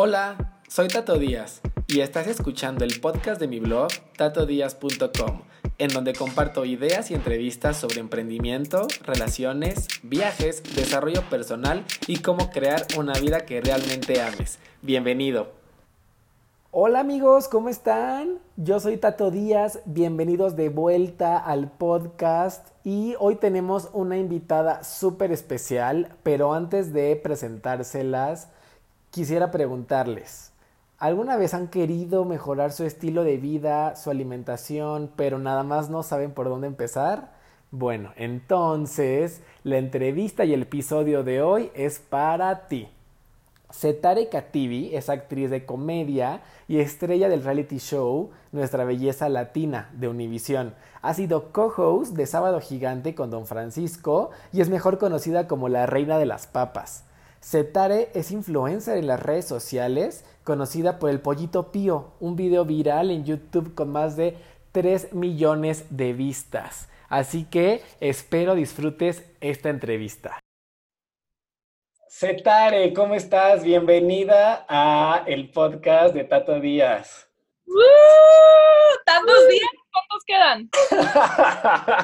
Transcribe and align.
Hola, 0.00 0.36
soy 0.68 0.86
Tato 0.86 1.18
Díaz 1.18 1.60
y 1.88 2.02
estás 2.02 2.28
escuchando 2.28 2.84
el 2.84 3.00
podcast 3.00 3.40
de 3.40 3.48
mi 3.48 3.58
blog 3.58 3.88
tatodíaz.com, 4.16 5.40
en 5.78 5.88
donde 5.88 6.12
comparto 6.12 6.64
ideas 6.64 7.10
y 7.10 7.14
entrevistas 7.14 7.78
sobre 7.78 7.98
emprendimiento, 7.98 8.86
relaciones, 9.04 9.88
viajes, 10.04 10.62
desarrollo 10.76 11.28
personal 11.28 11.84
y 12.06 12.18
cómo 12.18 12.52
crear 12.52 12.86
una 12.96 13.14
vida 13.14 13.40
que 13.40 13.60
realmente 13.60 14.22
ames. 14.22 14.60
Bienvenido. 14.82 15.48
Hola 16.70 17.00
amigos, 17.00 17.48
¿cómo 17.48 17.68
están? 17.68 18.38
Yo 18.56 18.78
soy 18.78 18.98
Tato 18.98 19.32
Díaz, 19.32 19.80
bienvenidos 19.84 20.54
de 20.54 20.68
vuelta 20.68 21.38
al 21.38 21.72
podcast 21.72 22.68
y 22.84 23.16
hoy 23.18 23.34
tenemos 23.34 23.88
una 23.92 24.16
invitada 24.16 24.84
súper 24.84 25.32
especial, 25.32 26.14
pero 26.22 26.54
antes 26.54 26.92
de 26.92 27.16
presentárselas, 27.16 28.50
quisiera 29.18 29.50
preguntarles, 29.50 30.52
¿alguna 30.96 31.36
vez 31.36 31.52
han 31.52 31.66
querido 31.66 32.24
mejorar 32.24 32.70
su 32.70 32.84
estilo 32.84 33.24
de 33.24 33.36
vida, 33.36 33.96
su 33.96 34.10
alimentación, 34.10 35.10
pero 35.16 35.40
nada 35.40 35.64
más 35.64 35.90
no 35.90 36.04
saben 36.04 36.30
por 36.30 36.48
dónde 36.48 36.68
empezar? 36.68 37.32
Bueno, 37.72 38.12
entonces 38.14 39.42
la 39.64 39.78
entrevista 39.78 40.44
y 40.44 40.54
el 40.54 40.62
episodio 40.62 41.24
de 41.24 41.42
hoy 41.42 41.72
es 41.74 41.98
para 41.98 42.68
ti. 42.68 42.86
Setare 43.70 44.28
Kativi 44.28 44.94
es 44.94 45.08
actriz 45.08 45.50
de 45.50 45.66
comedia 45.66 46.42
y 46.68 46.78
estrella 46.78 47.28
del 47.28 47.42
reality 47.42 47.78
show 47.78 48.30
Nuestra 48.52 48.84
Belleza 48.84 49.28
Latina 49.28 49.90
de 49.94 50.06
Univisión. 50.06 50.74
Ha 51.02 51.12
sido 51.12 51.50
co-host 51.50 52.12
de 52.12 52.26
Sábado 52.26 52.60
Gigante 52.60 53.16
con 53.16 53.32
Don 53.32 53.48
Francisco 53.48 54.30
y 54.52 54.60
es 54.60 54.68
mejor 54.68 54.98
conocida 54.98 55.48
como 55.48 55.68
la 55.68 55.86
Reina 55.86 56.18
de 56.18 56.26
las 56.26 56.46
Papas. 56.46 57.02
Setare 57.40 58.10
es 58.14 58.32
influencer 58.32 58.98
en 58.98 59.06
las 59.06 59.20
redes 59.20 59.46
sociales, 59.46 60.24
conocida 60.42 60.98
por 60.98 61.10
el 61.10 61.20
Pollito 61.20 61.70
Pío, 61.70 62.12
un 62.20 62.34
video 62.34 62.64
viral 62.64 63.10
en 63.10 63.24
YouTube 63.24 63.74
con 63.74 63.90
más 63.90 64.16
de 64.16 64.36
3 64.72 65.12
millones 65.12 65.86
de 65.90 66.12
vistas. 66.12 66.88
Así 67.08 67.44
que 67.44 67.82
espero 68.00 68.54
disfrutes 68.54 69.24
esta 69.40 69.70
entrevista. 69.70 70.40
Setare, 72.08 72.92
¿cómo 72.92 73.14
estás? 73.14 73.62
Bienvenida 73.62 74.66
a 74.68 75.22
el 75.26 75.50
podcast 75.50 76.14
de 76.14 76.24
Tato 76.24 76.58
Díaz. 76.58 77.28
¿Tantos 79.04 79.48
días? 79.48 79.70
¿Cuántos 79.92 80.24
quedan? 80.26 80.70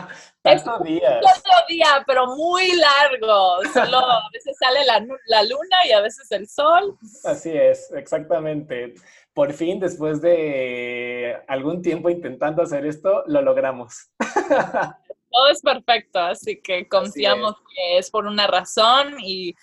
Tantos 0.45 0.83
días. 0.85 1.25
Días, 1.69 2.03
pero 2.07 2.27
muy 2.37 2.71
largo. 2.77 3.63
Solo 3.73 3.99
a 3.99 4.29
veces 4.33 4.57
sale 4.59 4.85
la, 4.85 5.05
la, 5.27 5.43
luna 5.43 5.77
y 5.89 5.93
a 5.93 6.01
veces 6.01 6.31
el 6.31 6.47
sol. 6.47 6.99
Así 7.25 7.51
es, 7.51 7.91
exactamente. 7.93 8.95
Por 9.33 9.53
fin, 9.55 9.81
después 9.81 10.21
de 10.21 11.37
algún 11.49 11.83
tiempo 11.83 12.11
intentando 12.11 12.63
hacer 12.63 12.85
esto, 12.85 13.25
lo 13.27 13.41
logramos. 13.41 14.11
Todo 14.19 15.49
es 15.51 15.63
perfecto, 15.63 16.21
así 16.21 16.61
que 16.61 16.87
confiamos 16.89 17.57
que 17.75 17.99
es 17.99 18.11
por 18.11 18.27
una 18.27 18.47
razón 18.47 19.17
y 19.21 19.55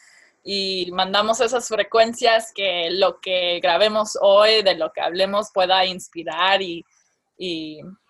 y 0.43 0.89
mandamos 0.91 1.39
esas 1.39 1.67
frecuencias 1.67 2.51
que 2.53 2.89
lo 2.91 3.19
que 3.19 3.59
grabemos 3.61 4.17
hoy, 4.21 4.63
de 4.63 4.75
lo 4.75 4.91
que 4.91 5.01
hablemos, 5.01 5.51
pueda 5.53 5.85
inspirar 5.85 6.61
y, 6.61 6.85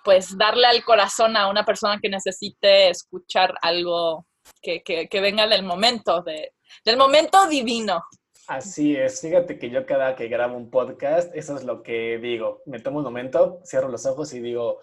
pues 0.04 0.38
darle 0.38 0.68
al 0.68 0.84
corazón 0.84 1.38
a 1.38 1.50
una 1.50 1.66
persona 1.66 2.00
que 2.02 2.10
necesite 2.10 2.90
escuchar 2.90 3.54
algo 3.62 4.26
que, 4.62 5.08
venga 5.22 5.48
del 5.48 5.64
momento, 5.64 6.22
de, 6.22 6.54
del 6.86 6.98
momento 6.98 7.48
divino. 7.48 8.04
Así 8.48 8.96
es, 8.96 9.22
fíjate 9.22 9.58
que 9.58 9.70
yo 9.70 9.86
cada 9.86 10.16
que 10.16 10.28
grabo 10.28 10.58
un 10.58 10.70
podcast, 10.70 11.34
eso 11.36 11.56
es 11.56 11.64
lo 11.64 11.84
que 11.84 12.18
digo. 12.18 12.62
Me 12.66 12.80
tomo 12.80 12.98
un 12.98 13.06
momento, 13.06 13.62
cierro 13.64 13.88
los 13.88 14.06
ojos 14.06 14.34
y 14.34 14.40
digo, 14.40 14.80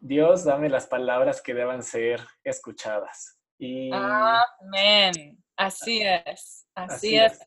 Dios, 0.00 0.44
dame 0.44 0.68
las 0.68 0.86
palabras 0.86 1.42
que 1.42 1.54
deban 1.54 1.82
ser 1.82 2.20
escuchadas. 2.44 3.38
Y... 3.58 3.90
Amén. 3.92 5.42
Así 5.56 6.02
es. 6.02 6.66
Así, 6.74 7.16
es. 7.16 7.38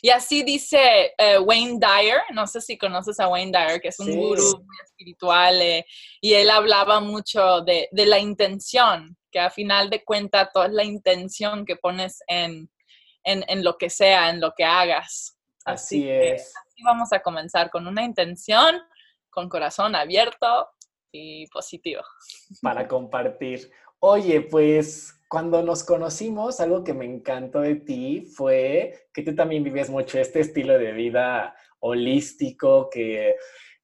Y 0.00 0.10
así 0.10 0.42
dice 0.42 1.14
eh, 1.18 1.38
Wayne 1.38 1.78
Dyer, 1.78 2.20
no 2.32 2.46
sé 2.46 2.60
si 2.60 2.78
conoces 2.78 3.18
a 3.20 3.28
Wayne 3.28 3.52
Dyer, 3.52 3.80
que 3.80 3.88
es 3.88 3.98
un 3.98 4.14
gurú 4.14 4.62
muy 4.64 4.76
espiritual, 4.84 5.60
eh, 5.60 5.86
y 6.20 6.34
él 6.34 6.50
hablaba 6.50 7.00
mucho 7.00 7.62
de, 7.62 7.88
la 7.92 8.18
intención, 8.18 9.16
que 9.30 9.40
a 9.40 9.50
final 9.50 9.90
de 9.90 10.04
cuentas 10.04 10.50
toda 10.52 10.68
la 10.68 10.84
intención 10.84 11.64
que 11.64 11.76
pones 11.76 12.20
en, 12.26 12.70
lo 13.62 13.76
que 13.76 13.90
sea, 13.90 14.30
en 14.30 14.40
lo 14.40 14.52
que 14.56 14.64
hagas. 14.64 15.36
Así, 15.64 16.08
es. 16.08 16.52
así 16.56 16.82
vamos 16.84 17.12
a 17.12 17.20
comenzar 17.20 17.70
con 17.70 17.86
una 17.86 18.04
intención, 18.04 18.80
con 19.30 19.48
corazón 19.48 19.96
abierto 19.96 20.68
y 21.10 21.46
positivo. 21.48 22.02
Para 22.62 22.86
compartir. 22.86 23.70
Oye, 23.98 24.42
pues 24.42 25.15
cuando 25.28 25.62
nos 25.62 25.84
conocimos, 25.84 26.60
algo 26.60 26.84
que 26.84 26.94
me 26.94 27.04
encantó 27.04 27.60
de 27.60 27.76
ti 27.76 28.26
fue 28.34 29.08
que 29.12 29.22
tú 29.22 29.34
también 29.34 29.64
vives 29.64 29.90
mucho 29.90 30.18
este 30.18 30.40
estilo 30.40 30.78
de 30.78 30.92
vida 30.92 31.54
holístico, 31.80 32.88
que 32.90 33.36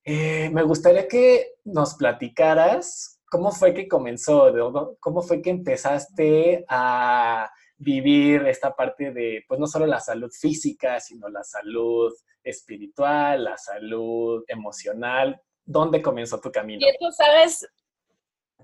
eh, 0.05 0.51
me 0.51 0.63
gustaría 0.63 1.09
que 1.09 1.55
nos 1.65 1.95
platicaras 1.95 3.21
cómo 3.33 3.51
fue 3.51 3.73
que 3.73 3.89
comenzó, 3.89 4.53
cómo 5.01 5.23
fue 5.23 5.41
que 5.41 5.49
empezaste 5.49 6.67
a 6.69 7.51
vivir 7.79 8.47
esta 8.47 8.77
parte 8.77 9.11
de, 9.11 9.43
pues 9.49 9.59
no 9.59 9.67
solo 9.67 9.87
la 9.87 10.01
salud 10.01 10.31
física, 10.31 11.01
sino 11.01 11.29
la 11.29 11.43
salud 11.43 12.13
espiritual, 12.45 13.45
la 13.45 13.57
salud 13.57 14.45
emocional. 14.47 15.41
¿Dónde 15.65 16.03
comenzó 16.03 16.41
tu 16.41 16.53
camino? 16.53 16.87
Y 16.87 16.93
tú 16.99 17.11
sabes, 17.13 17.67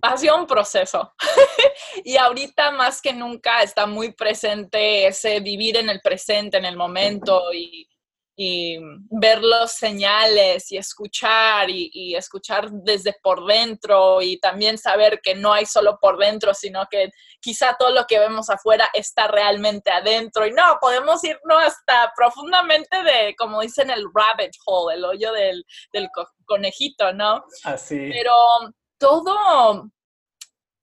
ha 0.02 0.16
sido 0.16 0.36
un 0.36 0.46
proceso. 0.46 1.14
y 2.04 2.16
ahorita 2.16 2.70
más 2.72 3.00
que 3.00 3.12
nunca 3.12 3.62
está 3.62 3.86
muy 3.86 4.12
presente 4.12 5.06
ese 5.06 5.40
vivir 5.40 5.76
en 5.76 5.88
el 5.90 6.00
presente, 6.00 6.56
en 6.56 6.64
el 6.64 6.76
momento 6.76 7.52
y, 7.52 7.86
ver 9.10 9.42
los 9.42 9.72
señales 9.72 10.70
y 10.70 10.76
escuchar 10.76 11.68
y, 11.68 11.90
y, 11.92 12.14
escuchar 12.14 12.70
desde 12.70 13.12
por 13.20 13.44
dentro 13.44 14.22
y 14.22 14.38
también 14.38 14.78
saber 14.78 15.20
que 15.20 15.34
no 15.34 15.52
hay 15.52 15.66
solo 15.66 15.98
por 16.00 16.18
dentro, 16.18 16.54
sino 16.54 16.86
que 16.88 17.10
quizá 17.40 17.74
todo 17.76 17.90
lo 17.90 18.06
que 18.06 18.20
vemos 18.20 18.48
afuera 18.48 18.88
está 18.94 19.26
realmente 19.26 19.90
adentro. 19.90 20.46
Y 20.46 20.52
no, 20.52 20.78
podemos 20.80 21.24
irnos 21.24 21.64
hasta 21.64 22.12
profundamente 22.14 23.02
de, 23.02 23.34
como 23.36 23.60
dicen, 23.60 23.90
el 23.90 24.04
rabbit 24.14 24.52
hole, 24.66 24.94
el 24.94 25.04
hoyo 25.04 25.32
del, 25.32 25.64
del 25.92 26.08
conejito, 26.44 27.12
¿no? 27.12 27.44
Así. 27.64 28.08
Pero 28.12 28.32
todo, 28.98 29.90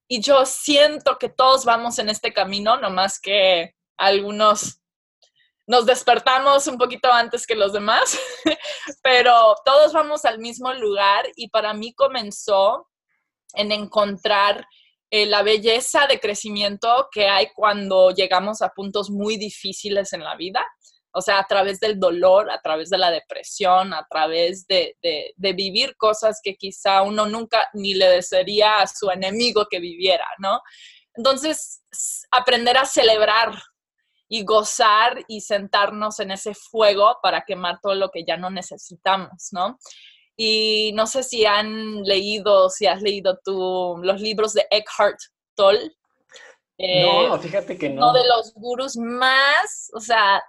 y 0.08 0.22
yo 0.22 0.46
siento 0.46 1.18
que 1.18 1.30
todos 1.30 1.66
vamos 1.66 2.00
en 2.00 2.09
este 2.09 2.34
camino, 2.34 2.78
nomás 2.78 3.20
que 3.20 3.76
algunos 3.98 4.80
nos 5.68 5.86
despertamos 5.86 6.68
un 6.68 6.78
poquito 6.78 7.12
antes 7.12 7.48
que 7.48 7.56
los 7.56 7.74
demás, 7.74 8.20
pero 9.03 9.56
todos 9.66 9.94
vamos 9.94 10.26
al 10.26 10.40
mismo 10.40 10.74
lugar 10.74 11.26
y 11.36 11.50
para 11.50 11.74
mí 11.74 11.94
comenzó 11.94 12.88
en 13.53 13.72
encontrar 13.72 14.68
eh, 15.09 15.26
la 15.26 15.44
belleza 15.44 16.08
de 16.08 16.20
crecimiento 16.20 17.08
que 17.12 17.28
hay 17.28 17.47
cuando 17.56 18.12
llegamos 18.12 18.62
a 18.62 18.70
puntos 18.70 19.09
muy 19.09 19.38
difíciles 19.38 20.14
en 20.14 20.24
la 20.24 20.36
vida 20.36 20.66
o 21.18 21.22
sea, 21.22 21.40
a 21.40 21.48
través 21.48 21.80
del 21.80 21.98
dolor, 21.98 22.52
a 22.52 22.59
través 22.59 22.90
de 22.90 22.98
la 22.98 23.09
depresión, 23.09 23.94
a 23.94 24.06
través 24.09 24.68
de, 24.68 24.98
vivir 25.38 25.96
cosas 25.96 26.42
que 26.44 26.58
quizá 26.58 27.03
uno 27.03 27.26
nunca 27.26 27.70
ni 27.74 27.94
le 27.94 28.09
desearía 28.09 28.81
a 28.81 28.88
su 28.88 29.09
enemigo 29.09 29.66
que 29.70 29.80
viviera, 29.80 30.28
¿no? 30.40 30.59
Entonces, 31.14 31.81
aprender 32.31 32.78
a 32.78 32.86
celebrar 32.86 33.53
y 34.28 34.44
gozar 34.44 35.24
y 35.30 35.40
sentarnos 35.40 36.20
en 36.20 36.31
ese 36.31 36.53
fuego 36.53 37.17
para 37.23 37.46
quemar 37.46 37.79
todo 37.82 37.96
lo 37.96 38.09
que 38.09 38.26
ya 38.26 38.35
no 38.35 38.50
necesitamos, 38.50 39.53
¿no? 39.53 39.79
Y 40.35 40.91
no 40.96 41.08
sé 41.08 41.23
si 41.23 41.46
han 41.46 42.03
leído, 42.03 42.70
si 42.70 42.88
has 42.88 43.02
leído 43.02 43.40
tú 43.41 43.96
los 44.02 44.20
libros 44.20 44.52
de 44.52 44.67
Eckhart 44.70 45.20
Tolle. 45.56 45.91
no, 46.78 47.40
fíjate 47.40 47.78
que 47.78 47.88
no. 47.88 48.09
Uno 48.09 48.14
de 48.20 48.28
los 48.28 48.53
gurús 48.53 48.97
más, 48.97 49.90
o 49.94 50.02
sea, 50.02 50.44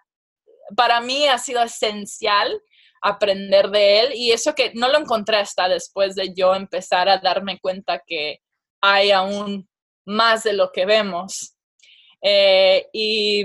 para 0.75 1.01
mí 1.01 1.27
ha 1.27 1.39
sido 1.39 1.63
esencial 1.63 2.61
aprender 3.03 3.71
de 3.71 4.01
él 4.01 4.15
y 4.15 4.33
eso 4.33 4.55
que 4.55 4.73
no 4.75 4.89
lo 4.89 4.99
encontré 4.99 5.37
hasta 5.37 5.69
después 5.69 6.15
de 6.15 6.35
yo 6.35 6.55
empezar 6.55 7.09
a 7.09 7.19
darme 7.19 7.61
cuenta 7.61 8.03
que 8.05 8.41
hay 8.81 9.11
aún 9.11 9.69
más 10.05 10.45
de 10.45 10.53
lo 10.53 10.73
que 10.73 10.87
vemos. 10.87 11.57
Eh, 12.23 12.89
y 12.93 13.45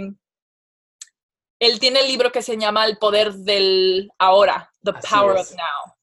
él 1.60 1.80
tiene 1.80 2.00
el 2.00 2.08
libro 2.08 2.32
que 2.32 2.42
se 2.42 2.58
llama 2.58 2.86
El 2.86 2.98
poder 2.98 3.34
del 3.34 4.10
ahora, 4.18 4.72
The 4.84 4.94
Power 4.94 5.38
of 5.38 5.52
Now. 5.52 5.96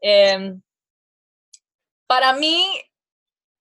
Em, 0.00 0.62
para 2.08 2.32
mí, 2.32 2.66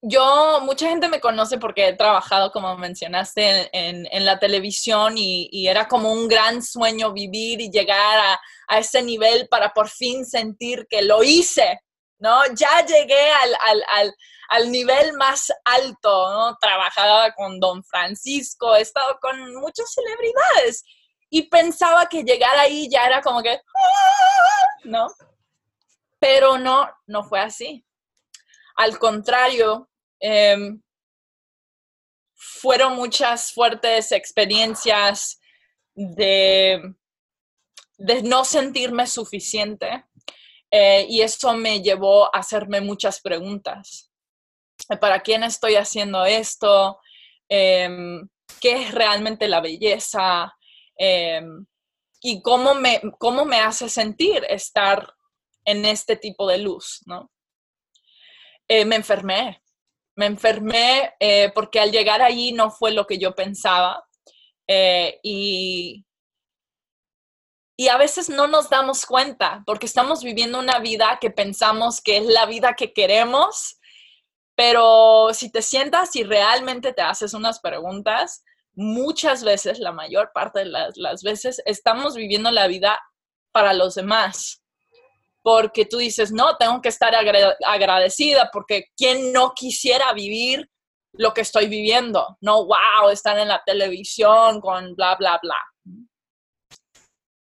yo, 0.03 0.59
mucha 0.62 0.89
gente 0.89 1.07
me 1.07 1.21
conoce 1.21 1.59
porque 1.59 1.89
he 1.89 1.94
trabajado, 1.94 2.51
como 2.51 2.75
mencionaste, 2.75 3.69
en, 3.71 4.25
la 4.25 4.39
televisión 4.39 5.13
y, 5.15 5.68
era 5.68 5.88
como 5.88 6.12
un 6.12 6.27
gran 6.27 6.63
sueño 6.63 7.13
vivir 7.13 7.62
y 7.62 7.69
llegar 7.69 8.19
a, 8.19 8.42
a, 8.68 8.80
ese 8.80 9.03
nivel 9.03 9.48
para 9.48 9.74
por 9.74 9.89
fin 9.89 10.25
sentir 10.25 10.88
que 10.89 11.03
lo 11.03 11.24
hice, 11.24 11.81
¿no? 12.18 12.42
Ya 12.56 12.83
llegué 12.83 13.31
al, 13.31 13.56
al, 13.68 13.83
al, 13.89 14.15
al 14.50 14.71
nivel 14.71 15.13
más 15.13 15.51
alto, 15.65 16.31
¿no? 16.31 16.57
Trabajaba 16.59 17.31
con 17.33 17.59
Don 17.59 17.83
Francisco, 17.83 18.75
he 18.75 18.81
estado 18.81 19.19
con 19.21 19.56
muchas 19.56 19.94
celebridades 19.94 20.83
y 21.30 21.44
pensaba 21.44 22.07
que 22.09 22.24
llegar 22.24 22.57
ahí 22.57 22.89
ya 22.89 23.06
era 23.06 23.21
como 23.21 23.44
que, 23.44 23.62
¿no? 24.83 25.07
Pero 26.19 26.57
no, 26.57 26.89
no 27.06 27.24
fue 27.24 27.39
así. 27.39 27.86
Al 28.75 28.97
contrario, 28.97 29.91
em, 30.21 30.81
fueron 32.35 32.95
muchas 32.95 33.51
fuertes 33.51 34.12
experiencias 34.12 35.39
de, 35.95 36.94
no 38.23 38.45
sentirme 38.45 39.06
suficiente 39.07 40.06
eh, 40.71 41.06
y 41.09 41.21
eso 41.21 41.53
me 41.53 41.81
llevó 41.81 42.25
a 42.25 42.39
hacerme 42.39 42.81
muchas 42.81 43.19
preguntas. 43.21 44.12
¿Para 45.00 45.21
quién 45.21 45.44
estoy 45.44 45.75
haciendo 45.75 46.25
esto? 46.25 47.00
Em, 47.50 48.27
¿Qué 48.59 48.83
es 48.83 48.94
realmente 48.94 49.47
la 49.47 49.62
belleza? 49.62 50.53
Em, 50.95 51.65
y 52.21 52.41
cómo 52.41 52.75
me, 52.75 53.01
cómo 53.18 53.45
me 53.45 53.59
hace 53.59 53.89
sentir 53.89 54.45
estar 54.50 55.13
en 55.65 55.85
este 55.85 56.15
tipo 56.15 56.47
de 56.47 56.59
luz, 56.59 57.01
¿no? 57.06 57.31
Eh, 58.68 58.85
me 58.85 58.95
enfermé, 58.95 59.62
me 60.16 60.25
enfermé 60.25 61.13
eh, 61.19 61.52
porque 61.54 61.80
al 61.80 61.92
llegar 61.92 62.22
allí 62.22 62.52
no 62.52 62.72
fue 62.72 62.92
lo 62.92 63.08
que 63.08 63.18
yo 63.18 63.34
pensaba 63.34 64.06
eh, 64.68 65.19
y, 65.24 66.06
y 67.78 67.88
a 67.88 67.98
veces 67.98 68.30
no 68.30 68.48
nos 68.48 68.69
damos 68.69 69.06
cuenta 69.06 69.63
porque 69.66 69.86
estamos 69.86 70.24
viviendo 70.24 70.60
una 70.60 70.80
vida 70.80 71.18
que 71.19 71.31
pensamos 71.31 72.02
que 72.02 72.18
es 72.18 72.25
la 72.25 72.46
vida 72.46 72.75
que 72.75 72.94
queremos, 72.94 73.80
pero 74.56 75.30
si 75.34 75.52
te 75.52 75.62
sientas 75.62 76.16
y 76.16 76.24
realmente 76.24 76.94
te 76.94 77.02
haces 77.02 77.34
unas 77.34 77.60
preguntas, 77.60 78.44
muchas 78.74 79.44
veces, 79.44 79.80
la 79.80 79.92
mayor 79.92 80.31
parte 80.34 80.60
de 80.60 80.66
las, 80.66 81.24
veces, 81.24 81.62
estamos 81.66 82.16
viviendo 82.16 82.52
la 82.52 82.68
vida 82.68 83.00
para 83.52 83.74
los 83.74 83.96
demás. 83.96 84.61
Porque 85.44 85.86
tú 85.86 85.98
dices, 85.98 86.32
no, 86.32 86.56
tengo 86.58 86.82
que 86.82 86.90
estar 86.90 87.14
agradecida 87.16 88.50
porque 88.54 88.86
¿quién 88.96 89.34
no 89.34 89.54
quisiera 89.56 90.14
vivir 90.14 90.70
lo 91.14 91.34
que 91.34 91.42
estoy 91.42 91.68
viviendo? 91.68 92.38
No, 92.42 92.66
wow, 92.66 93.10
estar 93.12 93.38
en 93.40 93.48
la 93.48 93.64
televisión 93.66 94.62
con 94.62 94.96
bla, 94.96 95.16
bla, 95.16 95.40
bla. 95.42 95.58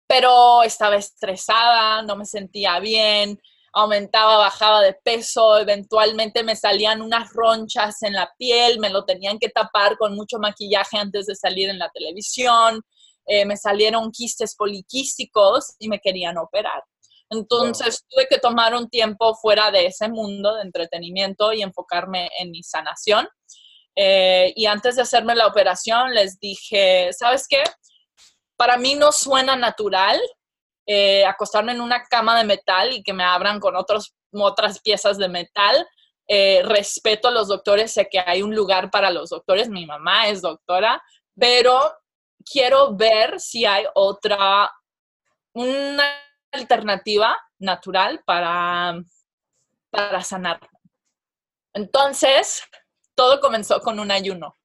Pero 0.09 0.63
estaba 0.63 0.97
estresada, 0.97 2.03
no 2.03 2.17
me 2.17 2.27
sentía 2.27 2.79
bien, 2.81 3.41
aumentaba, 3.75 4.39
bajaba 4.39 4.81
de 4.83 4.95
peso, 4.95 5.59
eventualmente 5.59 6.45
me 6.45 6.55
salían 6.55 7.03
unas 7.03 7.33
ronchas 7.33 8.03
en 8.03 8.15
la 8.15 8.33
piel, 8.39 8.79
me 8.79 8.89
lo 8.89 9.05
tenían 9.05 9.39
que 9.39 9.49
tapar 9.49 9.97
con 9.99 10.15
mucho 10.15 10.39
maquillaje 10.39 10.97
antes 10.97 11.27
de 11.27 11.35
salir 11.35 11.69
en 11.69 11.79
la 11.79 11.91
televisión, 11.91 12.83
eh, 13.27 13.45
me 13.45 13.57
salieron 13.57 14.13
quistes 14.13 14.55
poliquísticos 14.55 15.75
y 15.79 15.89
me 15.89 15.99
querían 15.99 16.39
operar. 16.39 16.83
Entonces 17.31 18.05
tuve 18.09 18.27
que 18.29 18.39
tomar 18.39 18.75
un 18.75 18.89
tiempo 18.89 19.35
fuera 19.35 19.71
de 19.71 19.87
ese 19.87 20.09
mundo 20.09 20.55
de 20.55 20.63
entretenimiento 20.63 21.53
y 21.53 21.63
enfocarme 21.63 22.31
en 22.39 22.51
mi 22.51 22.63
sanación. 22.63 23.29
Eh, 23.97 24.53
y 24.57 24.67
antes 24.67 24.97
de 24.97 25.03
hacerme 25.03 25.35
la 25.35 25.47
operación 25.47 26.15
les 26.15 26.39
dije, 26.39 27.11
¿sabes 27.13 27.47
qué? 27.49 27.63
Para 28.57 28.77
mí 28.77 28.95
no 28.95 29.13
suena 29.13 29.57
natural 29.57 30.21
eh, 30.87 31.25
acostarme 31.25 31.73
en 31.73 31.81
una 31.81 32.05
cama 32.05 32.37
de 32.37 32.45
metal 32.45 32.93
y 32.93 33.03
que 33.03 33.15
me 33.15 33.25
abran 33.25 33.59
con 33.59 33.75
otros, 33.75 34.15
otras 34.33 34.81
piezas 34.81 35.17
de 35.17 35.29
metal. 35.29 35.87
Eh, 36.29 36.63
respeto 36.65 37.29
a 37.29 37.31
los 37.31 37.49
doctores, 37.49 37.93
sé 37.93 38.09
que 38.11 38.19
hay 38.19 38.43
un 38.43 38.55
lugar 38.55 38.91
para 38.91 39.11
los 39.11 39.31
doctores, 39.31 39.69
mi 39.69 39.85
mamá 39.85 40.29
es 40.29 40.41
doctora, 40.41 41.03
pero 41.39 41.93
quiero 42.51 42.95
ver 42.97 43.39
si 43.41 43.67
hay 43.67 43.85
otra, 43.95 44.71
una 45.53 46.05
alternativa 46.55 47.37
natural 47.59 48.23
para, 48.25 49.01
para 49.91 50.23
sanar. 50.23 50.61
Entonces, 51.73 52.63
todo 53.15 53.41
comenzó 53.41 53.81
con 53.81 53.99
un 54.01 54.11
ayuno. 54.11 54.57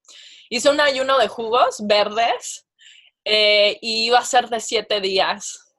Hice 0.50 0.70
un 0.70 0.80
ayuno 0.80 1.18
de 1.18 1.28
jugos 1.28 1.78
verdes 1.86 2.68
eh, 3.24 3.78
y 3.82 4.06
iba 4.06 4.20
a 4.20 4.26
ser 4.26 4.50
de 4.50 4.60
siete 4.60 5.02
días 5.02 5.70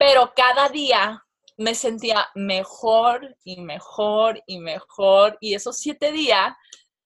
pero 0.00 0.32
cada 0.34 0.70
día 0.70 1.22
me 1.58 1.74
sentía 1.74 2.26
mejor 2.34 3.36
y 3.44 3.60
mejor 3.60 4.42
y 4.46 4.58
mejor. 4.58 5.36
Y 5.42 5.54
esos 5.54 5.76
siete 5.76 6.10
días, 6.10 6.54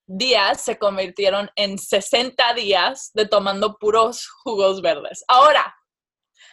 días 0.07 0.61
se 0.61 0.79
convirtieron 0.79 1.51
en 1.57 1.77
60 1.77 2.53
días 2.53 3.11
de 3.13 3.25
tomando 3.27 3.77
puros 3.77 4.29
jugos 4.45 4.81
verdes. 4.81 5.25
Ahora, 5.27 5.75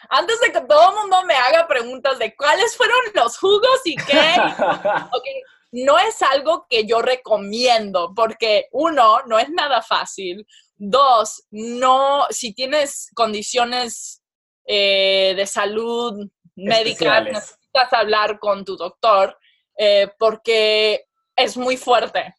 antes 0.09 0.41
de 0.41 0.53
que 0.53 0.61
todo 0.63 0.91
el 0.91 0.97
mundo 0.97 1.25
me 1.25 1.35
haga 1.35 1.67
preguntas 1.67 2.19
de 2.19 2.35
cuáles 2.37 2.77
fueron 2.77 2.99
los 3.15 3.39
jugos 3.39 3.81
y 3.85 3.97
qué, 3.97 4.35
no 5.73 5.99
es 5.99 6.21
algo 6.23 6.67
que 6.69 6.87
yo 6.87 7.01
recomiendo 7.01 8.13
porque 8.15 8.69
uno, 8.73 9.23
no 9.27 9.39
es 9.39 9.49
nada 9.49 9.83
fácil. 9.83 10.47
Dos, 10.77 11.45
no, 11.51 12.27
si 12.31 12.53
tienes 12.53 13.09
condiciones 13.15 14.23
eh, 14.67 15.35
de 15.37 15.47
salud 15.47 16.29
médica, 16.57 17.21
necesitas 17.21 17.93
hablar 17.93 18.39
con 18.39 18.65
tu 18.65 18.77
doctor 18.77 19.39
eh, 19.79 20.09
porque 20.19 21.07
es 21.35 21.57
muy 21.57 21.77
fuerte. 21.77 22.35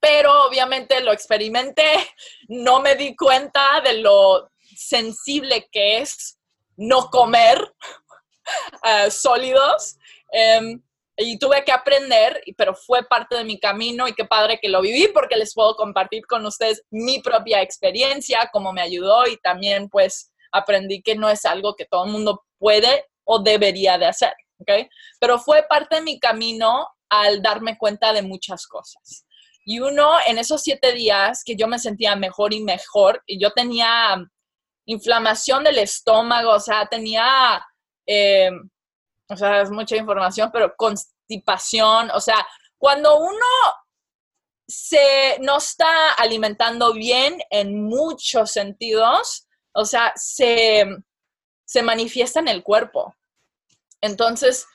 Pero 0.00 0.46
obviamente 0.46 1.00
lo 1.00 1.12
experimenté, 1.12 1.92
no 2.48 2.80
me 2.80 2.94
di 2.94 3.14
cuenta 3.14 3.80
de 3.82 3.94
lo 3.98 4.50
sensible 4.74 5.68
que 5.70 5.98
es 5.98 6.39
no 6.80 7.10
comer 7.10 7.72
eh, 8.84 9.10
sólidos. 9.10 9.98
Em, 10.32 10.82
y 11.16 11.38
tuve 11.38 11.62
que 11.64 11.72
aprender, 11.72 12.42
pero 12.56 12.74
fue 12.74 13.02
parte 13.04 13.36
de 13.36 13.44
mi 13.44 13.60
camino 13.60 14.08
y 14.08 14.14
qué 14.14 14.24
padre 14.24 14.58
que 14.58 14.70
lo 14.70 14.80
viví 14.80 15.08
porque 15.12 15.36
les 15.36 15.52
puedo 15.52 15.76
compartir 15.76 16.26
con 16.26 16.46
ustedes 16.46 16.82
mi 16.90 17.20
propia 17.20 17.60
experiencia, 17.60 18.48
cómo 18.50 18.72
me 18.72 18.80
ayudó 18.80 19.26
y 19.26 19.36
también 19.36 19.90
pues 19.90 20.32
aprendí 20.50 21.02
que 21.02 21.16
no 21.16 21.28
es 21.28 21.44
algo 21.44 21.76
que 21.76 21.84
todo 21.84 22.06
el 22.06 22.12
mundo 22.12 22.42
puede 22.58 23.04
o 23.24 23.38
debería 23.38 23.98
de 23.98 24.06
hacer, 24.06 24.32
¿ok? 24.60 24.88
Pero 25.20 25.38
fue 25.38 25.62
parte 25.68 25.96
de 25.96 26.02
mi 26.02 26.18
camino 26.18 26.88
al 27.10 27.42
darme 27.42 27.76
cuenta 27.76 28.14
de 28.14 28.22
muchas 28.22 28.66
cosas. 28.66 29.26
Y 29.66 29.80
uno, 29.80 30.16
en 30.26 30.38
esos 30.38 30.62
siete 30.62 30.92
días 30.92 31.42
que 31.44 31.54
yo 31.54 31.68
me 31.68 31.78
sentía 31.78 32.16
mejor 32.16 32.54
y 32.54 32.62
mejor, 32.62 33.22
y 33.26 33.38
yo 33.38 33.50
tenía 33.50 34.24
inflamación 34.86 35.64
del 35.64 35.78
estómago, 35.78 36.50
o 36.50 36.60
sea, 36.60 36.86
tenía, 36.86 37.64
eh, 38.06 38.50
o 39.28 39.36
sea, 39.36 39.62
es 39.62 39.70
mucha 39.70 39.96
información, 39.96 40.50
pero 40.52 40.74
constipación, 40.76 42.10
o 42.10 42.20
sea, 42.20 42.46
cuando 42.78 43.18
uno 43.18 43.46
se 44.66 45.38
no 45.40 45.58
está 45.58 46.12
alimentando 46.12 46.92
bien 46.92 47.40
en 47.50 47.84
muchos 47.84 48.52
sentidos, 48.52 49.46
o 49.72 49.84
sea, 49.84 50.12
se, 50.16 50.86
se 51.64 51.82
manifiesta 51.82 52.40
en 52.40 52.48
el 52.48 52.62
cuerpo. 52.62 53.14
Entonces, 54.00 54.66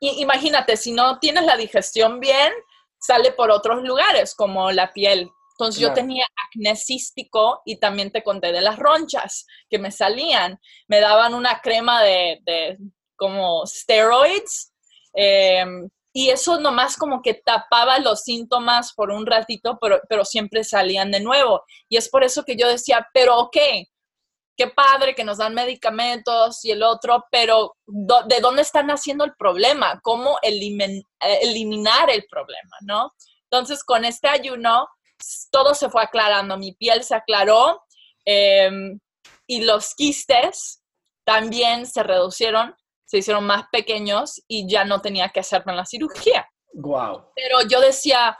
imagínate, 0.00 0.76
si 0.76 0.92
no 0.92 1.18
tienes 1.18 1.44
la 1.44 1.56
digestión 1.56 2.20
bien, 2.20 2.52
sale 2.98 3.32
por 3.32 3.50
otros 3.50 3.82
lugares, 3.82 4.34
como 4.34 4.72
la 4.72 4.92
piel. 4.92 5.30
Entonces 5.54 5.80
yo 5.80 5.92
tenía 5.92 6.26
acné 6.48 6.74
cístico 6.74 7.62
y 7.64 7.76
también 7.76 8.10
te 8.10 8.24
conté 8.24 8.50
de 8.50 8.60
las 8.60 8.76
ronchas 8.76 9.46
que 9.70 9.78
me 9.78 9.92
salían. 9.92 10.58
Me 10.88 10.98
daban 10.98 11.32
una 11.32 11.60
crema 11.60 12.02
de, 12.02 12.76
como 13.14 13.64
steroids 13.64 14.72
em, 15.12 15.88
y 16.12 16.30
eso 16.30 16.58
nomás 16.58 16.96
como 16.96 17.22
que 17.22 17.34
tapaba 17.34 18.00
los 18.00 18.22
síntomas 18.22 18.92
por 18.94 19.10
un 19.10 19.26
ratito, 19.26 19.78
pero, 19.80 20.00
pero 20.08 20.24
siempre 20.24 20.64
salían 20.64 21.12
de 21.12 21.20
nuevo. 21.20 21.62
Y 21.88 21.98
es 21.98 22.08
por 22.08 22.24
eso 22.24 22.44
que 22.44 22.56
yo 22.56 22.68
decía, 22.68 23.06
pero 23.12 23.38
ok, 23.38 23.56
qué 24.56 24.66
padre 24.68 25.14
que 25.14 25.24
nos 25.24 25.38
dan 25.38 25.54
medicamentos 25.54 26.64
y 26.64 26.72
el 26.72 26.82
otro, 26.82 27.24
pero 27.30 27.76
¿de 27.86 28.40
dónde 28.40 28.62
están 28.62 28.90
haciendo 28.90 29.24
el 29.24 29.34
problema? 29.34 30.00
¿Cómo 30.02 30.36
eliminar 30.42 32.10
el 32.10 32.24
problema, 32.28 32.76
no? 32.82 33.12
Entonces, 33.50 33.84
con 33.84 34.04
este 34.04 34.28
ayuno, 34.28 34.88
todo 35.50 35.74
se 35.74 35.90
fue 35.90 36.02
aclarando, 36.02 36.56
mi 36.56 36.72
piel 36.72 37.02
se 37.04 37.14
aclaró 37.14 37.82
em, 38.24 38.98
y 39.46 39.62
los 39.62 39.94
quistes 39.94 40.82
también 41.24 41.86
se 41.86 42.02
reducieron, 42.02 42.74
se 43.04 43.18
hicieron 43.18 43.44
más 43.44 43.64
pequeños 43.70 44.42
y 44.48 44.68
ya 44.68 44.84
no 44.84 45.00
tenía 45.00 45.28
que 45.30 45.40
hacerme 45.40 45.74
la 45.74 45.86
cirugía. 45.86 46.48
Wow. 46.72 47.30
Pero 47.34 47.58
yo 47.68 47.80
decía, 47.80 48.36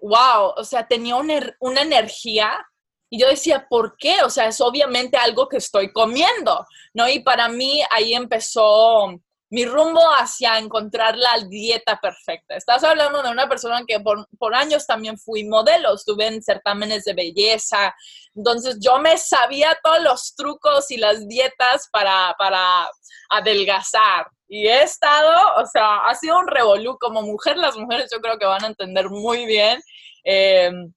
wow, 0.00 0.54
o 0.56 0.64
sea, 0.64 0.86
tenía 0.86 1.16
una, 1.16 1.56
una 1.60 1.82
energía 1.82 2.64
y 3.10 3.20
yo 3.20 3.28
decía, 3.28 3.66
¿por 3.68 3.96
qué? 3.98 4.22
O 4.22 4.30
sea, 4.30 4.46
es 4.46 4.60
obviamente 4.60 5.16
algo 5.16 5.48
que 5.48 5.58
estoy 5.58 5.92
comiendo, 5.92 6.66
¿no? 6.94 7.08
Y 7.08 7.20
para 7.20 7.48
mí 7.48 7.82
ahí 7.90 8.14
empezó 8.14 9.20
mi 9.52 9.66
rumbo 9.66 10.00
hacia 10.14 10.56
encontrar 10.56 11.14
la 11.14 11.40
dieta 11.46 12.00
perfecta. 12.00 12.56
Estás 12.56 12.82
hablando 12.84 13.22
de 13.22 13.30
una 13.30 13.50
persona 13.50 13.84
que 13.86 14.00
por, 14.00 14.54
años 14.54 14.86
también 14.86 15.18
fui 15.18 15.44
modelo, 15.44 15.94
estuve 15.94 16.26
en 16.26 16.42
certámenes 16.42 17.04
de 17.04 17.12
belleza, 17.12 17.94
entonces 18.34 18.78
yo 18.80 18.98
me 18.98 19.18
sabía 19.18 19.78
todos 19.82 20.02
los 20.02 20.34
trucos 20.34 20.90
y 20.90 20.96
las 20.96 21.28
dietas 21.28 21.86
para, 21.92 22.34
para 22.38 22.88
adelgazar. 23.28 24.26
Y 24.48 24.68
he 24.68 24.84
estado, 24.84 25.62
o 25.62 25.66
sea, 25.66 26.06
ha 26.06 26.14
sido 26.14 26.38
un 26.38 26.48
revolú. 26.48 26.96
Como 26.98 27.20
mujer, 27.20 27.58
las 27.58 27.76
mujeres 27.76 28.08
yo 28.10 28.22
creo 28.22 28.38
que 28.38 28.46
van 28.46 28.64
a 28.64 28.68
entender 28.68 29.10
muy 29.10 29.44
bien. 29.44 29.82
Em, 30.24 30.90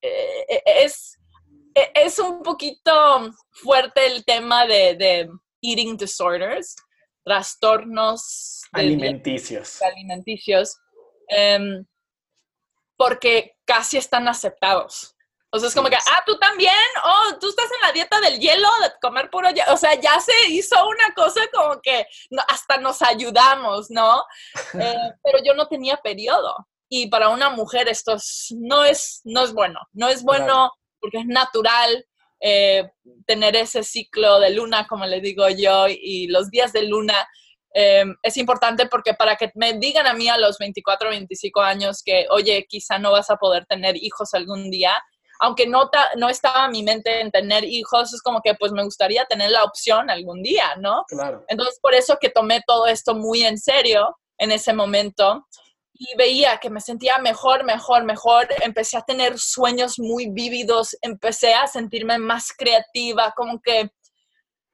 eh, 0.00 0.62
es, 0.64 1.18
es 1.74 2.18
un 2.18 2.42
poquito 2.42 3.30
fuerte 3.50 4.06
el 4.06 4.24
tema 4.24 4.66
de, 4.66 4.94
de 4.94 5.28
eating 5.60 5.98
disorders 5.98 6.74
trastornos 7.24 8.62
alimenticios. 8.72 9.80
alimenticios 9.82 10.76
em, 11.28 11.84
porque 12.96 13.56
casi 13.64 13.96
están 13.96 14.28
aceptados. 14.28 15.14
O 15.50 15.58
sea, 15.58 15.68
es 15.68 15.74
como 15.74 15.88
que, 15.88 15.94
ah, 15.96 16.22
tú 16.26 16.36
también, 16.36 16.72
oh, 17.04 17.38
tú 17.38 17.48
estás 17.48 17.66
en 17.66 17.80
la 17.86 17.92
dieta 17.92 18.20
del 18.20 18.40
hielo, 18.40 18.68
de 18.82 18.90
comer 19.00 19.30
puro 19.30 19.48
hielo. 19.50 19.72
O 19.72 19.76
sea, 19.76 19.94
ya 19.94 20.18
se 20.18 20.32
hizo 20.48 20.76
una 20.88 21.14
cosa 21.14 21.40
como 21.52 21.80
que 21.80 22.06
hasta 22.48 22.78
nos 22.78 23.00
ayudamos, 23.02 23.90
¿no? 23.90 24.24
Eh, 24.74 25.12
pero 25.22 25.38
yo 25.44 25.54
no 25.54 25.68
tenía 25.68 25.96
periodo. 25.98 26.68
Y 26.88 27.06
para 27.06 27.28
una 27.28 27.50
mujer 27.50 27.88
esto 27.88 28.16
no, 28.58 28.84
es, 28.84 29.20
no 29.24 29.44
es 29.44 29.52
bueno. 29.52 29.78
No 29.92 30.08
es 30.08 30.24
bueno 30.24 30.72
porque 30.98 31.18
es 31.18 31.26
natural, 31.26 32.04
eh, 32.46 32.90
tener 33.26 33.56
ese 33.56 33.82
ciclo 33.82 34.38
de 34.38 34.50
luna, 34.50 34.86
como 34.86 35.06
le 35.06 35.22
digo 35.22 35.48
yo, 35.48 35.86
y 35.88 36.26
los 36.26 36.50
días 36.50 36.74
de 36.74 36.82
luna. 36.82 37.26
Eh, 37.72 38.04
es 38.22 38.36
importante 38.36 38.86
porque 38.86 39.14
para 39.14 39.36
que 39.36 39.50
me 39.54 39.72
digan 39.72 40.06
a 40.06 40.12
mí 40.12 40.28
a 40.28 40.36
los 40.36 40.58
24 40.58 41.08
o 41.08 41.10
25 41.10 41.60
años 41.62 42.02
que, 42.04 42.26
oye, 42.28 42.66
quizá 42.68 42.98
no 42.98 43.12
vas 43.12 43.30
a 43.30 43.36
poder 43.36 43.64
tener 43.64 43.96
hijos 43.96 44.34
algún 44.34 44.70
día, 44.70 44.92
aunque 45.40 45.66
no, 45.66 45.90
no 46.16 46.28
estaba 46.28 46.68
mi 46.68 46.82
mente 46.82 47.22
en 47.22 47.30
tener 47.30 47.64
hijos, 47.64 48.12
es 48.12 48.20
como 48.20 48.42
que 48.42 48.54
pues 48.54 48.72
me 48.72 48.84
gustaría 48.84 49.24
tener 49.24 49.50
la 49.50 49.64
opción 49.64 50.10
algún 50.10 50.42
día, 50.42 50.76
¿no? 50.78 51.04
Claro. 51.08 51.46
Entonces, 51.48 51.78
por 51.80 51.94
eso 51.94 52.18
que 52.20 52.28
tomé 52.28 52.60
todo 52.66 52.86
esto 52.86 53.14
muy 53.14 53.42
en 53.42 53.56
serio 53.56 54.18
en 54.36 54.52
ese 54.52 54.74
momento 54.74 55.46
y 55.94 56.16
veía 56.16 56.58
que 56.58 56.70
me 56.70 56.80
sentía 56.80 57.18
mejor, 57.18 57.64
mejor, 57.64 58.04
mejor. 58.04 58.48
Empecé 58.62 58.96
a 58.96 59.02
tener 59.02 59.38
sueños 59.38 59.98
muy 59.98 60.28
vívidos, 60.28 60.96
empecé 61.00 61.54
a 61.54 61.66
sentirme 61.68 62.18
más 62.18 62.52
creativa, 62.52 63.32
como 63.36 63.60
que, 63.60 63.90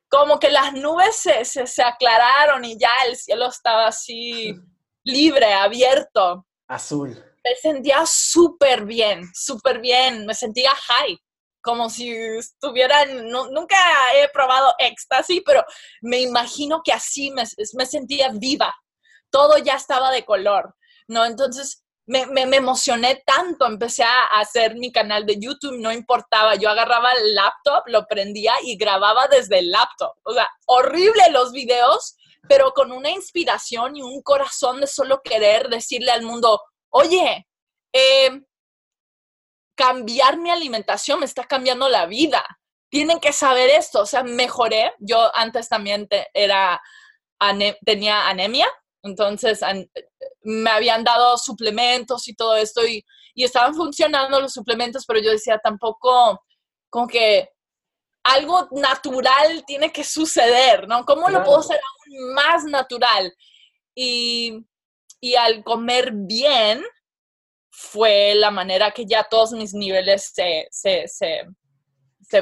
como 0.08 0.38
que 0.38 0.50
las 0.50 0.72
nubes 0.72 1.16
se, 1.16 1.44
se, 1.44 1.82
aclararon 1.82 2.64
y 2.64 2.78
ya 2.78 2.90
el 3.06 3.16
cielo 3.16 3.48
estaba 3.48 3.86
así 3.88 4.54
libre, 5.04 5.52
abierto. 5.52 6.46
Azul. 6.66 7.10
Me 7.44 7.54
sentía 7.56 8.04
súper 8.06 8.84
bien, 8.86 9.22
súper 9.34 9.80
bien, 9.80 10.24
me 10.26 10.34
sentía 10.34 10.70
high 10.74 11.18
como 11.62 11.90
si 11.90 12.10
estuviera, 12.10 13.04
nunca 13.04 13.76
he 14.14 14.28
probado 14.30 14.72
éxtasis, 14.78 15.42
pero 15.44 15.62
me 16.00 16.20
imagino 16.20 16.80
que 16.82 16.90
así 16.90 17.30
me, 17.32 17.44
me, 17.74 17.84
sentía 17.84 18.30
viva. 18.32 18.74
Todo 19.30 19.58
ya 19.58 19.74
estaba 19.74 20.10
de 20.10 20.24
color. 20.24 20.74
¿No? 21.10 21.24
Entonces 21.24 21.84
me, 22.06 22.22
emocioné 22.56 23.22
tanto, 23.26 23.66
empecé 23.66 24.02
a 24.02 24.24
hacer 24.40 24.74
mi 24.76 24.90
canal 24.90 25.26
de 25.26 25.38
YouTube, 25.38 25.78
no 25.78 25.92
importaba, 25.92 26.54
yo 26.54 26.68
agarraba 26.68 27.12
el 27.12 27.34
laptop, 27.34 27.82
lo 27.86 28.06
prendía 28.06 28.54
y 28.62 28.76
grababa 28.76 29.28
desde 29.28 29.58
el 29.58 29.70
laptop. 29.70 30.16
O 30.24 30.32
sea, 30.32 30.48
horrible 30.66 31.30
los 31.30 31.52
videos, 31.52 32.16
pero 32.48 32.72
con 32.72 32.90
una 32.90 33.10
inspiración 33.10 33.96
y 33.96 34.02
un 34.02 34.22
corazón 34.22 34.80
de 34.80 34.86
solo 34.86 35.20
querer 35.22 35.68
decirle 35.68 36.10
al 36.10 36.22
mundo, 36.22 36.60
oye, 36.90 37.46
em, 37.92 38.44
cambiar 39.76 40.36
mi 40.36 40.50
alimentación 40.50 41.20
me 41.20 41.26
está 41.26 41.44
cambiando 41.44 41.88
la 41.88 42.06
vida. 42.06 42.44
Tienen 42.88 43.20
que 43.20 43.32
saber 43.32 43.70
esto, 43.70 44.00
o 44.00 44.06
sea, 44.06 44.24
mejoré. 44.24 44.92
Yo 44.98 45.30
antes 45.36 45.68
también 45.68 46.08
era, 46.34 46.80
tenía 47.84 48.28
anemia, 48.28 48.68
entonces 49.02 49.60
me 50.42 50.70
habían 50.70 51.04
dado 51.04 51.36
suplementos 51.38 52.28
y 52.28 52.34
todo 52.34 52.56
esto 52.56 52.86
y, 52.86 53.04
estaban 53.34 53.74
funcionando 53.74 54.38
los 54.38 54.52
suplementos, 54.52 55.06
pero 55.06 55.18
yo 55.18 55.30
decía 55.30 55.58
tampoco 55.64 56.44
como 56.90 57.06
que 57.06 57.48
algo 58.22 58.68
natural 58.72 59.64
tiene 59.66 59.90
que 59.90 60.04
suceder, 60.04 60.86
¿no? 60.86 61.06
¿Cómo 61.06 61.30
lo 61.30 61.42
puedo 61.42 61.60
hacer 61.60 61.80
aún 61.80 62.34
más 62.34 62.64
natural? 62.64 63.34
Y, 63.94 64.66
al 65.38 65.64
comer 65.64 66.10
bien 66.12 66.84
fue 67.70 68.34
la 68.34 68.50
manera 68.50 68.90
que 68.90 69.06
ya 69.06 69.24
todos 69.24 69.52
mis 69.52 69.72
niveles 69.72 70.34
se, 70.34 70.68
se 70.70 71.46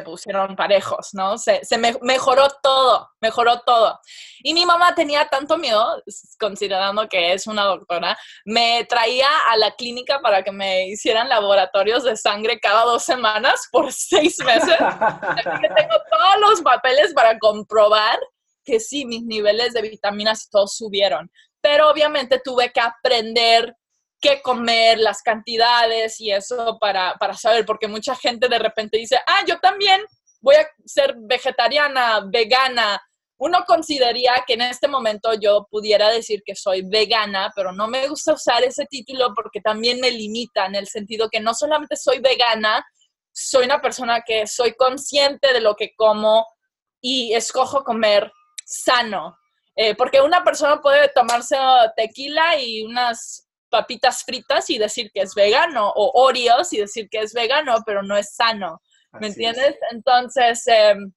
pusieron 0.00 0.54
parejos, 0.54 1.10
¿no? 1.12 1.38
Se, 1.38 1.60
mejoró 2.02 2.48
todo, 2.62 3.10
mejoró 3.20 3.60
todo. 3.60 3.98
Y 4.42 4.54
mi 4.54 4.66
mamá 4.66 4.94
tenía 4.94 5.26
tanto 5.28 5.56
miedo, 5.56 6.02
considerando 6.38 7.08
que 7.08 7.32
es 7.32 7.46
una 7.46 7.64
doctora, 7.64 8.16
me 8.44 8.84
traía 8.84 9.28
a 9.50 9.56
la 9.56 9.74
clínica 9.74 10.20
para 10.20 10.42
que 10.42 10.52
me 10.52 10.86
hicieran 10.88 11.28
laboratorios 11.28 12.04
de 12.04 12.16
sangre 12.16 12.60
cada 12.60 12.84
dos 12.84 13.02
semanas 13.02 13.68
por 13.72 13.92
seis 13.92 14.38
meses. 14.44 14.76
que 14.76 15.68
tengo 15.68 15.96
todos 16.10 16.40
los 16.40 16.60
papeles 16.60 17.12
para 17.14 17.38
comprobar 17.38 18.18
que 18.64 18.80
sí, 18.80 19.06
mis 19.06 19.24
niveles 19.24 19.72
de 19.72 19.80
vitaminas 19.80 20.50
todos 20.50 20.76
subieron. 20.76 21.30
Pero 21.62 21.88
obviamente 21.88 22.38
tuve 22.44 22.70
que 22.70 22.80
aprender 22.80 23.74
qué 24.20 24.42
comer, 24.42 24.98
las 24.98 25.22
cantidades 25.22 26.20
y 26.20 26.32
eso 26.32 26.78
para, 26.80 27.16
saber, 27.34 27.64
porque 27.64 27.88
mucha 27.88 28.14
gente 28.16 28.48
de 28.48 28.58
repente 28.58 28.98
dice, 28.98 29.16
ah, 29.26 29.44
yo 29.46 29.58
también 29.60 30.00
voy 30.40 30.56
a 30.56 30.68
ser 30.84 31.14
vegetariana, 31.18 32.24
vegana. 32.26 33.00
Uno 33.40 33.64
consideraría 33.64 34.44
que 34.46 34.54
en 34.54 34.62
este 34.62 34.88
momento 34.88 35.32
yo 35.40 35.68
pudiera 35.70 36.10
decir 36.10 36.42
que 36.44 36.56
soy 36.56 36.82
vegana, 36.82 37.52
pero 37.54 37.72
no 37.72 37.86
me 37.86 38.08
gusta 38.08 38.32
usar 38.32 38.64
ese 38.64 38.86
título 38.86 39.32
porque 39.34 39.60
también 39.60 40.00
me 40.00 40.10
limita 40.10 40.66
en 40.66 40.74
el 40.74 40.88
sentido 40.88 41.28
que 41.30 41.40
no 41.40 41.54
solamente 41.54 41.96
soy 41.96 42.18
vegana, 42.18 42.84
soy 43.32 43.66
una 43.66 43.80
persona 43.80 44.22
que 44.26 44.48
soy 44.48 44.74
consciente 44.74 45.52
de 45.52 45.60
lo 45.60 45.76
que 45.76 45.94
como 45.94 46.44
y 47.00 47.32
escojo 47.34 47.84
comer 47.84 48.32
sano. 48.64 49.38
Eh, 49.76 49.94
porque 49.94 50.20
una 50.20 50.42
persona 50.42 50.80
puede 50.80 51.08
tomarse 51.10 51.56
tequila 51.96 52.60
y 52.60 52.82
unas 52.82 53.47
papitas 53.70 54.22
fritas 54.24 54.70
y 54.70 54.78
decir 54.78 55.10
que 55.12 55.20
es 55.20 55.34
vegano, 55.34 55.90
o 55.94 56.22
Oreos 56.22 56.72
y 56.72 56.78
decir 56.78 57.08
que 57.10 57.18
es 57.20 57.32
vegano, 57.32 57.76
pero 57.84 58.02
no 58.02 58.16
es 58.16 58.34
sano. 58.34 58.80
¿Me 59.12 59.28
entiendes? 59.28 59.76
Entonces, 59.90 60.66
em, 60.66 61.12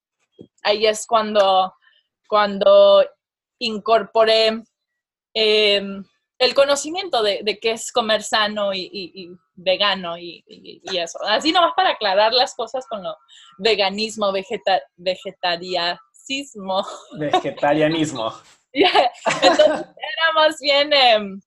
ahí 0.64 0.86
es 0.86 1.06
cuando, 1.06 1.74
cuando 2.28 3.06
incorporé 3.60 4.64
em, 5.34 6.04
el 6.40 6.56
conocimiento 6.56 7.22
de, 7.22 7.42
de, 7.44 7.60
qué 7.60 7.72
es 7.72 7.92
comer 7.92 8.24
sano 8.24 8.74
y, 8.74 9.30
vegano 9.54 10.18
y, 10.18 10.44
eso. 10.98 11.20
Así 11.26 11.52
nomás 11.52 11.74
para 11.76 11.92
aclarar 11.92 12.34
las 12.34 12.56
cosas 12.56 12.88
con 12.88 13.04
lo 13.04 13.16
veganismo, 13.60 14.32
vegeta, 14.32 14.82
vegetarianismo. 14.96 16.86
Vegetarianismo. 17.18 18.34
Entonces 18.74 19.68
era 19.68 20.34
más 20.34 20.58
bien 20.60 20.94
em, 20.94 21.42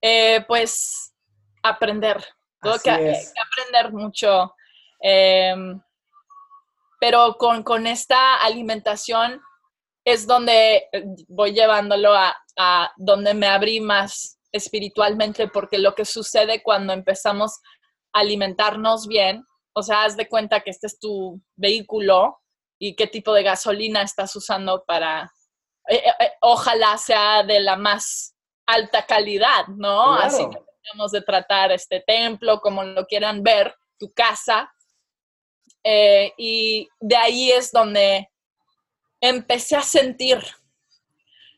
eh, 0.00 0.44
pues 0.46 1.14
aprender. 1.62 2.24
Tengo 2.60 2.78
que, 2.78 2.90
aprender 2.90 3.92
mucho. 3.92 4.54
Em, 5.00 5.80
pero 7.00 7.36
con, 7.38 7.86
esta 7.86 8.36
alimentación 8.42 9.40
es 10.04 10.26
donde 10.26 10.88
eh, 10.92 11.04
voy 11.28 11.52
llevándolo 11.52 12.12
a, 12.14 12.36
a, 12.56 12.92
donde 12.96 13.34
me 13.34 13.46
abrí 13.46 13.80
más 13.80 14.38
espiritualmente, 14.50 15.48
porque 15.48 15.78
lo 15.78 15.94
que 15.94 16.04
sucede 16.04 16.62
cuando 16.62 16.92
empezamos 16.92 17.60
a 18.12 18.20
alimentarnos 18.20 19.06
bien, 19.06 19.44
o 19.74 19.82
sea, 19.82 20.04
haz 20.04 20.16
de 20.16 20.28
cuenta 20.28 20.60
que 20.60 20.70
este 20.70 20.88
es 20.88 20.98
tu 20.98 21.40
vehículo 21.54 22.40
y 22.80 22.96
qué 22.96 23.06
tipo 23.06 23.32
de 23.32 23.42
gasolina 23.42 24.02
estás 24.02 24.34
usando 24.34 24.84
para, 24.86 25.30
eh, 25.88 26.02
ojalá 26.40 26.96
sea 26.98 27.42
de 27.44 27.60
la 27.60 27.76
más 27.76 28.34
alta 28.68 29.04
calidad, 29.04 29.66
¿no? 29.68 30.14
Así 30.14 30.48
que 30.48 30.58
tenemos 30.82 31.10
de 31.10 31.22
tratar 31.22 31.72
este 31.72 32.00
templo, 32.00 32.60
como 32.60 32.84
lo 32.84 33.06
quieran 33.06 33.42
ver, 33.42 33.74
tu 33.98 34.12
casa. 34.12 34.72
Eh, 35.82 36.32
y 36.36 36.88
de 37.00 37.16
ahí 37.16 37.50
es 37.50 37.72
donde 37.72 38.30
empecé 39.20 39.74
a 39.76 39.82
sentir 39.82 40.40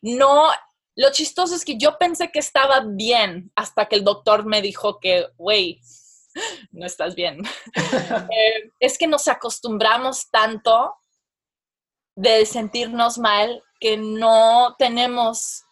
no 0.03 0.51
lo 0.97 1.11
chistoso 1.13 1.55
es 1.55 1.65
que 1.65 1.79
yo 1.79 1.99
pensé 1.99 2.31
que 2.31 2.39
estaba 2.41 2.81
bien 2.81 3.51
hasta 3.55 3.87
que 3.87 3.97
el 3.97 4.05
doctor 4.05 4.45
me 4.45 4.61
dijo 4.61 4.99
que, 5.01 5.29
güey, 5.37 5.81
no 6.73 6.87
estás 6.87 7.15
bien. 7.15 7.43
Eh, 8.31 8.71
es 8.79 8.99
que 8.99 9.07
nos 9.07 9.27
acostumbramos 9.29 10.31
tanto 10.31 10.95
de 12.15 12.45
sentirnos 12.45 13.19
mal 13.19 13.63
que 13.81 13.97
no 13.97 14.75
tenemos 14.79 15.65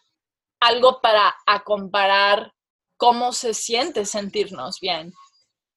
algo 0.59 1.01
para 1.01 1.35
comparar 1.63 2.53
cómo 2.97 3.31
se 3.31 3.53
siente 3.53 4.05
sentirnos 4.05 4.79
bien. 4.79 5.13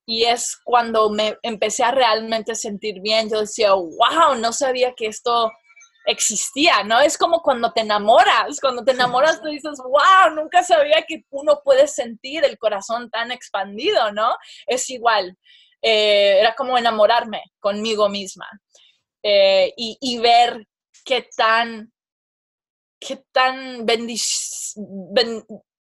Y 0.07 0.25
es 0.25 0.59
cuando 0.65 1.11
me 1.11 1.39
empecé 1.43 1.85
a 1.85 1.93
realmente 1.93 2.55
sentir 2.55 3.01
bien, 3.01 3.31
yo 3.31 3.41
decía, 3.41 3.73
wow, 3.73 4.35
no 4.39 4.53
sabía 4.53 4.95
que 4.97 5.07
esto 5.07 5.51
existía, 6.07 6.83
¿no? 6.83 7.01
Es 7.01 7.17
como 7.17 7.41
cuando 7.43 7.73
te 7.73 7.83
enamoras, 7.83 8.61
cuando 8.61 8.85
te 8.85 8.93
enamoras 8.93 9.41
tú 9.41 9.49
dices, 9.49 9.79
wow, 9.79 10.35
nunca 10.35 10.63
sabía 10.65 11.03
que 11.07 11.25
uno 11.31 11.61
puede 11.65 11.87
sentir 11.87 12.45
el 12.45 12.59
corazón 12.59 13.11
tan 13.11 13.31
expandido, 13.31 14.13
¿no? 14.13 14.37
Es 14.67 14.91
igual, 14.91 15.39
eh, 15.81 16.39
era 16.41 16.55
como 16.55 16.79
enamorarme 16.79 17.43
conmigo 17.61 18.09
misma 18.09 18.49
eh, 19.23 19.73
y, 19.77 20.19
ver 20.19 20.67
qué 21.05 21.29
tan, 21.37 21.93
qué 23.05 23.25
tan 23.33 23.85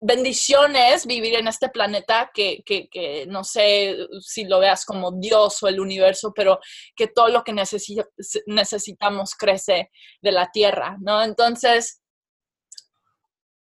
bendiciones 0.00 1.06
vivir 1.06 1.34
en 1.34 1.48
este 1.48 1.68
planeta 1.68 2.30
que, 2.32 2.62
no 3.28 3.42
sé 3.42 3.96
si 4.20 4.44
lo 4.44 4.60
veas 4.60 4.84
como 4.84 5.10
Dios 5.12 5.60
o 5.62 5.68
el 5.68 5.80
universo, 5.80 6.32
pero 6.34 6.60
que 6.94 7.08
todo 7.08 7.28
lo 7.28 7.42
que 7.42 7.52
necesitamos 8.46 9.34
crece 9.34 9.90
de 10.22 10.32
la 10.32 10.50
tierra, 10.52 10.96
¿no? 11.00 11.22
Entonces, 11.24 12.00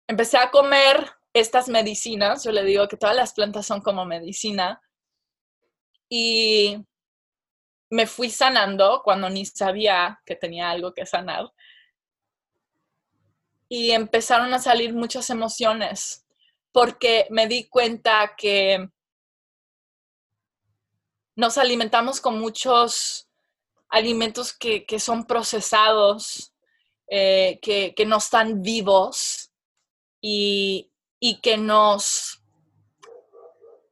empecé 0.07 0.37
a 0.37 0.51
comer 0.51 1.09
estas 1.33 1.69
medicinas, 1.69 2.43
yo 2.43 2.51
le 2.51 2.63
digo 2.63 2.87
que 2.87 2.97
todas 2.97 3.15
las 3.15 3.33
plantas 3.33 3.65
son 3.65 3.81
como 3.81 4.05
medicina, 4.05 4.79
y 6.09 6.77
me 7.89 8.05
fui 8.05 8.29
sanando 8.29 9.01
cuando 9.03 9.29
ni 9.29 9.45
sabía 9.45 10.21
que 10.25 10.35
tenía 10.35 10.69
algo 10.69 10.93
que 10.93 11.05
sanar 11.05 11.49
y 13.73 13.91
empezaron 13.91 14.53
a 14.53 14.59
salir 14.59 14.93
muchas 14.93 15.29
emociones 15.29 16.25
porque 16.73 17.25
me 17.29 17.47
di 17.47 17.69
cuenta 17.69 18.33
que 18.35 18.89
nos 21.37 21.57
alimentamos 21.57 22.19
con 22.19 22.37
muchos 22.37 23.29
alimentos 23.87 24.51
que, 24.51 24.85
son 24.99 25.25
procesados, 25.25 26.53
eh, 27.07 27.59
que, 27.61 28.05
no 28.05 28.17
están 28.17 28.61
vivos 28.61 29.53
y, 30.19 30.91
que 31.41 31.57
nos, 31.57 32.43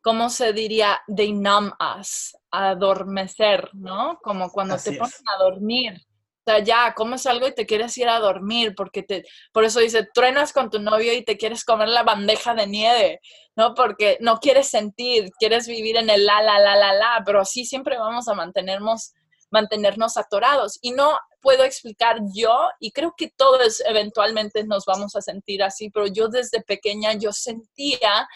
¿cómo 0.03 0.29
se 0.29 0.51
diría? 0.51 1.01
They 1.07 1.31
numb 1.31 1.71
us, 1.97 2.35
adormecer, 2.51 3.69
¿no? 3.75 4.19
Como 4.21 4.51
cuando 4.51 4.77
te 4.77 4.91
ponen 4.91 5.23
a 5.33 5.41
dormir 5.41 6.08
sea, 6.49 6.59
ya 6.59 6.93
comes 6.93 7.25
algo 7.25 7.47
y 7.47 7.53
te 7.53 7.65
quieres 7.65 7.97
ir 7.97 8.07
a 8.09 8.19
dormir, 8.19 8.73
porque 8.75 9.03
te, 9.03 9.23
por 9.51 9.63
eso 9.63 9.79
dice, 9.79 10.07
truenas 10.13 10.53
con 10.53 10.69
tu 10.69 10.79
novio 10.79 11.13
y 11.13 11.23
te 11.23 11.37
quieres 11.37 11.63
comer 11.63 11.89
la 11.89 12.03
bandeja 12.03 12.53
de 12.55 12.67
nieve, 12.67 13.19
¿no? 13.55 13.73
Porque 13.73 14.17
no 14.21 14.39
quieres 14.39 14.69
sentir, 14.69 15.29
quieres 15.37 15.67
vivir 15.67 15.97
en 15.97 16.09
el 16.09 16.25
la, 16.25 16.41
la, 16.41 16.59
la, 16.59 16.75
la, 16.75 16.93
la, 16.93 17.23
pero 17.25 17.41
así 17.41 17.65
siempre 17.65 17.97
vamos 17.97 18.27
a 18.27 18.33
mantenernos, 18.33 19.13
mantenernos 19.51 20.17
atorados. 20.17 20.79
Y 20.81 20.91
no 20.91 21.17
puedo 21.41 21.63
explicar 21.63 22.19
yo, 22.33 22.69
y 22.79 22.91
creo 22.91 23.13
que 23.15 23.29
todos 23.29 23.81
eventualmente 23.85 24.63
nos 24.63 24.85
vamos 24.85 25.15
a 25.15 25.21
sentir 25.21 25.63
así, 25.63 25.89
pero 25.89 26.07
yo 26.07 26.27
desde 26.27 26.61
pequeña 26.61 27.13
yo 27.13 27.31
sentía 27.31 28.27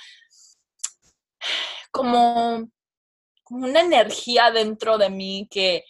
como, 1.92 2.70
como 3.44 3.66
una 3.66 3.82
energía 3.82 4.52
dentro 4.52 4.98
de 4.98 5.10
mí 5.10 5.48
que 5.50 5.84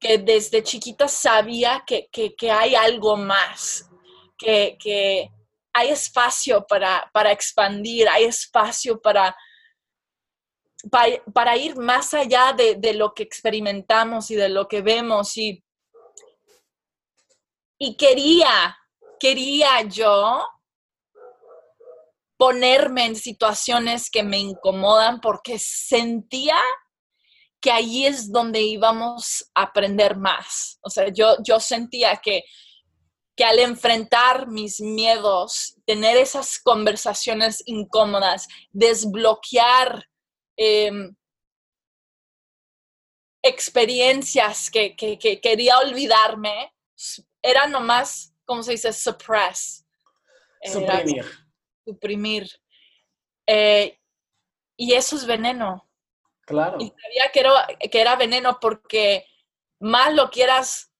que 0.00 0.16
desde 0.16 0.62
chiquita 0.62 1.06
sabía 1.06 1.84
que, 1.86 2.08
hay 2.50 2.74
algo 2.74 3.16
más, 3.16 3.88
que, 4.38 5.30
hay 5.72 5.88
espacio 5.90 6.66
para, 6.66 7.10
expandir, 7.30 8.08
hay 8.08 8.24
espacio 8.24 9.00
para, 9.00 9.36
para, 11.34 11.56
ir 11.58 11.76
más 11.76 12.14
allá 12.14 12.54
de, 12.54 12.94
lo 12.94 13.12
que 13.12 13.22
experimentamos 13.22 14.30
y 14.30 14.36
de 14.36 14.48
lo 14.48 14.66
que 14.66 14.80
vemos. 14.80 15.36
Y, 15.36 15.62
y 17.78 17.96
quería, 17.98 18.78
quería 19.18 19.82
yo 19.82 20.48
ponerme 22.38 23.04
en 23.04 23.16
situaciones 23.16 24.10
que 24.10 24.22
me 24.22 24.38
incomodan 24.38 25.20
porque 25.20 25.58
sentía 25.58 26.56
que 27.60 27.70
ahí 27.70 28.06
es 28.06 28.32
donde 28.32 28.60
íbamos 28.62 29.50
a 29.54 29.62
aprender 29.62 30.16
más. 30.16 30.78
O 30.82 30.90
sea, 30.90 31.08
yo, 31.08 31.36
yo 31.44 31.60
sentía 31.60 32.16
que, 32.16 32.44
que 33.36 33.44
al 33.44 33.58
enfrentar 33.58 34.48
mis 34.48 34.80
miedos, 34.80 35.76
tener 35.84 36.16
esas 36.16 36.58
conversaciones 36.58 37.62
incómodas, 37.66 38.48
desbloquear 38.70 40.06
em, 40.56 41.14
experiencias 43.42 44.70
que, 44.70 44.96
quería 44.96 45.78
olvidarme, 45.78 46.74
era 47.42 47.66
nomás, 47.66 48.34
¿cómo 48.44 48.62
se 48.62 48.72
dice? 48.72 48.92
Suppress. 48.92 49.86
Suprimir. 50.64 51.24
suprimir. 51.86 52.48
Eh, 53.46 53.98
y 54.76 54.92
eso 54.92 55.16
es 55.16 55.26
veneno. 55.26 55.89
Claro. 56.50 56.78
Y 56.80 56.92
sabía 57.00 57.30
que 57.32 57.40
era, 57.40 57.68
que 57.90 58.00
era 58.00 58.16
veneno 58.16 58.58
porque 58.60 59.24
más 59.78 60.12
lo 60.12 60.30
quieras 60.30 60.92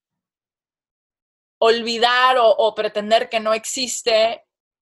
olvidar 1.59 2.37
o, 2.39 2.75
pretender 2.75 3.29
que 3.29 3.41
no 3.41 3.53
existe, 3.53 4.45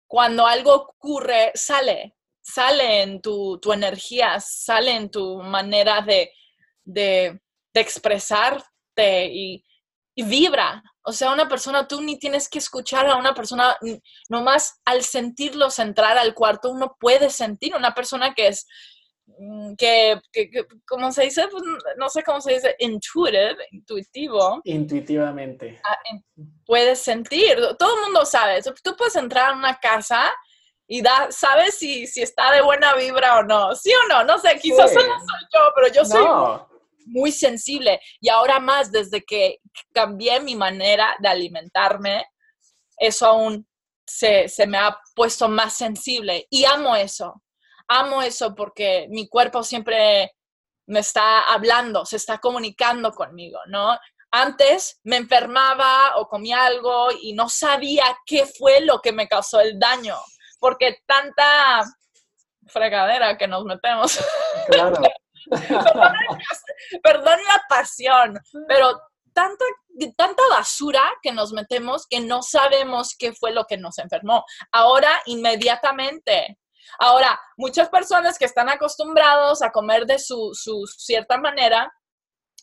cuando 0.07 0.47
algo 0.47 0.75
ocurre, 0.75 1.51
sale, 1.55 2.17
sale 2.41 3.03
en 3.03 3.21
tu, 3.21 3.61
energía, 3.73 4.39
sale 4.41 4.93
en 4.93 5.11
tu 5.11 5.43
manera 5.43 6.01
de, 6.01 7.41
expresarte 7.75 9.27
y, 9.31 9.65
y, 10.15 10.23
vibra. 10.23 10.83
O 11.05 11.13
sea, 11.13 11.33
una 11.33 11.49
persona, 11.49 11.89
tú 11.89 12.01
ni 12.01 12.19
tienes 12.19 12.49
que 12.49 12.59
escuchar 12.59 13.09
a 13.09 13.17
una 13.17 13.35
persona, 13.35 13.77
nomás 14.29 14.81
al 14.85 15.03
sentirlos 15.03 15.81
entrar 15.81 16.17
al 16.17 16.35
cuarto, 16.35 16.71
uno 16.71 16.97
puede 16.99 17.29
sentir 17.31 17.75
una 17.75 17.95
persona 17.95 18.33
que 18.33 18.47
es 18.47 18.67
Mm, 19.27 19.75
que, 19.77 20.21
que, 20.33 20.51
¿cómo 20.87 21.13
se 21.13 21.25
dice? 21.25 21.47
Pues, 21.49 21.63
no 21.97 22.09
sé 22.09 22.23
cómo 22.23 22.41
se 22.41 22.55
dice, 22.55 22.77
intuitive, 22.79 23.57
intuitivo. 23.71 24.61
Intuitivamente. 24.65 25.81
Ah, 25.85 25.99
puedes 26.67 27.01
sentir, 27.01 27.57
todo 27.79 27.97
el 27.97 28.03
mundo 28.05 28.25
sabe, 28.25 28.61
tú 28.83 28.97
puedes 28.97 29.17
entrar 29.17 29.51
a 29.51 29.57
una 29.57 29.79
casa 29.79 30.33
y 30.87 31.01
da, 31.03 31.29
sabes 31.31 31.79
si, 31.79 32.07
si 32.07 32.23
está 32.23 32.53
de 32.53 32.63
buena 32.63 32.95
vibra 32.95 33.39
o 33.39 33.43
no, 33.43 33.75
sí 33.75 33.91
o 33.95 34.09
no, 34.09 34.25
no 34.25 34.39
sé, 34.39 34.59
quizás 34.61 34.93
solo 34.93 35.07
soy 35.07 35.49
yo, 35.55 35.61
pero 35.75 35.93
yo 35.93 36.05
soy 36.05 36.27
muy 37.07 37.33
sensible 37.33 38.01
y 38.21 38.29
ahora 38.29 38.61
más 38.61 38.93
desde 38.93 39.23
que 39.23 39.59
cambié 39.93 40.41
mi 40.41 40.55
manera 40.55 41.17
de 41.21 41.29
alimentarme, 41.29 42.27
eso 42.97 43.27
aún 43.27 43.67
se, 44.07 44.49
se 44.49 44.67
me 44.67 44.79
ha 44.79 44.99
puesto 45.15 45.49
más 45.49 45.77
sensible 45.77 46.47
y 46.51 46.65
amo 46.65 46.95
eso 46.95 47.43
amo 47.93 48.23
eso 48.23 48.55
porque 48.55 49.07
mi 49.11 49.29
cuerpo 49.29 49.63
siempre 49.63 50.33
me 50.87 51.01
está 51.01 51.41
hablando, 51.53 52.05
se 52.05 52.17
está 52.17 52.39
comunicando 52.39 53.13
conmigo, 53.13 53.59
¿no? 53.67 53.99
Antes 54.31 54.99
me 55.05 55.17
enfermaba 55.17 56.17
o 56.17 56.27
comía 56.27 56.65
algo 56.65 57.09
y 57.21 57.35
no 57.35 57.49
sabía 57.49 58.05
qué 58.25 58.47
fue 58.47 58.81
lo 58.81 59.01
que 59.01 59.13
me 59.13 59.29
causó 59.29 59.61
el 59.61 59.79
daño, 59.79 60.17
porque 60.59 61.03
tanta 61.07 61.85
fregadera 62.67 63.37
que 63.37 63.47
nos 63.47 63.65
metemos. 63.65 64.19
Claro. 64.69 64.97
perdón, 67.03 67.41
la 67.47 67.63
pasión, 67.69 68.39
pero 68.69 68.99
tanta, 69.35 69.65
tanta 70.17 70.43
basura 70.51 71.03
que 71.21 71.33
nos 71.33 71.53
metemos 71.53 72.07
que 72.07 72.21
no 72.21 72.43
sabemos 72.43 73.15
qué 73.19 73.33
fue 73.33 73.53
lo 73.53 73.65
que 73.65 73.77
nos 73.77 73.99
enfermó. 73.99 74.45
Ahora, 74.71 75.21
inmediatamente, 75.27 76.59
Ahora, 76.99 77.39
muchas 77.57 77.89
personas 77.89 78.39
que 78.39 78.45
están 78.45 78.69
acostumbrados 78.69 79.63
a 79.63 79.71
comer 79.71 80.07
de 80.07 80.19
su, 80.19 80.53
cierta 80.97 81.39
manera 81.39 81.93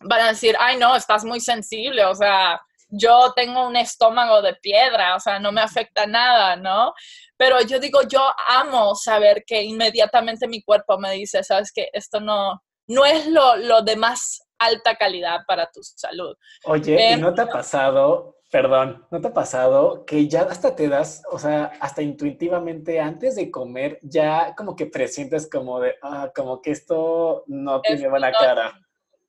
van 0.02 0.22
a 0.22 0.28
decir, 0.30 0.56
ay 0.60 0.78
no, 0.78 0.96
estás 0.96 1.26
muy 1.26 1.40
sensible, 1.42 2.06
o 2.06 2.16
sea, 2.16 2.62
yo 2.90 3.34
tengo 3.36 3.68
un 3.68 3.76
estómago 3.76 4.42
de 4.42 4.56
piedra, 4.56 5.16
o 5.16 5.20
sea, 5.20 5.40
no 5.40 5.52
me 5.52 5.62
afecta 5.62 6.08
nada, 6.08 6.56
¿no? 6.56 6.94
Pero 7.38 7.62
yo 7.62 7.80
digo, 7.80 8.02
yo 8.04 8.22
amo 8.48 8.96
saber 8.96 9.44
que 9.46 9.62
inmediatamente 9.64 10.48
mi 10.48 10.64
cuerpo 10.64 10.98
me 10.98 11.12
dice, 11.12 11.44
sabes 11.44 11.72
que 11.74 11.90
esto 11.94 12.20
no, 12.20 12.62
no 12.88 13.06
es 13.06 13.28
lo, 13.28 13.58
lo 13.58 13.82
de 13.82 13.96
más 13.96 14.42
alta 14.60 14.96
calidad 14.96 15.40
para 15.48 15.72
tu 15.72 15.82
salud. 15.82 16.36
Oye, 16.66 17.14
¿y 17.14 17.18
no 17.18 17.34
te 17.34 17.42
ha 17.42 17.48
pasado, 17.48 18.38
perdón, 18.52 19.08
no 19.10 19.22
te 19.22 19.30
ha 19.30 19.34
pasado 19.34 20.06
que 20.06 20.28
ya 20.28 20.42
hasta 20.42 20.76
te 20.76 20.88
das, 20.88 21.24
o 21.32 21.40
sea, 21.40 21.72
hasta 21.80 22.02
intuitivamente 22.02 23.00
antes 23.00 23.36
de 23.36 23.50
comer, 23.50 24.00
ya 24.02 24.54
como 24.56 24.76
que 24.76 24.86
presientes 24.86 25.50
como 25.50 25.80
de, 25.80 25.96
ah, 26.04 26.32
como 26.36 26.62
que 26.62 26.72
esto 26.72 27.44
no 27.48 27.82
tiene 27.82 28.10
buena 28.10 28.32
cara? 28.32 28.80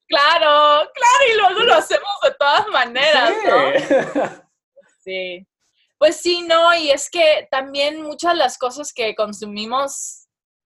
Claro, 0.06 0.90
claro, 0.92 1.24
y 1.32 1.36
luego 1.36 1.60
lo 1.60 1.74
hacemos 1.74 2.10
de 2.24 2.34
todas 2.38 2.66
maneras, 2.68 3.32
¿no? 3.48 4.40
Sí. 5.02 5.46
Pues 5.98 6.16
sí, 6.16 6.42
no, 6.42 6.74
y 6.74 6.90
es 6.90 7.10
que 7.10 7.46
también 7.50 8.02
muchas 8.02 8.32
de 8.32 8.38
las 8.38 8.58
cosas 8.58 8.92
que 8.92 9.14
consumimos 9.14 10.19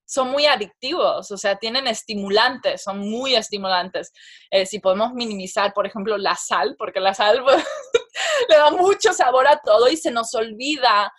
son 0.06 0.30
muy 0.30 0.46
adictivos, 0.46 1.30
o 1.30 1.36
sea, 1.36 1.56
tienen 1.56 1.86
estimulantes, 1.86 2.82
son 2.82 2.98
muy 2.98 3.34
estimulantes. 3.34 4.12
Eh, 4.50 4.66
si 4.66 4.78
podemos 4.78 5.12
minimizar, 5.14 5.72
por 5.72 5.86
ejemplo, 5.86 6.18
la 6.18 6.36
sal, 6.36 6.76
porque 6.78 7.00
la 7.00 7.14
sal 7.14 7.44
le 8.48 8.56
da 8.56 8.70
mucho 8.70 9.12
sabor 9.12 9.46
a 9.46 9.58
todo 9.64 9.88
y 9.88 9.96
se 9.96 10.10
nos 10.10 10.34
olvida 10.34 11.12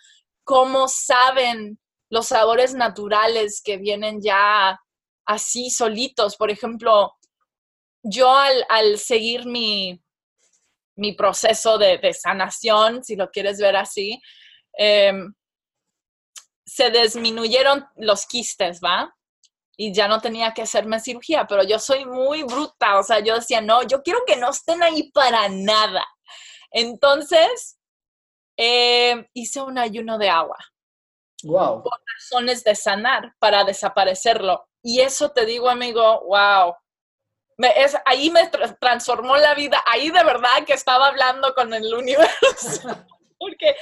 cómo 0.44 0.86
saben 0.88 1.78
los 2.08 2.28
sabores 2.28 2.74
naturales 2.74 3.60
que 3.64 3.78
vienen 3.78 4.20
ya 4.22 4.78
así 5.26 5.70
solitos. 5.70 6.36
Por 6.36 6.50
ejemplo, 6.50 7.12
yo 8.02 8.30
al, 8.32 8.98
seguir 8.98 9.46
mi, 9.46 10.00
proceso 11.16 11.78
de, 11.78 12.14
sanación, 12.14 13.02
si 13.02 13.16
lo 13.16 13.30
quieres 13.30 13.58
ver 13.58 13.76
así, 13.76 14.20
em, 14.78 15.34
se 16.66 16.90
disminuyeron 16.90 17.86
los 17.96 18.26
quistes, 18.26 18.80
¿va? 18.84 19.14
Y 19.76 19.92
ya 19.92 20.08
no 20.08 20.20
tenía 20.20 20.52
que 20.52 20.62
hacerme 20.62 21.00
cirugía, 21.00 21.46
pero 21.46 21.62
yo 21.62 21.78
soy 21.78 22.04
muy 22.04 22.42
bruta, 22.42 22.98
o 22.98 23.02
sea, 23.02 23.20
yo 23.20 23.34
decía, 23.36 23.60
no, 23.60 23.82
yo 23.82 24.02
quiero 24.02 24.20
que 24.26 24.36
no 24.36 24.50
estén 24.50 24.82
ahí 24.82 25.10
para 25.12 25.48
nada. 25.48 26.04
Entonces, 26.70 27.78
em, 28.56 29.26
hice 29.34 29.60
un 29.60 29.78
ayuno 29.78 30.18
de 30.18 30.30
agua. 30.30 30.56
Wow. 31.44 31.82
Por 31.82 32.00
razones 32.16 32.64
de 32.64 32.74
sanar, 32.74 33.34
para 33.38 33.64
desaparecerlo. 33.64 34.66
Y 34.82 35.00
eso 35.00 35.30
te 35.30 35.44
digo, 35.44 35.68
amigo, 35.68 36.22
wow, 36.26 36.74
es, 37.58 37.96
ahí 38.04 38.30
me 38.30 38.48
transformó 38.80 39.36
la 39.36 39.54
vida, 39.54 39.82
ahí 39.86 40.10
de 40.10 40.24
verdad 40.24 40.64
que 40.66 40.74
estaba 40.74 41.08
hablando 41.08 41.54
con 41.54 41.72
el 41.72 41.92
universo, 41.94 42.82
porque 43.38 43.76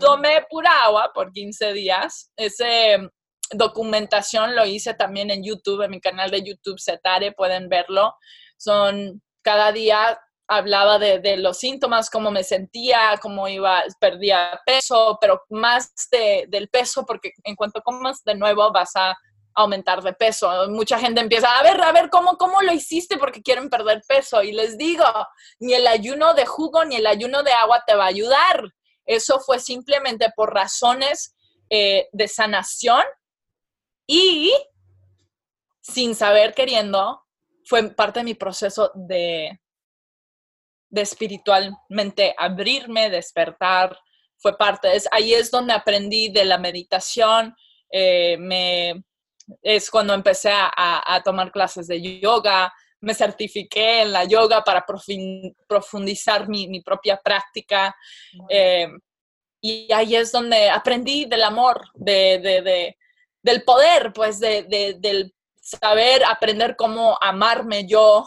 tomé 0.00 0.44
pura 0.48 0.84
agua 0.84 1.10
por 1.14 1.32
15 1.32 1.72
días. 1.72 2.30
Ese 2.36 2.98
mm, 2.98 3.08
documentación 3.52 4.54
lo 4.54 4.64
hice 4.66 4.94
también 4.94 5.30
en 5.30 5.44
YouTube, 5.44 5.82
en 5.82 5.90
mi 5.90 6.00
canal 6.00 6.30
de 6.30 6.42
YouTube 6.42 6.78
Setare, 6.78 7.32
pueden 7.32 7.68
verlo. 7.68 8.14
Son 8.56 9.22
cada 9.42 9.72
día 9.72 10.18
hablaba 10.48 10.98
de, 10.98 11.36
los 11.38 11.58
síntomas, 11.58 12.10
cómo 12.10 12.30
me 12.30 12.44
sentía, 12.44 13.18
cómo 13.20 13.48
iba, 13.48 13.82
perdía 13.98 14.60
peso, 14.66 15.16
pero 15.20 15.42
más 15.48 15.92
de, 16.10 16.46
del 16.48 16.68
peso, 16.68 17.04
porque 17.06 17.32
en 17.44 17.56
cuanto 17.56 17.80
comas 17.82 18.22
de 18.24 18.34
nuevo 18.34 18.70
vas 18.72 18.94
a 18.96 19.16
aumentar 19.54 20.02
de 20.02 20.12
peso. 20.12 20.68
Mucha 20.68 20.98
gente 20.98 21.20
empieza, 21.20 21.58
a 21.58 21.62
ver, 21.62 21.80
a 21.82 21.92
ver, 21.92 22.10
¿cómo, 22.10 22.36
¿cómo 22.36 22.60
lo 22.62 22.72
hiciste? 22.72 23.18
Porque 23.18 23.42
quieren 23.42 23.70
perder 23.70 24.02
peso. 24.06 24.42
Y 24.42 24.52
les 24.52 24.76
digo, 24.76 25.04
ni 25.60 25.74
el 25.74 25.86
ayuno 25.86 26.34
de 26.34 26.46
jugo 26.46 26.84
ni 26.84 26.96
el 26.96 27.06
ayuno 27.06 27.42
de 27.42 27.52
agua 27.52 27.82
te 27.86 27.94
va 27.94 28.04
a 28.04 28.08
ayudar. 28.08 28.72
Eso 29.06 29.40
fue 29.40 29.58
simplemente 29.58 30.30
por 30.34 30.54
razones 30.54 31.34
eh, 31.70 32.08
de 32.12 32.28
sanación 32.28 33.02
y 34.06 34.52
sin 35.80 36.14
saber 36.14 36.54
queriendo, 36.54 37.22
fue 37.64 37.90
parte 37.90 38.20
de 38.20 38.24
mi 38.24 38.34
proceso 38.34 38.92
de, 38.94 39.60
de 40.88 41.00
espiritualmente 41.00 42.34
abrirme, 42.38 43.10
despertar. 43.10 43.98
Fue 44.38 44.56
parte, 44.56 44.94
es, 44.94 45.08
ahí 45.10 45.34
es 45.34 45.50
donde 45.50 45.72
aprendí 45.72 46.28
de 46.28 46.44
la 46.44 46.58
meditación, 46.58 47.54
eh, 47.90 48.36
me 48.38 49.04
es 49.62 49.90
cuando 49.90 50.14
empecé 50.14 50.50
a, 50.52 51.20
tomar 51.24 51.50
clases 51.52 51.86
de 51.86 52.20
yoga, 52.20 52.72
me 53.02 53.14
certifiqué 53.14 54.02
en 54.02 54.12
la 54.12 54.24
yoga 54.24 54.62
para 54.62 54.86
profundizar 55.66 56.48
mi, 56.48 56.80
propia 56.80 57.16
práctica. 57.16 57.94
Eh, 58.48 58.88
y 59.60 59.92
ahí 59.92 60.16
es 60.16 60.32
donde 60.32 60.70
aprendí 60.70 61.24
del 61.26 61.42
amor, 61.42 61.88
de, 61.94 62.94
del 63.42 63.64
poder, 63.64 64.12
pues 64.12 64.40
del 64.40 65.34
saber 65.60 66.24
aprender 66.24 66.76
cómo 66.76 67.18
amarme 67.20 67.86
yo. 67.86 68.24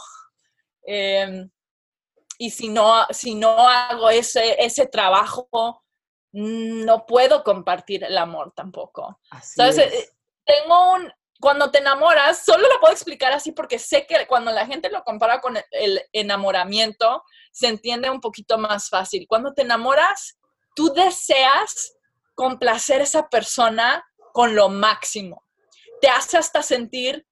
Eh, 0.85 1.47
y 2.37 2.49
si 2.49 2.67
no, 2.67 3.05
si 3.11 3.33
no 3.33 3.67
hago 3.67 4.09
ese, 4.09 4.55
ese 4.63 4.87
trabajo, 4.87 5.83
no 6.33 7.05
puedo 7.05 7.43
compartir 7.45 8.03
el 8.03 8.17
amor 8.17 8.51
tampoco. 8.53 9.19
Entonces, 9.57 10.13
tengo 10.43 10.93
un, 10.95 11.11
cuando 11.39 11.69
te 11.69 11.79
enamoras, 11.79 12.43
solo 12.45 12.67
lo 12.67 12.79
puedo 12.79 12.93
explicar 12.93 13.33
así 13.33 13.51
porque 13.51 13.77
sé 13.77 14.05
que 14.05 14.25
cuando 14.27 14.51
la 14.51 14.65
gente 14.65 14.89
lo 14.89 15.03
compara 15.03 15.41
con 15.41 15.57
el 15.71 16.01
enamoramiento, 16.13 17.23
se 17.51 17.67
entiende 17.67 18.09
un 18.09 18.21
poquito 18.21 18.57
más 18.57 18.89
fácil. 18.89 19.25
Cuando 19.27 19.53
te 19.53 19.63
enamoras, 19.63 20.37
tú 20.75 20.93
deseas 20.93 21.97
complacer 22.35 23.01
a 23.01 23.03
esa 23.03 23.27
persona 23.27 24.05
con 24.33 24.55
lo 24.55 24.69
máximo. 24.69 25.43
Te 26.01 26.09
hace 26.09 26.37
hasta 26.37 26.61
sentir 26.61 27.25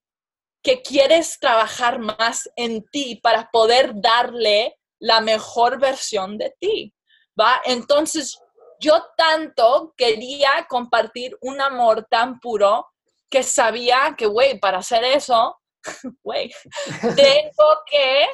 que 0.62 0.82
quieres 0.82 1.40
trabajar 1.40 2.00
más 2.00 2.50
en 2.56 2.86
ti 2.86 3.20
para 3.22 3.50
poder 3.52 3.92
darle 3.96 4.80
la 5.00 5.20
mejor 5.20 5.80
versión 5.80 6.38
de 6.38 6.56
ti, 6.60 6.94
¿va? 7.40 7.62
Entonces, 7.66 8.40
yo 8.80 9.06
tanto 9.18 9.94
quería 9.98 10.66
compartir 10.70 11.38
un 11.42 11.60
amor 11.60 12.08
tan 12.10 12.40
puro 12.40 12.88
que 13.34 13.42
sabía 13.42 14.14
que, 14.16 14.28
güey, 14.28 14.60
para 14.60 14.78
hacer 14.78 15.04
eso, 15.04 15.60
güey, 16.24 16.54
tengo 17.02 17.66
que 17.90 18.28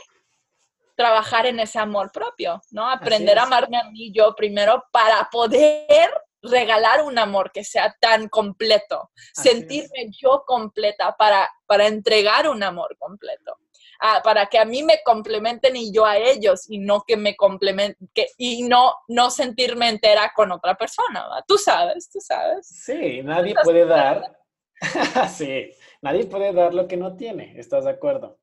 trabajar 0.98 1.46
en 1.46 1.62
ese 1.62 1.80
amor 1.80 2.12
propio, 2.12 2.62
¿no? 2.72 2.90
Aprender 2.90 3.40
a 3.40 3.44
amarme 3.44 3.78
a 3.78 3.86
mí 3.86 4.12
yo 4.14 4.36
primero 4.36 4.84
para 4.92 5.30
poder 5.32 6.12
regalar 6.42 7.04
un 7.04 7.18
amor 7.18 7.50
que 7.54 7.64
sea 7.64 7.96
tan 8.02 8.28
completo, 8.28 9.10
sentirme 9.34 10.12
yo 10.22 10.44
completa 10.46 11.16
para, 11.18 11.50
para 11.66 11.88
entregar 11.88 12.50
un 12.50 12.62
amor 12.62 12.98
completo. 12.98 13.56
Ah, 14.02 14.20
para 14.22 14.48
que 14.48 14.58
a 14.58 14.66
mí 14.66 14.84
me 14.84 15.02
complementen 15.04 15.78
y 15.78 15.94
yo 15.94 16.06
a 16.06 16.18
ellos 16.18 16.66
y 16.70 16.78
no 16.78 17.04
que 17.08 17.16
me 17.16 17.38
complementen 17.38 18.10
y 18.38 18.64
no 18.64 18.96
no 19.10 19.30
sentirme 19.30 19.90
entera 19.90 20.32
con 20.34 20.52
otra 20.54 20.76
persona, 20.76 21.26
tú 21.48 21.58
sabes, 21.58 22.10
tú 22.10 22.20
sabes. 22.22 22.68
Sí, 22.68 23.22
nadie 23.24 23.56
puede 23.64 23.86
dar 23.86 24.40
sí, 25.38 25.72
nadie 26.02 26.26
puede 26.26 26.54
dar 26.54 26.74
lo 26.74 26.88
que 26.88 26.98
no 26.98 27.16
tiene, 27.16 27.54
¿estás 27.60 27.86
de 27.86 27.92
acuerdo? 27.92 28.40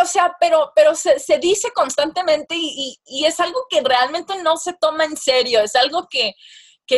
o 0.00 0.06
sea, 0.06 0.34
pero, 0.38 0.72
pero 0.74 0.94
se, 0.94 1.38
dice 1.38 1.70
constantemente 1.72 2.54
y, 2.56 2.98
es 3.24 3.40
algo 3.40 3.66
que 3.68 3.80
realmente 3.82 4.40
no 4.42 4.56
se 4.56 4.72
toma 4.74 5.04
en 5.04 5.16
serio, 5.16 5.60
es 5.60 5.74
algo 5.74 6.08
que, 6.08 6.34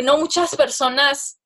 no 0.03 0.17
muchas 0.17 0.55
personas 0.55 1.39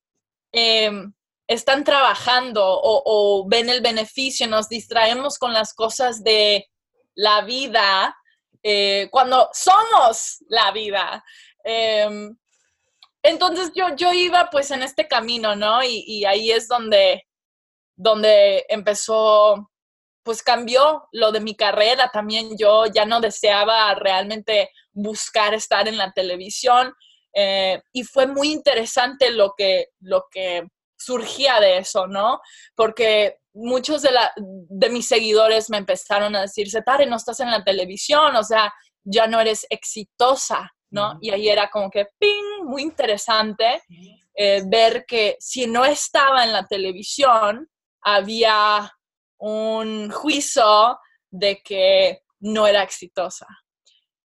em, 0.52 1.14
están 1.48 1.84
trabajando 1.84 2.62
o, 2.66 3.46
ven 3.48 3.70
el 3.70 3.82
beneficio, 3.82 4.48
nos 4.48 4.68
distraemos 4.68 5.38
con 5.38 5.54
las 5.54 5.74
cosas 5.74 6.24
de 6.24 6.68
la 7.16 7.42
vida 7.42 8.16
eh, 8.64 9.08
cuando 9.12 9.50
somos 9.54 10.38
la 10.50 10.72
vida. 10.72 11.24
Em, 11.64 12.36
entonces 13.24 13.72
yo, 13.76 13.96
yo 13.96 14.12
iba 14.12 14.50
pues 14.50 14.72
en 14.72 14.84
este 14.84 15.08
camino, 15.08 15.56
¿no? 15.56 15.84
y 15.84 16.26
ahí 16.26 16.52
es 16.52 16.68
donde 16.68 17.24
donde 18.02 18.66
empezó, 18.68 19.70
pues 20.24 20.42
cambió 20.42 21.08
lo 21.12 21.32
de 21.32 21.40
mi 21.40 21.56
carrera. 21.56 22.10
También 22.12 22.58
yo 22.58 22.86
ya 22.88 23.06
no 23.06 23.22
deseaba 23.22 23.94
realmente 23.96 24.72
buscar 24.92 25.54
estar 25.54 25.88
en 25.88 25.98
la 25.98 26.12
televisión 26.12 26.94
eh, 27.34 27.80
y 27.94 28.04
fue 28.04 28.26
muy 28.26 28.52
interesante 28.52 29.30
lo 29.30 29.54
que, 29.56 29.90
lo 30.00 30.26
que 30.32 30.64
surgía 30.98 31.60
de 31.60 31.78
eso, 31.78 32.08
¿no? 32.08 32.42
Porque 32.76 33.38
muchos 33.54 34.02
de, 34.02 34.12
la, 34.12 34.34
de 34.36 34.90
mis 34.90 35.08
seguidores 35.08 35.70
me 35.70 35.78
empezaron 35.78 36.36
a 36.36 36.42
decir, 36.42 36.70
Setare, 36.70 37.06
no 37.06 37.18
estás 37.18 37.40
en 37.40 37.52
la 37.52 37.64
televisión, 37.64 38.36
o 38.36 38.44
sea, 38.44 38.74
ya 39.04 39.28
no 39.28 39.40
eres 39.40 39.66
exitosa, 39.70 40.72
¿no? 40.90 41.18
Y 41.22 41.30
ahí 41.30 41.50
era 41.50 41.70
como 41.70 41.90
que, 41.90 42.08
¡ping!, 42.20 42.66
muy 42.66 42.82
interesante 42.82 43.84
eh, 44.36 44.64
ver 44.66 45.06
que 45.08 45.38
si 45.40 45.68
no 45.68 45.86
estaba 45.86 46.44
en 46.44 46.52
la 46.52 46.66
televisión, 46.66 47.68
había 48.02 48.92
un 49.40 50.12
juicio 50.12 51.00
de 51.30 51.62
que 51.64 52.22
no 52.40 52.68
era 52.68 52.84
exitosa. 52.84 53.48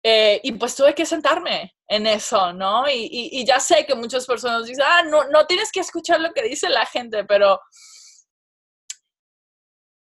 Eh, 0.04 0.40
y 0.44 0.52
pues 0.54 0.76
tuve 0.76 0.94
que 0.94 1.06
sentarme 1.06 1.76
en 1.88 2.08
eso, 2.08 2.52
¿no? 2.54 2.86
Y, 2.90 3.46
ya 3.46 3.60
sé 3.60 3.86
que 3.86 3.96
muchas 3.96 4.26
personas 4.26 4.66
dicen, 4.66 4.84
ah, 4.86 5.04
no, 5.04 5.26
no 5.30 5.46
tienes 5.46 5.72
que 5.72 5.80
escuchar 5.80 6.20
lo 6.20 6.34
que 6.34 6.44
dice 6.44 6.70
la 6.70 6.86
gente, 6.86 7.24
pero 7.24 7.60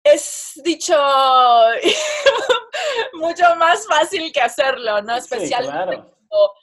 es 0.05 0.53
dicho 0.65 0.97
mucho 3.15 3.57
más 3.57 3.87
fácil 3.87 4.33
que 4.33 4.41
hacerlo, 4.41 5.03
¿no? 5.03 5.17
Especialmente 5.17 6.17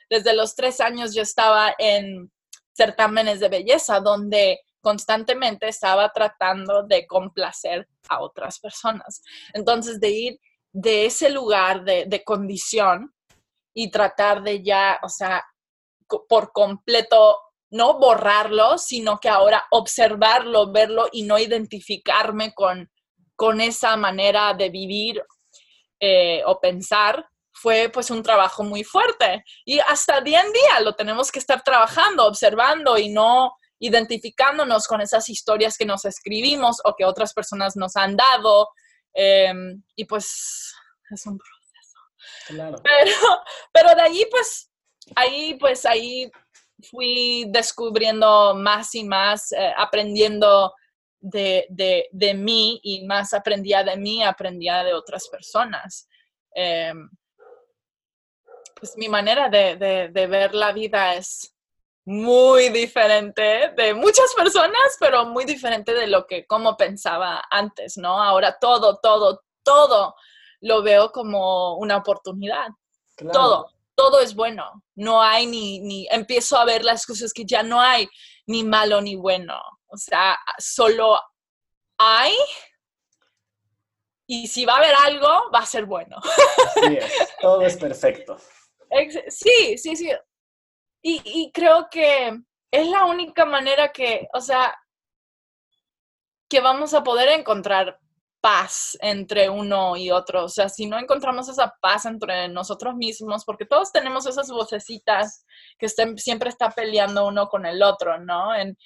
desde 0.10 0.36
los 0.36 0.56
tres 0.56 0.80
años 0.80 1.13
yo 1.13 1.22
estaba 1.22 1.76
en 1.78 2.32
certámenes 2.76 3.39
de 3.39 3.50
belleza 3.50 4.00
donde 4.00 4.60
constantemente 4.84 5.69
estaba 5.69 6.12
tratando 6.12 6.84
de 6.84 7.08
complacer 7.08 7.88
a 8.10 8.22
otras 8.22 8.60
personas. 8.60 9.24
Entonces, 9.54 10.00
de 10.00 10.10
ir 10.10 10.39
de 10.74 11.06
ese 11.06 11.30
lugar 11.30 11.86
de, 11.86 12.06
de 12.06 12.24
condición 12.24 13.13
y 13.74 13.89
tratar 13.89 14.43
de 14.43 14.62
ya, 14.62 15.00
o 15.02 15.10
sea, 15.10 15.43
por 16.28 16.52
completo 16.52 17.38
no 17.72 17.98
borrarlo, 17.98 18.78
sino 18.78 19.19
que 19.19 19.30
ahora 19.30 19.65
observarlo, 19.72 20.72
verlo 20.72 21.08
y 21.12 21.24
no 21.24 21.39
identificarme 21.39 22.54
con, 22.54 22.91
con 23.36 23.62
esa 23.62 23.96
manera 23.96 24.54
de 24.54 24.69
vivir 24.69 25.24
eh, 26.00 26.43
o 26.46 26.60
pensar, 26.60 27.26
fue 27.52 27.89
pues 27.89 28.12
un 28.12 28.22
trabajo 28.22 28.63
muy 28.63 28.84
fuerte. 28.84 29.43
Y 29.65 29.80
hasta 29.80 30.22
día 30.22 30.41
en 30.41 30.52
día 30.52 30.82
lo 30.82 30.93
tenemos 30.93 31.32
que 31.32 31.39
estar 31.39 31.63
trabajando, 31.63 32.28
observando 32.28 32.98
y 32.98 33.10
no 33.10 33.56
identificándonos 33.79 34.88
con 34.88 35.01
esas 35.01 35.29
historias 35.29 35.77
que 35.77 35.86
nos 35.86 36.05
escribimos 36.05 36.77
o 36.86 36.95
que 36.95 37.05
otras 37.05 37.33
personas 37.33 37.75
nos 37.75 37.95
han 37.95 38.15
dado. 38.15 38.69
Em, 39.13 39.83
y 39.95 40.05
pues 40.05 40.73
es 41.12 41.25
un 41.25 41.38
proceso. 41.38 41.99
Claro. 42.47 42.77
Pero, 42.83 43.15
pero 43.73 43.95
de 43.95 44.01
allí 44.01 44.25
pues, 44.31 44.71
ahí 45.15 45.55
pues 45.59 45.86
ahí 45.86 46.31
fui 46.89 47.45
descubriendo 47.49 48.55
más 48.55 48.93
y 48.95 49.03
más, 49.03 49.51
eh, 49.51 49.73
aprendiendo 49.77 50.73
de, 51.19 51.65
de, 52.12 52.33
mí 52.33 52.79
y 52.83 53.05
más 53.05 53.33
aprendía 53.33 53.83
de 53.83 53.95
mí, 53.95 54.23
aprendía 54.23 54.83
de 54.83 54.93
otras 54.93 55.29
personas. 55.29 56.07
Em, 56.53 57.09
pues 58.75 58.97
mi 58.97 59.07
manera 59.07 59.47
de, 59.47 59.77
de, 60.12 60.27
ver 60.27 60.53
la 60.53 60.73
vida 60.73 61.15
es 61.15 61.55
muy 62.05 62.69
diferente 62.69 63.71
de 63.75 63.93
muchas 63.93 64.33
personas, 64.35 64.97
pero 64.99 65.25
muy 65.25 65.45
diferente 65.45 65.93
de 65.93 66.07
lo 66.07 66.25
que 66.27 66.45
como 66.45 66.75
pensaba 66.75 67.43
antes, 67.49 67.97
¿no? 67.97 68.21
Ahora 68.21 68.57
todo, 68.59 68.99
todo, 69.01 69.43
todo 69.63 70.15
lo 70.61 70.83
veo 70.83 71.11
como 71.11 71.77
una 71.77 71.97
oportunidad. 71.97 72.67
Todo 73.31 73.73
todo 73.95 74.21
es 74.21 74.35
bueno. 74.35 74.83
No 74.95 75.21
hay 75.21 75.45
ni, 75.45 75.79
ni, 75.79 76.07
empiezo 76.09 76.57
a 76.57 76.65
ver 76.65 76.83
las 76.83 77.05
cosas 77.05 77.33
que 77.33 77.45
ya 77.45 77.63
no 77.63 77.79
hay 77.79 78.09
ni 78.47 78.63
malo 78.63 79.01
ni 79.01 79.15
bueno. 79.15 79.59
O 79.87 79.97
sea, 79.97 80.37
solo 80.57 81.19
hay 81.97 82.33
y 84.25 84.47
si 84.47 84.65
va 84.65 84.75
a 84.75 84.77
haber 84.77 84.95
algo, 85.05 85.51
va 85.53 85.59
a 85.59 85.65
ser 85.65 85.85
bueno. 85.85 86.17
Así 86.17 86.97
es, 86.97 87.35
todo 87.41 87.61
es 87.61 87.77
perfecto. 87.77 88.37
Sí, 89.27 89.75
sí, 89.75 89.95
sí. 89.95 90.11
Y, 91.05 91.51
creo 91.53 91.89
que 91.91 92.39
es 92.71 92.87
la 92.87 93.05
única 93.05 93.45
manera 93.45 93.91
que, 93.91 94.27
o 94.33 94.39
sea, 94.39 94.73
que 96.49 96.61
vamos 96.61 96.93
a 96.93 97.03
poder 97.03 97.27
encontrar 97.37 97.99
paz 98.39 98.97
entre 99.01 99.49
uno 99.49 99.97
y 99.97 100.11
otro. 100.11 100.45
O 100.45 100.49
sea, 100.49 100.69
si 100.69 100.85
no 100.85 100.97
encontramos 100.97 101.49
esa 101.49 101.75
paz 101.81 102.05
entre 102.05 102.47
nosotros 102.47 102.95
mismos, 102.95 103.43
porque 103.43 103.65
todos 103.65 103.91
tenemos 103.91 104.25
esas 104.25 104.49
vocecitas 104.49 105.45
que 105.77 105.89
siempre 105.89 106.49
está 106.49 106.69
peleando 106.69 107.27
uno 107.27 107.47
con 107.49 107.65
el 107.65 107.83
otro, 107.83 108.19
¿no? 108.19 108.55
En, 108.55 108.77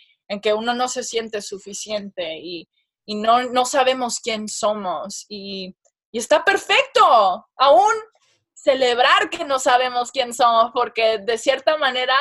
que 0.42 0.54
uno 0.54 0.74
no 0.74 0.90
se 0.90 1.04
siente 1.04 1.42
suficiente 1.42 2.38
y, 2.40 2.68
no, 3.08 3.44
no, 3.44 3.64
sabemos 3.66 4.20
quién 4.20 4.48
somos. 4.48 5.26
Y, 5.30 5.76
está 6.12 6.44
perfecto, 6.44 7.48
aún 7.58 7.94
celebrar 8.68 9.30
que 9.30 9.46
no 9.46 9.60
sabemos 9.60 10.12
quién 10.12 10.34
somos, 10.34 10.72
porque 10.74 11.20
de 11.20 11.38
cierta 11.38 11.78
manera... 11.78 12.18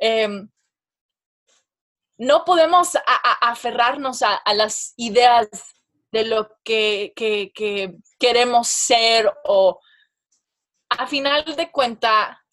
Em, 0.00 0.48
no 2.18 2.44
podemos 2.44 2.98
aferrarnos 3.40 4.22
a, 4.22 4.42
las 4.54 4.92
ideas 4.96 5.48
de 6.10 6.24
lo 6.24 6.50
que, 6.64 7.12
queremos 8.18 8.66
ser 8.66 9.32
o 9.44 9.80
a 10.90 11.06
final 11.06 11.44
de 11.44 11.70
cuenta, 11.70 12.44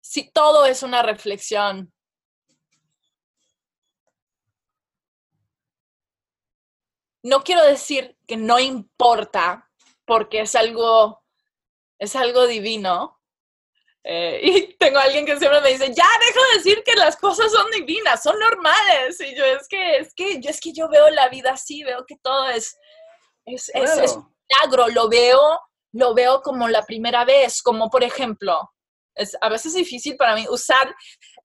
si 0.00 0.30
todo 0.30 0.64
es 0.64 0.82
una 0.82 1.02
reflexión, 1.02 1.92
no 7.22 7.42
quiero 7.44 7.62
decir 7.64 8.16
que 8.26 8.36
no 8.36 8.58
importa, 8.58 9.70
porque 10.06 10.40
es 10.40 10.54
algo, 10.54 11.21
es 12.02 12.16
algo 12.16 12.48
divino, 12.48 13.20
eh, 14.02 14.40
y 14.42 14.74
tengo 14.74 14.98
a 14.98 15.02
alguien 15.02 15.24
que 15.24 15.38
siempre 15.38 15.60
me 15.60 15.68
dice, 15.70 15.94
ya 15.94 16.08
dejo 16.26 16.40
de 16.50 16.58
decir 16.58 16.82
que 16.84 16.96
las 16.96 17.16
cosas 17.16 17.52
son 17.52 17.70
divinas, 17.70 18.22
son 18.22 18.38
normales. 18.38 19.20
Y 19.20 19.36
yo 19.36 19.44
es 19.44 19.68
que, 19.68 19.98
es 19.98 20.14
que, 20.14 20.40
yo 20.40 20.50
es 20.50 20.60
que 20.60 20.72
yo 20.72 20.88
veo 20.88 21.08
la 21.10 21.28
vida 21.28 21.52
así, 21.52 21.84
veo 21.84 22.04
que 22.06 22.16
todo 22.16 22.48
es, 22.48 22.76
es, 23.46 23.70
es, 23.72 24.16
un 24.16 24.34
milagro, 24.48 24.88
lo 24.88 25.08
veo, 25.08 25.60
lo 25.92 26.12
veo 26.14 26.42
como 26.42 26.68
la 26.68 26.82
primera 26.84 27.24
vez, 27.24 27.62
como 27.62 27.88
por 27.88 28.02
ejemplo, 28.02 28.72
es 29.14 29.36
a 29.40 29.48
veces 29.48 29.74
difícil 29.74 30.16
para 30.16 30.34
mí 30.34 30.46
usar 30.48 30.92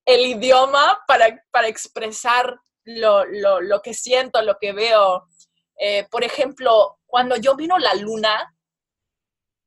el 0.06 0.22
idioma 0.22 1.00
para, 1.08 1.44
para 1.52 1.68
expresar 1.68 2.60
lo, 2.86 3.26
lo, 3.26 3.62
lo, 3.62 3.82
que 3.82 3.94
siento, 3.94 4.42
lo 4.42 4.58
que 4.60 4.72
veo. 4.74 5.28
Eh, 5.80 6.08
por 6.10 6.24
ejemplo, 6.24 6.98
cuando 7.06 7.36
yo 7.36 7.56
vino 7.56 7.78
la 7.78 7.94
luna, 7.94 8.56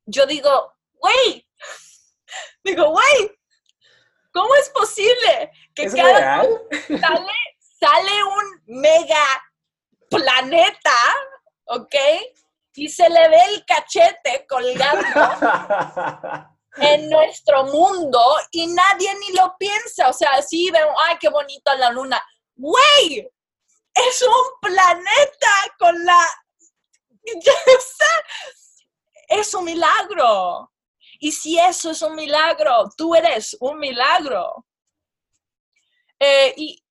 yo 0.05 0.25
digo, 0.25 0.73
güey, 1.01 1.45
Digo, 2.63 2.89
güey, 2.89 3.39
¿cómo 4.31 4.53
es 4.55 4.69
posible 4.69 5.51
que 5.75 5.89
cada 5.89 6.43
sale, 6.87 7.33
sale 7.59 8.23
un 8.23 8.63
mega 8.81 9.25
planeta, 10.09 10.95
¿ok? 11.65 11.95
Y 12.75 12.89
se 12.89 13.09
le 13.09 13.29
ve 13.29 13.43
el 13.49 13.65
cachete 13.65 14.45
colgando 14.47 15.05
en 16.77 17.09
nuestro 17.09 17.65
mundo 17.65 18.21
y 18.51 18.67
nadie 18.67 19.13
ni 19.19 19.35
lo 19.35 19.55
piensa. 19.57 20.09
O 20.09 20.13
sea, 20.13 20.41
sí 20.41 20.69
vemos, 20.71 20.95
ay, 21.07 21.17
qué 21.19 21.29
bonita 21.29 21.75
la 21.75 21.89
luna. 21.89 22.23
Güey, 22.55 23.29
es 23.93 24.21
un 24.21 24.59
planeta 24.61 25.51
con 25.77 26.05
la... 26.05 26.19
es 29.27 29.53
un 29.53 29.65
milagro. 29.65 30.71
Y 31.23 31.31
si 31.31 31.59
eso 31.59 31.91
es 31.91 32.01
un 32.01 32.15
milagro, 32.15 32.89
tú 32.97 33.13
eres 33.13 33.55
un 33.59 33.77
milagro. 33.77 34.65
Eh, 36.19 36.51
y 36.57 36.83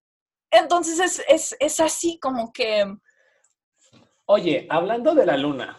entonces 0.53 1.21
es, 1.29 1.81
así 1.81 2.17
como 2.21 2.53
que... 2.53 2.85
Oye, 4.27 4.69
hablando 4.71 5.17
de 5.17 5.27
la 5.27 5.37
luna, 5.37 5.77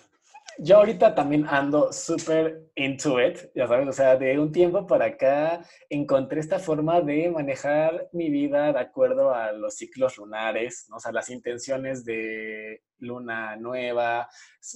yo 0.57 0.77
ahorita 0.77 1.15
también 1.15 1.47
ando 1.47 1.93
súper 1.93 2.69
into 2.75 3.21
it, 3.21 3.39
ya 3.55 3.67
sabes, 3.67 3.87
o 3.87 3.93
sea, 3.93 4.17
de 4.17 4.37
un 4.37 4.51
tiempo 4.51 4.85
para 4.85 5.05
acá 5.05 5.63
encontré 5.89 6.41
esta 6.41 6.59
forma 6.59 6.99
de 6.99 7.29
manejar 7.29 8.09
mi 8.11 8.29
vida 8.29 8.73
de 8.73 8.79
acuerdo 8.79 9.33
a 9.33 9.53
los 9.53 9.75
ciclos 9.75 10.17
lunares, 10.17 10.87
¿no? 10.89 10.97
o 10.97 10.99
sea, 10.99 11.13
las 11.13 11.29
intenciones 11.29 12.03
de 12.03 12.83
luna 12.97 13.55
nueva, 13.55 14.27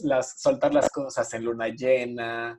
las, 0.03 0.39
soltar 0.39 0.73
las 0.73 0.89
cosas 0.89 1.33
en 1.33 1.43
luna 1.43 1.67
llena, 1.67 2.57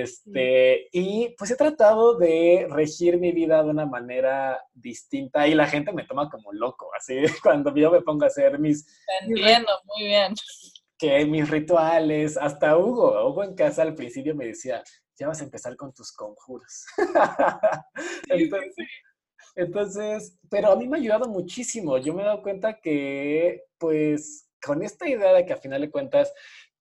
este, 0.00 0.88
y 0.92 1.34
pues 1.38 1.50
he 1.50 1.56
tratado 1.56 2.16
de 2.16 2.66
regir 2.70 3.18
mi 3.18 3.32
vida 3.32 3.62
de 3.62 3.70
una 3.70 3.86
manera 3.86 4.62
distinta 4.72 5.46
y 5.46 5.54
la 5.54 5.66
gente 5.66 5.92
me 5.92 6.04
toma 6.04 6.30
como 6.30 6.52
loco, 6.52 6.90
así 6.96 7.16
cuando 7.42 7.74
yo 7.74 7.90
me 7.90 8.02
pongo 8.02 8.24
a 8.24 8.28
hacer 8.28 8.58
mis... 8.58 8.86
Entiendo, 9.22 9.72
muy 9.84 10.06
bien. 10.06 10.34
Que 10.98 11.24
mis 11.24 11.48
rituales, 11.48 12.36
hasta 12.36 12.76
Hugo, 12.76 13.28
Hugo 13.28 13.44
en 13.44 13.54
casa 13.54 13.82
al 13.82 13.94
principio 13.94 14.34
me 14.34 14.46
decía, 14.46 14.82
ya 15.18 15.28
vas 15.28 15.40
a 15.40 15.44
empezar 15.44 15.76
con 15.76 15.92
tus 15.92 16.12
conjuros. 16.12 16.84
entonces, 18.28 18.88
entonces, 19.54 20.38
pero 20.48 20.72
a 20.72 20.76
mí 20.76 20.88
me 20.88 20.96
ha 20.96 21.00
ayudado 21.00 21.28
muchísimo. 21.28 21.98
Yo 21.98 22.14
me 22.14 22.22
he 22.22 22.26
dado 22.26 22.42
cuenta 22.42 22.80
que, 22.80 23.64
pues, 23.78 24.48
con 24.62 24.82
esta 24.82 25.08
idea 25.08 25.32
de 25.32 25.44
que 25.44 25.52
a 25.52 25.58
final 25.58 25.80
de 25.80 25.90
cuentas 25.90 26.32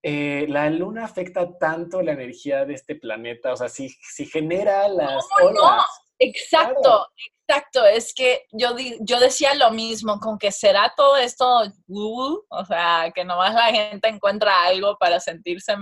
eh, 0.03 0.45
la 0.49 0.69
luna 0.69 1.05
afecta 1.05 1.57
tanto 1.57 2.01
la 2.01 2.13
energía 2.13 2.65
de 2.65 2.73
este 2.73 2.95
planeta, 2.95 3.53
o 3.53 3.57
sea, 3.57 3.69
si, 3.69 3.89
si 3.89 4.25
genera 4.25 4.87
las 4.87 5.23
olas. 5.41 5.85
Exacto, 6.17 7.07
exacto. 7.47 7.85
Es 7.85 8.13
que 8.13 8.45
yo, 8.51 8.75
yo 8.99 9.19
decía 9.19 9.53
lo 9.55 9.71
mismo, 9.71 10.19
con 10.19 10.37
que 10.37 10.51
será 10.51 10.93
todo 10.95 11.17
esto, 11.17 11.63
o 11.87 12.65
sea, 12.65 13.11
que 13.13 13.25
nomás 13.25 13.53
la 13.53 13.65
gente 13.67 14.07
encuentra 14.07 14.63
algo 14.63 14.97
para 14.99 15.19
sentirse, 15.19 15.75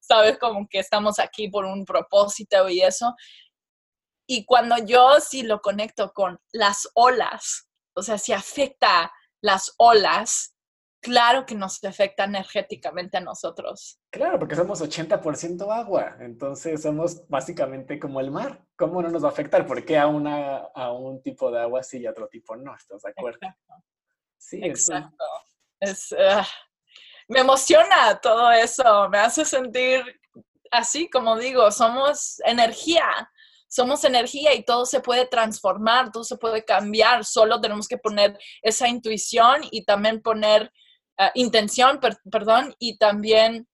sabes, 0.00 0.38
como 0.38 0.66
que 0.68 0.78
estamos 0.78 1.18
aquí 1.18 1.48
por 1.48 1.64
un 1.64 1.84
propósito 1.84 2.68
y 2.68 2.82
eso. 2.82 3.14
Y 4.26 4.44
cuando 4.44 4.76
yo 4.78 5.20
sí 5.20 5.42
lo 5.42 5.60
conecto 5.60 6.12
con 6.12 6.38
las 6.52 6.88
olas, 6.94 7.68
o 7.94 8.02
sea, 8.02 8.18
si 8.18 8.32
afecta 8.32 9.12
las 9.42 9.74
olas, 9.78 10.51
claro 11.02 11.44
que 11.44 11.54
nos 11.54 11.82
afecta 11.84 12.24
energéticamente 12.24 13.18
a 13.18 13.20
nosotros. 13.20 14.00
Claro, 14.10 14.38
porque 14.38 14.56
somos 14.56 14.80
80% 14.80 15.70
agua, 15.70 16.16
entonces 16.20 16.80
somos 16.80 17.28
básicamente 17.28 17.98
como 17.98 18.20
el 18.20 18.30
mar. 18.30 18.64
¿Cómo 18.76 19.02
no 19.02 19.10
nos 19.10 19.24
va 19.24 19.28
a 19.28 19.32
afectar? 19.32 19.66
¿Por 19.66 19.84
qué 19.84 19.98
a, 19.98 20.06
una, 20.06 20.58
a 20.74 20.92
un 20.92 21.22
tipo 21.22 21.50
de 21.50 21.60
agua 21.60 21.82
sí 21.82 21.98
y 21.98 22.06
a 22.06 22.12
otro 22.12 22.28
tipo 22.28 22.56
no? 22.56 22.74
¿Estás 22.74 23.02
de 23.02 23.10
acuerdo? 23.10 23.38
Exacto. 23.42 23.74
Sí, 24.38 24.60
Exacto. 24.62 25.24
Es, 25.80 26.14
ah, 26.18 26.46
me 27.28 27.40
emociona 27.40 28.18
todo 28.22 28.50
eso, 28.52 29.08
me 29.10 29.18
hace 29.18 29.44
sentir 29.44 30.04
así, 30.70 31.10
como 31.10 31.36
digo, 31.36 31.70
somos 31.70 32.40
energía 32.44 33.04
somos 33.72 34.04
energía 34.04 34.54
y 34.54 34.64
todo 34.64 34.84
se 34.84 35.00
puede 35.00 35.26
transformar, 35.26 36.12
todo 36.12 36.24
se 36.24 36.36
puede 36.36 36.62
cambiar, 36.62 37.24
solo 37.24 37.58
tenemos 37.58 37.88
que 37.88 37.96
poner 37.96 38.38
esa 38.60 38.86
intuición 38.86 39.62
y 39.70 39.86
también 39.86 40.20
poner 40.20 40.70
Ah, 41.18 41.30
intención, 41.34 42.00
perdón, 42.30 42.74
y 42.78 42.96
también 42.96 43.68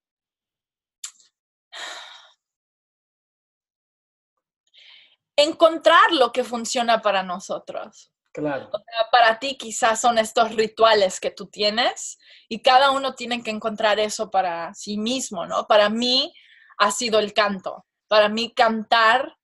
encontrar 5.36 6.12
lo 6.12 6.32
que 6.32 6.44
funciona 6.44 7.00
para 7.00 7.22
nosotros. 7.22 8.12
Claro. 8.30 8.70
para 9.10 9.40
ti 9.40 9.56
quizás 9.56 10.00
son 10.00 10.16
estos 10.16 10.54
rituales 10.54 11.18
que 11.18 11.32
tú 11.32 11.46
tienes 11.46 12.18
y 12.48 12.60
cada 12.60 12.92
uno 12.92 13.14
tiene 13.14 13.42
que 13.42 13.50
encontrar 13.50 13.98
eso 13.98 14.30
para 14.30 14.72
sí 14.74 14.96
mismo, 14.96 15.44
¿no? 15.44 15.66
Para 15.66 15.88
mí 15.88 16.32
ha 16.76 16.92
sido 16.92 17.18
el 17.18 17.32
canto. 17.32 17.84
Para 18.06 18.28
mí 18.28 18.52
cantar 18.54 19.36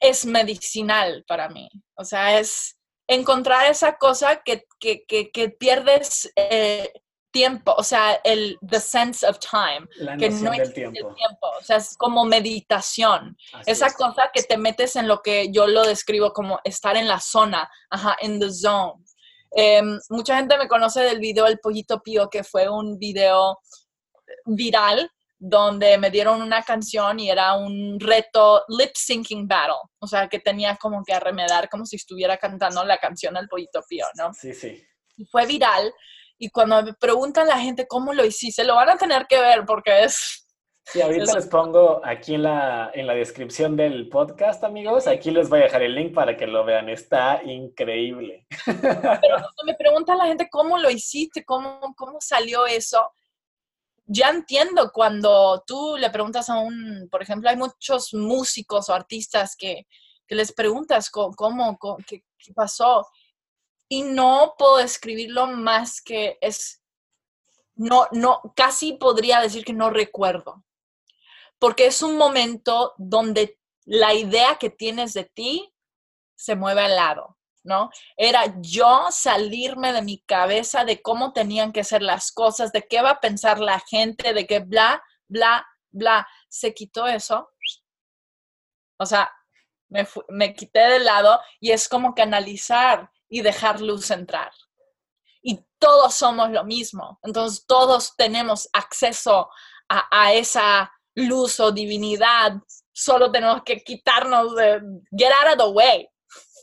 es 0.00 0.24
medicinal 0.24 1.24
para 1.26 1.48
mí. 1.48 1.68
O 1.94 2.04
sea, 2.04 2.38
es 2.38 2.78
encontrar 3.06 3.70
esa 3.70 3.96
cosa 3.98 4.42
que, 4.42 4.66
que, 4.80 5.56
pierdes 5.58 6.32
eh, 6.36 6.92
tiempo, 7.36 7.74
o 7.76 7.82
sea, 7.82 8.14
el 8.24 8.58
the 8.66 8.80
sense 8.80 9.26
of 9.26 9.38
time, 9.38 9.86
que 10.18 10.30
no 10.30 10.54
es 10.54 10.72
tiempo. 10.72 11.10
el 11.10 11.14
tiempo, 11.14 11.46
o 11.60 11.62
sea, 11.62 11.76
es 11.76 11.94
como 11.98 12.24
meditación, 12.24 13.36
esa 13.66 13.92
cosa 13.92 14.30
que 14.32 14.42
te 14.42 14.56
metes 14.56 14.96
en 14.96 15.06
lo 15.06 15.20
que 15.20 15.52
yo 15.52 15.66
lo 15.66 15.84
describo 15.84 16.32
como 16.32 16.60
estar 16.64 16.96
en 16.96 17.06
la 17.06 17.20
zona, 17.20 17.70
ajá, 17.90 18.16
in 18.22 18.40
the 18.40 18.50
zone. 18.50 19.04
Em, 19.50 19.98
mucha 20.08 20.38
gente 20.38 20.56
me 20.56 20.66
conoce 20.66 21.02
del 21.02 21.20
video 21.20 21.46
El 21.46 21.58
Pollito 21.58 22.00
Pío, 22.02 22.30
que 22.30 22.42
fue 22.42 22.70
un 22.70 22.98
video 22.98 23.58
viral 24.46 25.10
donde 25.38 25.98
me 25.98 26.10
dieron 26.10 26.40
una 26.40 26.62
canción 26.62 27.20
y 27.20 27.30
era 27.30 27.52
un 27.52 28.00
reto 28.00 28.64
lip 28.68 28.92
syncing 28.94 29.46
battle, 29.46 29.90
o 29.98 30.06
sea, 30.06 30.26
que 30.26 30.38
tenía 30.38 30.74
como 30.76 31.04
que 31.04 31.12
arremedar 31.12 31.68
como 31.68 31.84
si 31.84 31.96
estuviera 31.96 32.38
cantando 32.38 32.82
la 32.82 32.96
canción 32.96 33.36
El 33.36 33.46
Pollito 33.46 33.82
Pío, 33.86 34.06
¿no? 34.14 34.32
Sí, 34.32 34.54
sí. 34.54 34.82
Y 35.18 35.26
fue 35.26 35.44
viral 35.44 35.92
y 36.38 36.50
cuando 36.50 36.82
me 36.82 36.94
preguntan 36.94 37.46
la 37.46 37.58
gente 37.58 37.86
cómo 37.86 38.12
lo 38.12 38.24
hiciste, 38.24 38.64
lo 38.64 38.74
van 38.74 38.90
a 38.90 38.96
tener 38.96 39.26
que 39.26 39.40
ver 39.40 39.64
porque 39.66 40.04
es... 40.04 40.42
Sí, 40.88 41.02
ahorita 41.02 41.34
les 41.34 41.48
pongo 41.48 42.00
aquí 42.04 42.34
en 42.34 42.44
la, 42.44 42.92
en 42.94 43.08
la 43.08 43.14
descripción 43.14 43.76
del 43.76 44.08
podcast, 44.08 44.62
amigos. 44.62 45.08
Aquí 45.08 45.32
les 45.32 45.48
voy 45.48 45.58
a 45.58 45.62
dejar 45.64 45.82
el 45.82 45.96
link 45.96 46.14
para 46.14 46.36
que 46.36 46.46
lo 46.46 46.64
vean. 46.64 46.88
Está 46.88 47.42
increíble. 47.42 48.46
Pero 48.64 48.78
cuando 48.80 49.64
me 49.66 49.74
preguntan 49.74 50.18
la 50.18 50.26
gente 50.26 50.48
cómo 50.48 50.78
lo 50.78 50.88
hiciste, 50.88 51.44
cómo, 51.44 51.80
cómo 51.96 52.18
salió 52.20 52.66
eso, 52.66 53.10
ya 54.06 54.30
entiendo 54.30 54.92
cuando 54.92 55.62
tú 55.66 55.96
le 55.96 56.10
preguntas 56.10 56.48
a 56.48 56.58
un, 56.60 57.08
por 57.10 57.20
ejemplo, 57.20 57.50
hay 57.50 57.56
muchos 57.56 58.14
músicos 58.14 58.88
o 58.88 58.94
artistas 58.94 59.56
que, 59.56 59.86
que 60.26 60.34
les 60.34 60.52
preguntas 60.52 61.10
cómo, 61.10 61.34
cómo 61.34 61.96
qué, 62.06 62.22
qué, 62.38 62.52
pasó 62.54 63.04
y 63.88 64.02
no 64.02 64.54
puedo 64.58 64.78
describirlo 64.78 65.46
más 65.46 66.00
que 66.00 66.38
es, 66.40 66.82
no, 67.74 68.08
no, 68.12 68.40
casi 68.56 68.94
podría 68.94 69.40
decir 69.40 69.64
que 69.64 69.72
no 69.72 69.90
recuerdo, 69.90 70.64
porque 71.58 71.86
es 71.86 72.02
un 72.02 72.16
momento 72.16 72.94
donde 72.98 73.58
la 73.84 74.14
idea 74.14 74.56
que 74.56 74.70
tienes 74.70 75.14
de 75.14 75.24
ti 75.24 75.72
se 76.34 76.56
mueve 76.56 76.82
al 76.82 76.96
lado, 76.96 77.38
¿no? 77.62 77.90
Era 78.16 78.54
yo 78.60 79.06
salirme 79.10 79.92
de 79.92 80.02
mi 80.02 80.20
cabeza 80.22 80.84
de 80.84 81.00
cómo 81.00 81.32
tenían 81.32 81.72
que 81.72 81.84
ser 81.84 82.02
las 82.02 82.32
cosas, 82.32 82.72
de 82.72 82.86
qué 82.86 83.00
va 83.00 83.10
a 83.10 83.20
pensar 83.20 83.58
la 83.60 83.80
gente, 83.80 84.34
de 84.34 84.46
que 84.46 84.60
bla, 84.60 85.02
bla, 85.28 85.66
bla. 85.90 86.26
Se 86.48 86.74
quitó 86.74 87.06
eso. 87.06 87.50
O 88.98 89.06
sea, 89.06 89.32
me, 89.88 90.06
me 90.28 90.54
quité 90.54 90.80
de 90.80 90.98
lado 91.00 91.40
y 91.60 91.70
es 91.70 91.88
como 91.88 92.14
que 92.14 92.22
analizar 92.22 93.10
y 93.28 93.42
dejar 93.42 93.80
luz 93.80 94.10
entrar. 94.10 94.52
Y 95.42 95.64
todos 95.78 96.14
somos 96.14 96.50
lo 96.50 96.64
mismo. 96.64 97.18
Entonces 97.22 97.64
todos 97.66 98.16
tenemos 98.16 98.68
acceso 98.72 99.48
a, 99.88 100.32
esa 100.32 100.92
luz 101.14 101.60
o 101.60 101.70
divinidad. 101.70 102.54
Solo 102.92 103.30
tenemos 103.30 103.62
que 103.62 103.82
quitarnos 103.82 104.56
de, 104.56 104.80
get 105.16 105.30
out 105.42 105.52
of 105.52 105.66
the 105.66 105.72
way. 105.72 106.08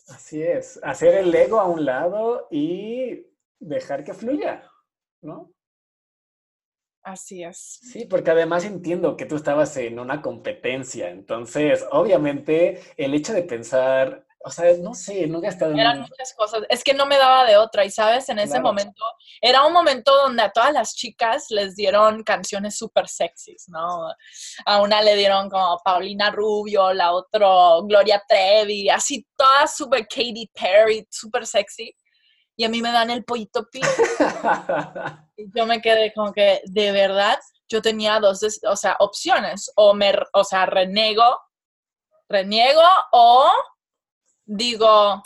Así 0.09 0.43
es, 0.43 0.79
hacer 0.83 1.15
el 1.15 1.33
ego 1.33 1.59
a 1.59 1.67
un 1.67 1.85
lado 1.85 2.47
y 2.51 3.25
dejar 3.59 4.03
que 4.03 4.13
fluya, 4.13 4.69
¿no? 5.21 5.53
Así 7.03 7.43
es. 7.43 7.79
Sí, 7.81 8.05
porque 8.05 8.31
además 8.31 8.63
entiendo 8.63 9.17
que 9.17 9.25
tú 9.25 9.35
estabas 9.35 9.75
en 9.77 9.99
una 9.99 10.21
competencia, 10.21 11.09
entonces 11.09 11.85
obviamente 11.91 12.81
el 12.95 13.13
hecho 13.13 13.33
de 13.33 13.43
pensar 13.43 14.25
o 14.45 14.49
sea, 14.49 14.75
no 14.77 14.93
sé, 14.93 15.25
nunca 15.27 15.47
he 15.47 15.49
estado 15.49 15.71
en 15.71 15.79
Eran 15.79 16.01
muchas 16.01 16.33
cosas. 16.33 16.63
Es 16.69 16.83
que 16.83 16.93
no 16.93 17.05
me 17.05 17.17
daba 17.17 17.45
de 17.45 17.57
otra. 17.57 17.85
Y 17.85 17.89
sabes, 17.89 18.27
en 18.29 18.39
ese 18.39 18.59
momento, 18.59 19.03
era 19.41 19.65
un 19.65 19.71
momento 19.71 20.13
donde 20.15 20.43
a 20.43 20.51
todas 20.51 20.73
las 20.73 20.95
chicas 20.95 21.45
les 21.49 21.75
dieron 21.75 22.23
canciones 22.23 22.77
súper 22.77 23.07
sexys, 23.07 23.69
¿no? 23.69 24.09
A 24.65 24.81
una 24.81 25.01
le 25.01 25.15
dieron 25.15 25.49
como 25.49 25.79
Paulina 25.83 26.29
Rubio, 26.29 26.93
la 26.93 27.13
otra 27.13 27.47
Gloria 27.83 28.21
Trevi, 28.27 28.89
así 28.89 29.25
todas 29.35 29.75
súper 29.75 30.07
Katy 30.07 30.51
Perry, 30.53 31.07
súper 31.09 31.47
sexy. 31.47 31.95
Y 32.55 32.65
a 32.65 32.69
mí 32.69 32.81
me 32.81 32.91
dan 32.91 33.09
el 33.09 33.23
pollito 33.23 33.67
y 35.37 35.45
yo 35.55 35.65
me 35.65 35.81
quedé 35.81 36.13
como 36.13 36.31
que, 36.31 36.61
de 36.65 36.91
verdad, 36.91 37.39
yo 37.67 37.81
tenía 37.81 38.19
dos, 38.19 38.41
o 38.67 38.75
sea, 38.75 38.95
opciones. 38.99 39.71
O 39.75 39.93
me, 39.93 40.13
o 40.33 40.43
sea, 40.43 40.65
renego, 40.65 41.39
reniego 42.29 42.81
o 43.11 43.49
digo, 44.55 45.21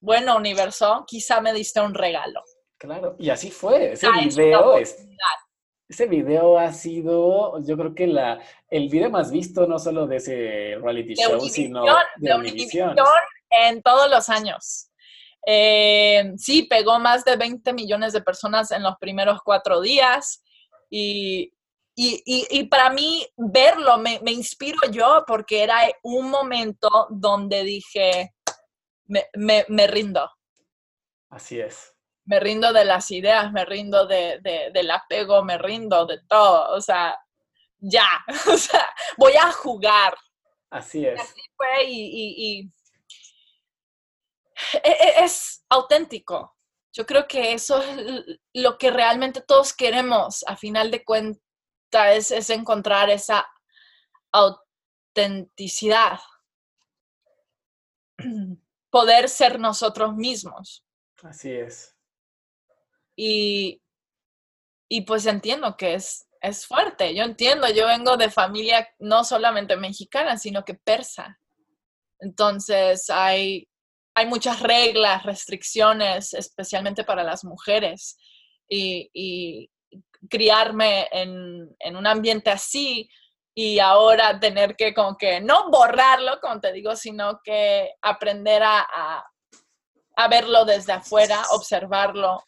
bueno, 0.00 0.36
universo, 0.36 1.04
quizá 1.06 1.40
me 1.40 1.52
diste 1.52 1.80
un 1.80 1.94
regalo. 1.94 2.42
Claro, 2.78 3.16
y 3.18 3.30
así 3.30 3.50
fue. 3.50 3.92
Ese 3.92 4.10
video 4.10 4.76
ese 5.88 6.06
video 6.06 6.58
ha 6.58 6.72
sido, 6.72 7.62
yo 7.64 7.76
creo 7.76 7.94
que 7.94 8.06
la, 8.06 8.40
el 8.70 8.88
video 8.88 9.10
más 9.10 9.30
visto 9.30 9.66
no 9.66 9.78
solo 9.78 10.06
de 10.06 10.16
ese 10.16 10.78
reality 10.80 11.14
show, 11.14 11.38
sino 11.40 11.84
de, 12.16 12.34
Univision. 12.34 12.96
en 13.50 13.82
todos 13.82 14.10
los 14.10 14.30
años. 14.30 14.88
Eh, 15.46 16.32
sí, 16.38 16.62
pegó 16.62 16.98
más 16.98 17.24
de 17.26 17.36
20 17.36 17.74
millones 17.74 18.14
de 18.14 18.22
personas 18.22 18.70
en 18.70 18.82
los 18.82 18.96
primeros 18.96 19.40
cuatro 19.44 19.82
días 19.82 20.42
y, 20.88 21.52
y, 21.94 22.64
para 22.70 22.88
mí 22.88 23.26
verlo 23.36 23.98
me, 23.98 24.18
me 24.20 24.32
inspiro 24.32 24.78
yo 24.90 25.24
porque 25.26 25.62
era 25.62 25.78
un 26.02 26.30
momento 26.30 26.88
donde 27.10 27.64
dije, 27.64 28.32
me, 29.06 29.64
me, 29.68 29.86
rindo. 29.86 30.30
Así 31.30 31.60
es. 31.60 31.94
Me 32.24 32.38
rindo 32.40 32.72
de 32.72 32.84
las 32.84 33.10
ideas, 33.10 33.52
me 33.52 33.64
rindo 33.64 34.06
de, 34.06 34.40
del 34.72 34.90
apego, 34.90 35.42
me 35.44 35.58
rindo 35.58 36.06
de 36.06 36.20
todo. 36.28 36.74
O 36.74 36.80
sea, 36.80 37.18
ya, 37.78 38.08
o 38.52 38.56
sea, 38.56 38.88
voy 39.16 39.34
a 39.34 39.50
jugar. 39.52 40.16
Así 40.70 41.04
es. 41.04 41.20
así 41.20 41.40
fue 41.56 41.84
y, 41.84 42.70
e, 44.82 44.90
e, 44.90 45.24
es 45.24 45.64
auténtico. 45.68 46.56
Yo 46.94 47.06
creo 47.06 47.26
que 47.26 47.52
eso 47.52 47.82
es 47.82 48.38
lo 48.52 48.78
que 48.78 48.90
realmente 48.90 49.40
todos 49.40 49.74
queremos, 49.74 50.44
a 50.46 50.56
final 50.56 50.90
de 50.90 51.04
cuentas, 51.04 51.42
es, 51.92 52.30
es 52.30 52.50
encontrar 52.50 53.10
esa 53.10 53.46
autenticidad. 54.30 56.20
poder 58.92 59.30
ser 59.30 59.58
nosotros 59.58 60.14
mismos. 60.14 60.84
Así 61.22 61.50
es. 61.50 61.96
Y, 63.16 63.82
y 64.88 65.00
pues 65.00 65.24
entiendo 65.24 65.76
que 65.78 65.94
es, 65.94 66.28
es 66.42 66.66
fuerte, 66.66 67.14
yo 67.14 67.24
entiendo, 67.24 67.68
yo 67.70 67.86
vengo 67.86 68.16
de 68.18 68.30
familia 68.30 68.86
no 68.98 69.24
solamente 69.24 69.76
mexicana, 69.76 70.36
sino 70.36 70.62
que 70.64 70.74
persa. 70.74 71.40
Entonces 72.18 73.08
hay, 73.08 73.66
hay 74.14 74.26
muchas 74.26 74.60
reglas, 74.60 75.24
restricciones, 75.24 76.34
especialmente 76.34 77.02
para 77.02 77.24
las 77.24 77.44
mujeres. 77.44 78.18
Y, 78.68 79.10
y 79.14 79.70
criarme 80.28 81.08
en, 81.12 81.74
en, 81.78 81.96
un 81.96 82.06
ambiente 82.06 82.50
así 82.50 83.08
y 83.54 83.78
ahora 83.78 84.40
tener 84.40 84.76
que 84.76 84.94
como 84.94 85.16
que 85.16 85.40
no 85.40 85.70
borrarlo, 85.70 86.40
como 86.40 86.60
te 86.60 86.72
digo, 86.72 86.96
sino 86.96 87.40
que 87.44 87.92
aprender 88.00 88.62
a, 88.62 88.86
a, 90.16 90.28
verlo 90.28 90.64
desde 90.64 90.92
afuera, 90.92 91.42
observarlo 91.50 92.42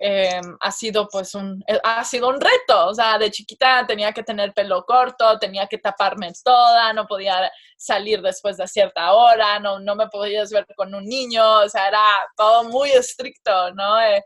Em, 0.00 0.56
ha 0.60 0.70
sido 0.70 1.08
pues 1.08 1.34
un, 1.34 1.60
eh, 1.66 1.80
ha 1.82 2.04
sido 2.04 2.28
un 2.28 2.40
reto, 2.40 2.86
o 2.86 2.94
sea, 2.94 3.18
de 3.18 3.32
chiquita 3.32 3.84
tenía 3.84 4.12
que 4.12 4.22
tener 4.22 4.54
pelo 4.54 4.84
corto, 4.84 5.36
tenía 5.40 5.66
que 5.66 5.78
taparme 5.78 6.32
toda, 6.44 6.92
no 6.92 7.04
podía 7.04 7.50
salir 7.76 8.22
después 8.22 8.56
de 8.58 8.68
cierta 8.68 9.12
hora, 9.12 9.58
no, 9.58 9.80
no 9.80 9.96
me 9.96 10.06
podías 10.06 10.50
ver 10.52 10.66
con 10.76 10.94
un 10.94 11.04
niño, 11.04 11.62
o 11.62 11.68
sea, 11.68 11.88
era 11.88 12.00
todo 12.36 12.64
muy 12.64 12.90
estricto, 12.90 13.72
¿no? 13.74 14.00
Eh, 14.00 14.24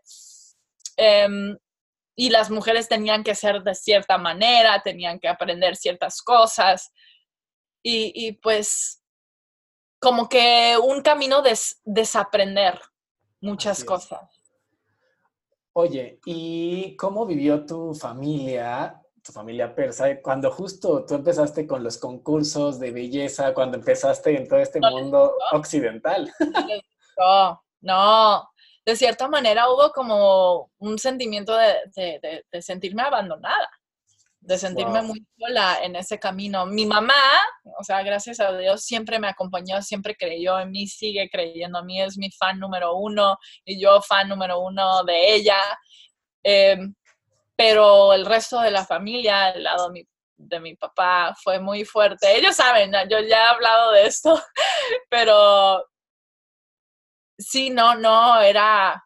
em, 0.97 1.57
y 2.15 2.31
las 2.31 2.51
mujeres 2.51 2.89
tenían 2.89 3.25
que 3.25 3.35
ser 3.35 3.63
de 3.63 3.75
cierta 3.75 4.19
manera, 4.19 4.83
tenían 4.83 5.19
que 5.19 5.29
aprender 5.29 5.77
ciertas 5.77 6.21
cosas 6.23 6.93
y, 7.83 8.13
y 8.15 8.33
pues 8.33 9.03
como 9.99 10.29
que 10.29 10.77
un 10.83 11.01
camino 11.01 11.43
de 11.43 11.57
desaprender 11.85 12.81
muchas 13.41 13.85
cosas. 13.85 14.21
Oye, 15.75 16.21
¿y 16.27 16.97
cómo 16.97 17.25
vivió 17.25 17.65
tu 17.65 17.95
familia, 17.95 19.01
tu 19.23 19.33
familia 19.33 19.75
persa, 19.75 20.21
cuando 20.21 20.51
justo 20.51 21.07
tú 21.07 21.15
empezaste 21.15 21.67
con 21.67 21.83
los 21.83 21.97
concursos 21.99 22.79
de 22.79 22.91
belleza, 22.91 23.55
cuando 23.55 23.79
empezaste 23.79 24.37
en 24.37 24.49
todo 24.49 24.59
este 24.59 24.81
mundo 24.81 25.35
occidental? 25.53 26.31
No, 27.17 27.63
no, 27.83 28.52
de 28.85 28.97
cierta 28.97 29.29
manera 29.29 29.69
hubo 29.71 29.91
como 29.93 30.71
un 30.79 30.99
sentimiento 30.99 31.57
de, 31.57 32.45
sentirme 32.61 33.03
abandonada, 33.03 33.71
de 34.41 34.59
sentirme 34.59 35.03
muy 35.03 35.25
sola 35.39 35.79
en 35.83 35.95
ese 35.95 36.19
camino. 36.19 36.67
Mi 36.67 36.85
mamá, 36.85 37.15
o 37.79 37.85
sea, 37.85 38.03
gracias 38.03 38.41
a 38.41 38.57
Dios, 38.57 38.83
siempre 38.85 39.21
me 39.21 39.29
acompañó, 39.29 39.81
siempre 39.83 40.17
creyó 40.17 40.59
en 40.59 40.73
mí, 40.73 40.89
sigue 40.89 41.29
creyendo 41.31 41.79
en 41.79 41.87
mí, 41.87 42.03
es 42.03 42.19
mi 42.19 42.31
fan 42.33 42.59
número 42.59 42.97
uno 42.97 43.39
y 43.65 43.81
yo 43.81 44.03
fan 44.03 44.29
número 44.29 44.61
uno 44.61 45.05
de 45.05 45.35
ella. 45.35 45.61
Em, 46.43 46.95
pero 47.55 48.13
el 48.13 48.27
resto 48.27 48.61
de 48.61 48.73
la 48.73 48.85
familia, 48.85 49.47
al 49.47 49.63
lado 49.63 49.87
de 49.89 49.93
mi, 49.93 50.09
de 50.37 50.59
mi 50.59 50.75
papá, 50.75 51.35
fue 51.41 51.61
muy 51.61 51.85
fuerte. 51.85 52.37
Ellos 52.37 52.57
saben, 52.57 52.93
yo 53.09 53.21
ya 53.21 53.45
he 53.45 53.49
hablado 53.49 53.93
de 53.93 54.07
esto, 54.07 54.43
pero 55.09 55.85
sí, 57.43 57.71
no, 57.71 57.95
no, 57.95 58.41
era, 58.41 59.05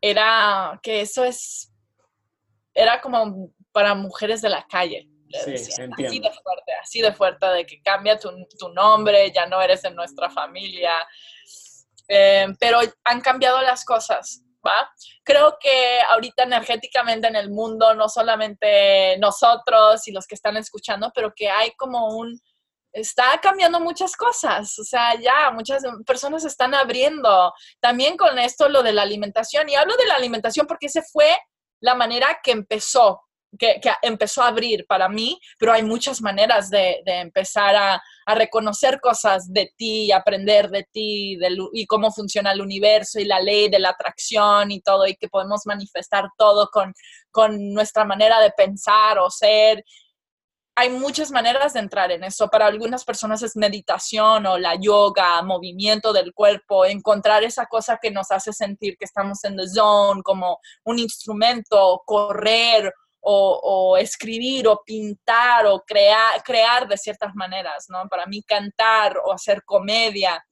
era 0.00 0.78
que 0.82 1.00
eso 1.00 1.24
es, 1.24 1.72
era 2.74 3.00
como 3.00 3.50
para 3.72 3.94
mujeres 3.94 4.42
de 4.42 4.50
la 4.50 4.66
calle. 4.66 5.08
Sí, 5.44 5.54
así 5.54 6.20
de 6.20 6.30
fuerte, 6.30 6.72
así 6.80 7.00
de 7.00 7.12
fuerte, 7.12 7.46
de 7.46 7.66
que 7.66 7.82
cambia 7.82 8.18
tu, 8.18 8.30
nombre, 8.72 9.32
ya 9.32 9.46
no 9.46 9.60
eres 9.60 9.84
en 9.84 9.96
nuestra 9.96 10.30
familia. 10.30 10.92
Eh, 12.06 12.46
pero 12.60 12.78
han 13.02 13.20
cambiado 13.20 13.60
las 13.62 13.84
cosas, 13.84 14.42
¿va? 14.64 14.88
Creo 15.24 15.56
que 15.58 15.98
ahorita 16.10 16.44
energéticamente 16.44 17.26
en 17.26 17.34
el 17.34 17.50
mundo, 17.50 17.94
no 17.94 18.08
solamente 18.08 19.16
nosotros 19.18 20.06
y 20.06 20.12
los 20.12 20.26
que 20.26 20.36
están 20.36 20.56
escuchando, 20.56 21.10
pero 21.14 21.32
que 21.34 21.50
hay 21.50 21.72
como 21.72 22.16
un, 22.16 22.40
está 22.94 23.40
cambiando 23.42 23.80
muchas 23.80 24.16
cosas, 24.16 24.78
o 24.78 24.84
sea, 24.84 25.20
ya 25.20 25.50
muchas 25.50 25.82
personas 26.06 26.44
están 26.44 26.74
abriendo. 26.74 27.52
También 27.80 28.16
con 28.16 28.38
esto 28.38 28.68
lo 28.68 28.82
de 28.82 28.92
la 28.92 29.02
alimentación, 29.02 29.68
y 29.68 29.74
hablo 29.74 29.96
de 29.96 30.06
la 30.06 30.14
alimentación 30.14 30.66
porque 30.66 30.86
ese 30.86 31.02
fue 31.02 31.36
la 31.80 31.96
manera 31.96 32.38
que 32.42 32.52
empezó, 32.52 33.20
que, 33.58 33.80
empezó 34.02 34.42
a 34.42 34.48
abrir 34.48 34.86
para 34.86 35.08
mí, 35.08 35.38
pero 35.58 35.72
hay 35.72 35.82
muchas 35.82 36.22
maneras 36.22 36.70
de, 36.70 37.02
empezar 37.04 37.74
a, 37.76 38.02
reconocer 38.26 39.00
cosas 39.00 39.52
de 39.52 39.70
ti, 39.76 40.10
aprender 40.10 40.70
de 40.70 40.88
ti 40.90 41.36
y 41.74 41.86
cómo 41.86 42.10
funciona 42.10 42.52
el 42.52 42.62
universo 42.62 43.20
y 43.20 43.26
la 43.26 43.38
ley 43.38 43.68
de 43.68 43.78
la 43.78 43.90
atracción 43.90 44.70
y 44.70 44.80
todo, 44.80 45.06
y 45.06 45.16
que 45.16 45.28
podemos 45.28 45.62
manifestar 45.66 46.28
todo 46.38 46.70
con, 46.72 46.94
con 47.30 47.74
nuestra 47.74 48.04
manera 48.04 48.40
de 48.40 48.50
pensar 48.52 49.18
o 49.18 49.30
ser 49.30 49.84
hay 50.76 50.90
muchas 50.90 51.30
maneras 51.30 51.72
de 51.74 51.80
entrar 51.80 52.10
en 52.10 52.24
eso. 52.24 52.48
Para 52.48 52.66
algunas 52.66 53.04
personas 53.04 53.42
es 53.42 53.56
meditación 53.56 54.44
o 54.46 54.58
la 54.58 54.74
yoga, 54.74 55.40
movimiento 55.42 56.12
del 56.12 56.34
cuerpo, 56.34 56.84
encontrar 56.84 57.44
esa 57.44 57.66
cosa 57.66 57.98
que 58.00 58.10
nos 58.10 58.30
hace 58.32 58.52
sentir 58.52 58.96
que 58.96 59.04
estamos 59.04 59.44
en 59.44 59.56
the 59.56 59.68
zone, 59.68 60.22
como 60.22 60.58
un 60.84 60.98
instrumento, 60.98 62.02
correr 62.04 62.92
o, 63.26 63.96
escribir 63.98 64.68
o 64.68 64.82
pintar 64.84 65.64
o 65.66 65.80
crear, 65.80 66.42
crear 66.42 66.86
de 66.86 66.98
ciertas 66.98 67.34
maneras, 67.34 67.86
¿no? 67.88 68.06
Para 68.08 68.26
mí 68.26 68.42
cantar 68.42 69.16
o 69.24 69.32
hacer 69.32 69.62
comedia. 69.64 70.44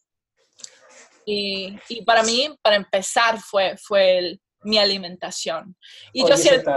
Y, 1.26 1.76
para 2.06 2.22
mí, 2.22 2.48
para 2.62 2.76
empezar, 2.76 3.38
fue, 3.40 3.76
fue 3.76 4.38
mi 4.62 4.78
alimentación. 4.78 5.76
Y 6.12 6.26
yo 6.26 6.36
siento... 6.36 6.70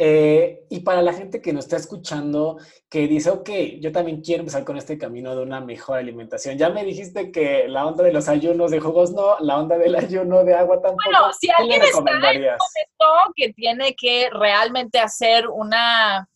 Eh, 0.00 0.64
y 0.70 0.80
para 0.80 1.02
la 1.02 1.12
gente 1.12 1.42
que 1.42 1.52
nos 1.52 1.64
está 1.64 1.76
escuchando, 1.76 2.58
que 2.88 3.08
dice, 3.08 3.30
ok, 3.30 3.50
yo 3.80 3.90
también 3.90 4.20
quiero 4.20 4.42
empezar 4.42 4.64
con 4.64 4.76
este 4.76 4.96
camino 4.96 5.34
de 5.34 5.42
una 5.42 5.60
mejor 5.60 5.98
alimentación. 5.98 6.56
Ya 6.56 6.70
me 6.70 6.84
dijiste 6.84 7.32
que 7.32 7.66
la 7.66 7.84
onda 7.84 8.04
de 8.04 8.12
los 8.12 8.28
ayunos 8.28 8.70
de 8.70 8.78
jugos 8.78 9.10
no, 9.10 9.36
la 9.40 9.58
onda 9.58 9.76
del 9.76 9.96
ayuno 9.96 10.44
de 10.44 10.54
agua 10.54 10.80
tampoco. 10.80 11.02
Bueno, 11.04 11.32
si 11.32 11.50
alguien 11.50 11.82
está 11.82 11.98
en 11.98 12.20
momento 12.20 13.34
que 13.34 13.52
tiene 13.52 13.96
que 13.96 14.30
realmente 14.30 15.00
hacer 15.00 15.48
una 15.48 16.28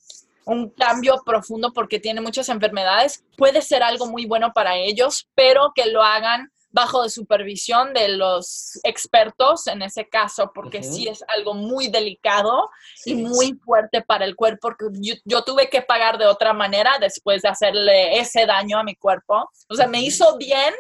un 0.45 0.71
cambio 0.71 1.23
profundo 1.25 1.73
porque 1.73 2.01
tiene 2.01 2.21
muchas 2.21 2.49
enfermedades, 2.49 3.25
puede 3.37 3.63
ser 3.63 3.85
algo 3.85 4.07
muy 4.07 4.27
bueno 4.27 4.53
para 4.53 4.77
ellos, 4.77 5.29
pero 5.37 5.71
que 5.73 5.87
lo 5.87 6.03
hagan 6.03 6.51
bajo 6.73 7.03
de 7.03 7.11
supervisión 7.11 7.93
de 7.93 8.09
los 8.09 8.81
expertos 8.83 9.67
en 9.67 9.83
ese 9.83 10.09
caso, 10.09 10.51
porque 10.55 10.83
sí 10.83 11.07
es 11.07 11.23
algo 11.29 11.55
muy 11.55 11.89
delicado 11.89 12.71
y 13.05 13.15
muy 13.15 13.53
fuerte 13.65 14.03
para 14.03 14.25
el 14.25 14.35
cuerpo, 14.35 14.61
porque 14.63 14.87
yo, 15.25 15.45
tuve 15.45 15.69
que 15.69 15.83
pagar 15.83 16.19
de 16.19 16.27
otra 16.27 16.53
manera 16.55 16.99
después 16.99 17.43
de 17.43 17.51
hacerle 17.51 18.19
ese 18.19 18.47
daño 18.47 18.79
a 18.79 18.85
mi 18.85 18.97
cuerpo. 18.97 19.51
O 19.69 19.75
sea, 19.75 19.87
me 19.87 20.01
hizo 20.01 20.37
bien, 20.39 20.75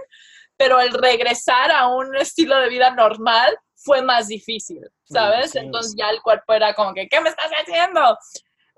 pero 0.57 0.80
el 0.80 0.93
regresar 0.93 1.70
a 1.70 1.88
un 1.88 2.16
estilo 2.16 2.59
de 2.59 2.68
vida 2.68 2.90
normal 2.95 3.57
fue 3.74 4.01
más 4.01 4.28
difícil, 4.28 4.80
¿sabes? 5.05 5.55
Entonces 5.57 5.95
ya 5.97 6.09
el 6.09 6.22
cuerpo 6.22 6.55
era 6.55 6.72
como 6.72 6.95
que, 6.95 7.09
¿qué 7.09 7.20
me 7.20 7.28
estás 7.28 7.51
haciendo? 7.51 8.16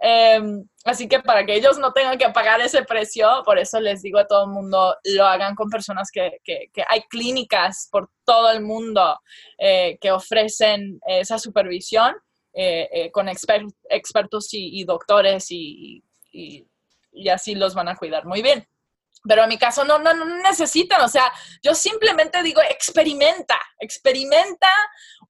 Em, 0.01 0.67
así 0.85 1.09
que 1.09 1.21
para 1.21 1.47
que 1.47 1.55
ellos 1.55 1.79
no 1.79 1.93
tengan 1.93 2.19
que 2.19 2.29
pagar 2.31 2.61
ese 2.61 2.83
precio, 2.85 3.43
por 3.45 3.59
eso 3.59 3.81
les 3.81 4.03
digo 4.03 4.19
a 4.19 4.27
todo 4.27 4.45
el 4.45 4.51
mundo, 4.51 4.97
lo 5.05 5.27
hagan 5.27 5.55
con 5.55 5.71
personas 5.71 6.11
que, 6.11 6.39
que, 6.45 6.71
hay 6.89 7.03
clínicas 7.03 7.89
por 7.91 8.11
todo 8.25 8.51
el 8.51 8.61
mundo 8.61 9.21
eh, 9.59 9.99
que 10.01 10.11
ofrecen 10.11 11.01
esa 11.07 11.39
supervisión 11.39 12.15
eh, 12.53 12.89
eh, 12.93 13.11
con 13.11 13.29
expertos 13.29 14.49
y, 14.53 14.85
doctores 14.85 15.47
y, 15.51 16.03
y, 16.33 16.67
así 17.29 17.55
los 17.55 17.75
van 17.75 17.89
a 17.89 17.97
cuidar 17.97 18.27
muy 18.27 18.43
bien. 18.43 18.67
Pero 19.27 19.45
en 19.45 19.49
mi 19.49 19.57
caso 19.57 19.85
no, 19.85 19.99
no, 19.99 20.13
no 20.13 20.27
necesitan, 20.43 21.01
o 21.01 21.09
sea, 21.09 21.33
yo 21.63 21.75
simplemente 21.75 22.43
digo, 22.43 22.61
experimenta, 22.69 23.59
experimenta 23.79 24.69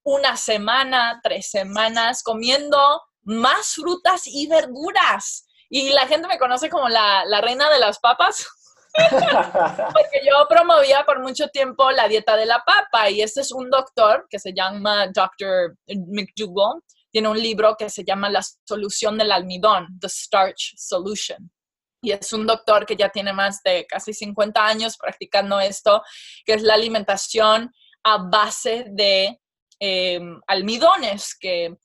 una 0.03 0.35
semana, 0.35 1.21
tres 1.23 1.49
semanas 1.49 2.21
comiendo 2.21 3.01
más 3.25 3.73
frutas 3.73 4.23
y 4.25 4.47
verduras. 4.47 5.47
Y 5.69 5.89
la 5.89 6.07
gente 6.07 6.27
me 6.27 6.37
conoce 6.37 6.69
como 6.69 6.87
la, 6.87 7.25
reina 7.41 7.69
de 7.69 7.79
las 7.79 7.99
papas. 7.99 8.47
Porque 8.93 10.21
yo 10.25 10.47
promovía 10.47 11.03
por 11.05 11.21
mucho 11.21 11.49
tiempo 11.49 11.91
la 11.91 12.07
dieta 12.07 12.37
de 12.37 12.45
la 12.45 12.63
papa 12.65 13.09
y 13.09 13.21
este 13.21 13.41
es 13.41 13.51
un 13.51 13.69
doctor 13.69 14.25
que 14.29 14.39
se 14.39 14.53
llama 14.53 15.07
Dr. 15.07 15.75
McDougall. 15.87 16.81
Tiene 17.11 17.27
un 17.27 17.37
libro 17.37 17.75
que 17.77 17.89
se 17.89 18.05
llama 18.05 18.29
La 18.29 18.41
solución 18.65 19.17
del 19.17 19.33
almidón, 19.33 19.99
The 19.99 20.07
Starch 20.07 20.75
Solution. 20.77 21.51
Y 22.01 22.11
es 22.11 22.31
un 22.31 22.45
doctor 22.45 22.85
que 22.85 22.95
ya 22.95 23.09
tiene 23.09 23.33
más 23.33 23.61
de 23.63 23.85
casi 23.85 24.13
50 24.13 24.65
años 24.65 24.95
practicando 24.97 25.59
esto, 25.59 26.01
que 26.45 26.53
es 26.53 26.61
la 26.61 26.75
alimentación 26.75 27.73
a 28.03 28.17
base 28.17 28.85
de 28.89 29.41
eh, 29.79 30.19
almidones, 30.47 31.35
que 31.37 31.75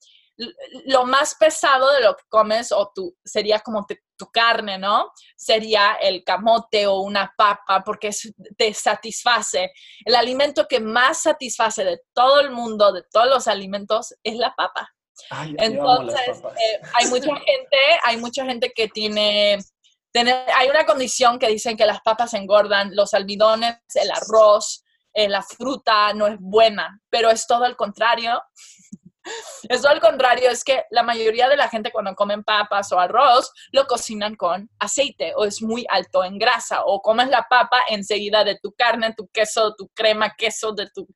lo 0.85 1.05
más 1.05 1.35
pesado 1.35 1.91
de 1.93 2.01
lo 2.01 2.15
que 2.15 2.23
comes 2.29 2.71
o 2.71 2.91
tu, 2.93 3.15
sería 3.23 3.59
como 3.59 3.85
tu 4.17 4.27
carne, 4.31 4.77
¿no? 4.77 5.11
Sería 5.35 5.93
el 5.95 6.23
camote 6.23 6.87
o 6.87 7.01
una 7.01 7.33
papa 7.37 7.83
porque 7.83 8.11
te 8.57 8.73
satisface. 8.73 9.71
El 10.05 10.15
alimento 10.15 10.67
que 10.67 10.79
más 10.79 11.23
satisface 11.23 11.83
de 11.83 12.01
todo 12.13 12.39
el 12.39 12.51
mundo, 12.51 12.91
de 12.91 13.03
todos 13.11 13.27
los 13.27 13.47
alimentos, 13.47 14.13
es 14.23 14.35
la 14.35 14.53
papa. 14.55 14.89
Entonces, 15.57 16.39
eh, 16.39 16.81
hay 16.93 17.07
mucha 17.07 17.35
gente, 17.35 17.77
hay 18.03 18.17
mucha 18.17 18.45
gente 18.45 18.71
que 18.75 18.87
tiene, 18.87 19.59
hay 20.13 20.69
una 20.69 20.85
condición 20.85 21.39
que 21.39 21.47
dicen 21.47 21.77
que 21.77 21.85
las 21.85 22.01
papas 22.01 22.33
engordan, 22.33 22.95
los 22.95 23.13
almidones, 23.13 23.77
el 23.95 24.11
arroz, 24.11 24.83
eh, 25.13 25.27
la 25.27 25.41
fruta 25.41 26.13
no 26.13 26.27
es 26.27 26.37
buena, 26.39 26.99
pero 27.09 27.29
es 27.29 27.45
todo 27.45 27.65
el 27.65 27.75
contrario. 27.75 28.41
Eso 29.69 29.89
al 29.89 29.99
contrario, 29.99 30.49
es 30.49 30.63
que 30.63 30.85
la 30.89 31.03
mayoría 31.03 31.47
de 31.47 31.57
la 31.57 31.69
gente 31.69 31.91
cuando 31.91 32.15
comen 32.15 32.43
papas 32.43 32.91
o 32.91 32.99
arroz 32.99 33.51
lo 33.71 33.85
cocinan 33.85 34.35
con 34.35 34.69
aceite 34.79 35.33
o 35.35 35.45
es 35.45 35.61
muy 35.61 35.85
alto 35.89 36.23
en 36.23 36.37
grasa 36.37 36.83
o 36.85 37.01
comes 37.01 37.29
la 37.29 37.45
papa 37.49 37.81
enseguida 37.89 38.43
de 38.43 38.57
tu 38.61 38.73
carne, 38.73 39.13
tu 39.15 39.27
queso, 39.27 39.75
tu 39.75 39.89
crema, 39.89 40.33
queso, 40.35 40.71
de 40.71 40.89
tu... 40.93 41.07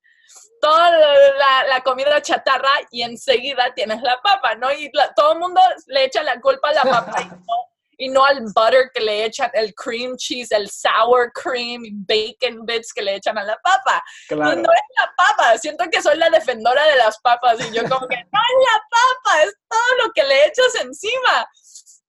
toda 0.61 0.91
la, 0.91 1.67
la, 1.67 1.81
comida 1.81 2.21
chatarra 2.21 2.71
y 2.91 3.01
enseguida 3.01 3.73
tienes 3.75 4.01
la 4.01 4.19
papa, 4.21 4.55
¿no? 4.55 4.71
Y 4.71 4.91
todo 5.15 5.33
el 5.33 5.39
mundo 5.39 5.61
le 5.87 6.05
echa 6.05 6.21
la 6.23 6.39
culpa 6.39 6.69
a 6.69 6.73
la 6.73 6.83
papa 6.83 7.21
y 7.21 7.25
no, 7.29 7.74
y 7.97 8.09
no 8.09 8.25
al 8.25 8.41
butter 8.41 8.91
que 8.93 9.01
le 9.01 9.25
echan, 9.25 9.49
el 9.53 9.73
cream 9.73 10.15
cheese, 10.17 10.51
el 10.51 10.69
sour 10.69 11.31
cream, 11.33 11.83
bacon 12.07 12.65
bits 12.65 12.93
que 12.93 13.01
le 13.01 13.15
echan 13.15 13.37
a 13.37 13.43
la 13.43 13.57
papa. 13.63 14.03
No, 14.31 14.51
es 14.51 14.57
la 14.57 15.13
papa, 15.17 15.57
siento 15.57 15.85
que 15.91 16.01
soy 16.01 16.17
la 16.17 16.29
defendora 16.29 16.85
de 16.87 16.97
las 16.97 17.19
papas 17.19 17.59
y 17.59 17.73
yo 17.73 17.83
como 17.83 18.07
que 18.07 18.15
no 18.15 18.39
es 18.39 18.71
la 18.71 18.81
papa, 18.89 19.43
es 19.43 19.55
todo 19.69 20.05
lo 20.05 20.13
que 20.13 20.23
le 20.23 20.45
echas 20.45 20.75
encima. 20.81 21.47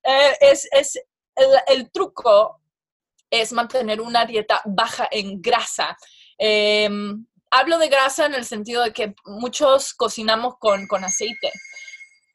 Eh, 0.04 0.36
es, 0.40 0.68
es 0.72 0.98
el, 1.66 1.90
truco 1.90 2.60
es 3.30 3.52
mantener 3.52 4.00
una 4.00 4.24
dieta 4.24 4.62
baja 4.64 5.08
en 5.10 5.40
grasa. 5.42 5.96
Em, 6.38 7.26
hablo 7.50 7.78
de 7.78 7.88
grasa 7.88 8.26
en 8.26 8.34
el 8.34 8.44
sentido 8.44 8.82
de 8.84 8.92
que 8.92 9.14
muchos 9.24 9.94
cocinamos 9.94 10.54
con, 10.58 10.86
con 10.86 11.04
aceite. 11.04 11.52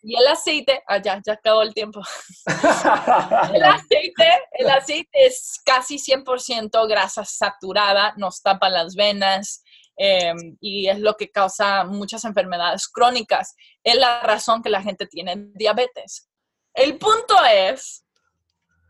Y 0.04 0.16
el 0.16 0.28
aceite, 0.28 0.84
ah, 0.88 0.98
ya, 0.98 1.22
ya 1.26 1.34
acabó 1.34 1.62
el 1.62 1.74
tiempo. 1.74 2.02
el 3.54 3.64
aceite, 3.64 4.30
el 4.54 4.70
aceite 4.70 5.10
es 5.14 5.62
casi 5.64 5.98
100% 5.98 6.88
grasa 6.88 7.24
saturada, 7.24 8.14
nos 8.18 8.42
tapa 8.42 8.70
las 8.70 8.96
venas 8.96 9.64
em, 9.96 10.58
y 10.60 10.88
es 10.88 11.00
lo 11.00 11.16
que 11.16 11.30
causa 11.30 11.84
muchas 11.84 12.26
enfermedades 12.26 12.88
crónicas. 12.88 13.56
Es 13.84 13.96
la 13.96 14.22
razón 14.22 14.64
que 14.64 14.70
la 14.70 14.82
gente 14.82 15.06
tiene 15.06 15.36
diabetes. 15.54 16.30
El 16.74 16.98
punto 16.98 17.36
es 17.46 18.06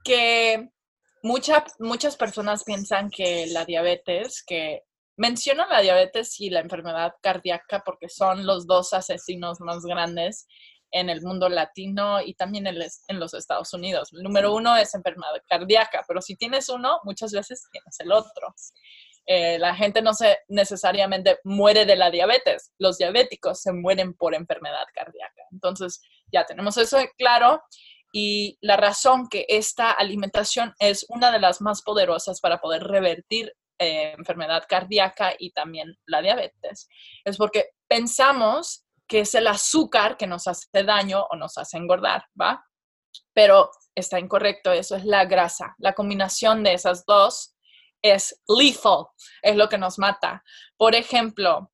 que 0.04 0.70
muchas 1.24 1.64
muchas 1.80 2.16
personas 2.16 2.64
piensan 2.64 3.10
que 3.10 3.48
la 3.48 3.66
diabetes, 3.66 4.44
que 4.46 4.84
mencionan 5.18 5.70
la 5.70 5.82
diabetes 5.82 6.40
y 6.40 6.50
la 6.50 6.62
enfermedad 6.62 7.14
cardíaca 7.22 7.84
porque 7.86 8.10
son 8.10 8.46
los 8.46 8.66
dos 8.66 8.94
asesinos 8.94 9.60
más 9.60 9.84
grandes 9.84 10.48
en 10.92 11.10
el 11.10 11.22
mundo 11.22 11.50
latino 11.50 12.22
y 12.22 12.34
también 12.34 12.68
en, 12.68 13.20
los 13.20 13.34
Estados 13.34 13.74
Unidos. 13.74 14.12
El 14.14 14.24
número 14.24 14.54
uno 14.54 14.76
es 14.76 14.94
enfermedad 14.94 15.42
cardíaca, 15.48 16.04
pero 16.08 16.22
si 16.22 16.36
tienes 16.36 16.70
uno, 16.70 17.00
muchas 17.04 17.32
veces 17.32 17.68
tienes 17.72 18.00
el 18.00 18.12
otro. 18.12 18.54
Eh, 19.26 19.60
la 19.60 19.76
gente 19.76 20.02
no 20.02 20.14
se 20.14 20.40
necesariamente 20.48 21.40
muere 21.44 21.86
de 21.86 21.96
la 21.96 22.10
diabetes, 22.10 22.74
los 22.80 22.98
diabéticos 22.98 23.62
se 23.62 23.72
mueren 23.72 24.14
por 24.14 24.34
enfermedad 24.34 24.86
cardíaca. 24.94 25.44
Entonces, 25.52 26.02
ya 26.32 26.46
tenemos 26.46 26.78
eso 26.78 26.98
claro 27.18 27.62
y 28.12 28.58
la 28.62 28.78
razón 28.78 29.30
que 29.30 29.46
esta 29.48 29.92
alimentación 29.92 30.74
es 30.80 31.06
una 31.10 31.32
de 31.32 31.40
las 31.40 31.62
más 31.62 31.82
poderosas 31.82 32.42
para 32.42 32.60
poder 32.60 32.84
revertir 32.84 33.54
eh, 33.80 34.14
enfermedad 34.18 34.66
cardíaca 34.68 35.34
y 35.40 35.52
también 35.54 35.98
la 36.06 36.22
diabetes 36.22 36.88
es 37.26 37.38
porque 37.38 37.70
pensamos 37.88 38.86
que 39.12 39.20
es 39.20 39.36
el 39.36 39.48
azúcar 39.48 40.16
que 40.16 40.26
nos 40.26 40.48
hace 40.48 40.70
daño 40.86 41.28
o 41.30 41.36
nos 41.36 41.58
hace 41.58 41.76
engordar, 41.76 42.24
¿va? 42.42 42.66
Pero 43.34 43.70
está 43.94 44.18
incorrecto, 44.18 44.72
eso 44.72 44.96
es 44.96 45.04
la 45.04 45.26
grasa. 45.26 45.76
La 45.80 45.92
combinación 45.92 46.64
de 46.64 46.76
esas 46.76 47.06
dos 47.06 47.54
es 48.02 48.42
lethal, 48.48 49.08
es 49.42 49.58
lo 49.58 49.68
que 49.68 49.78
nos 49.78 50.00
mata. 50.00 50.42
Por 50.78 50.96
ejemplo, 50.96 51.74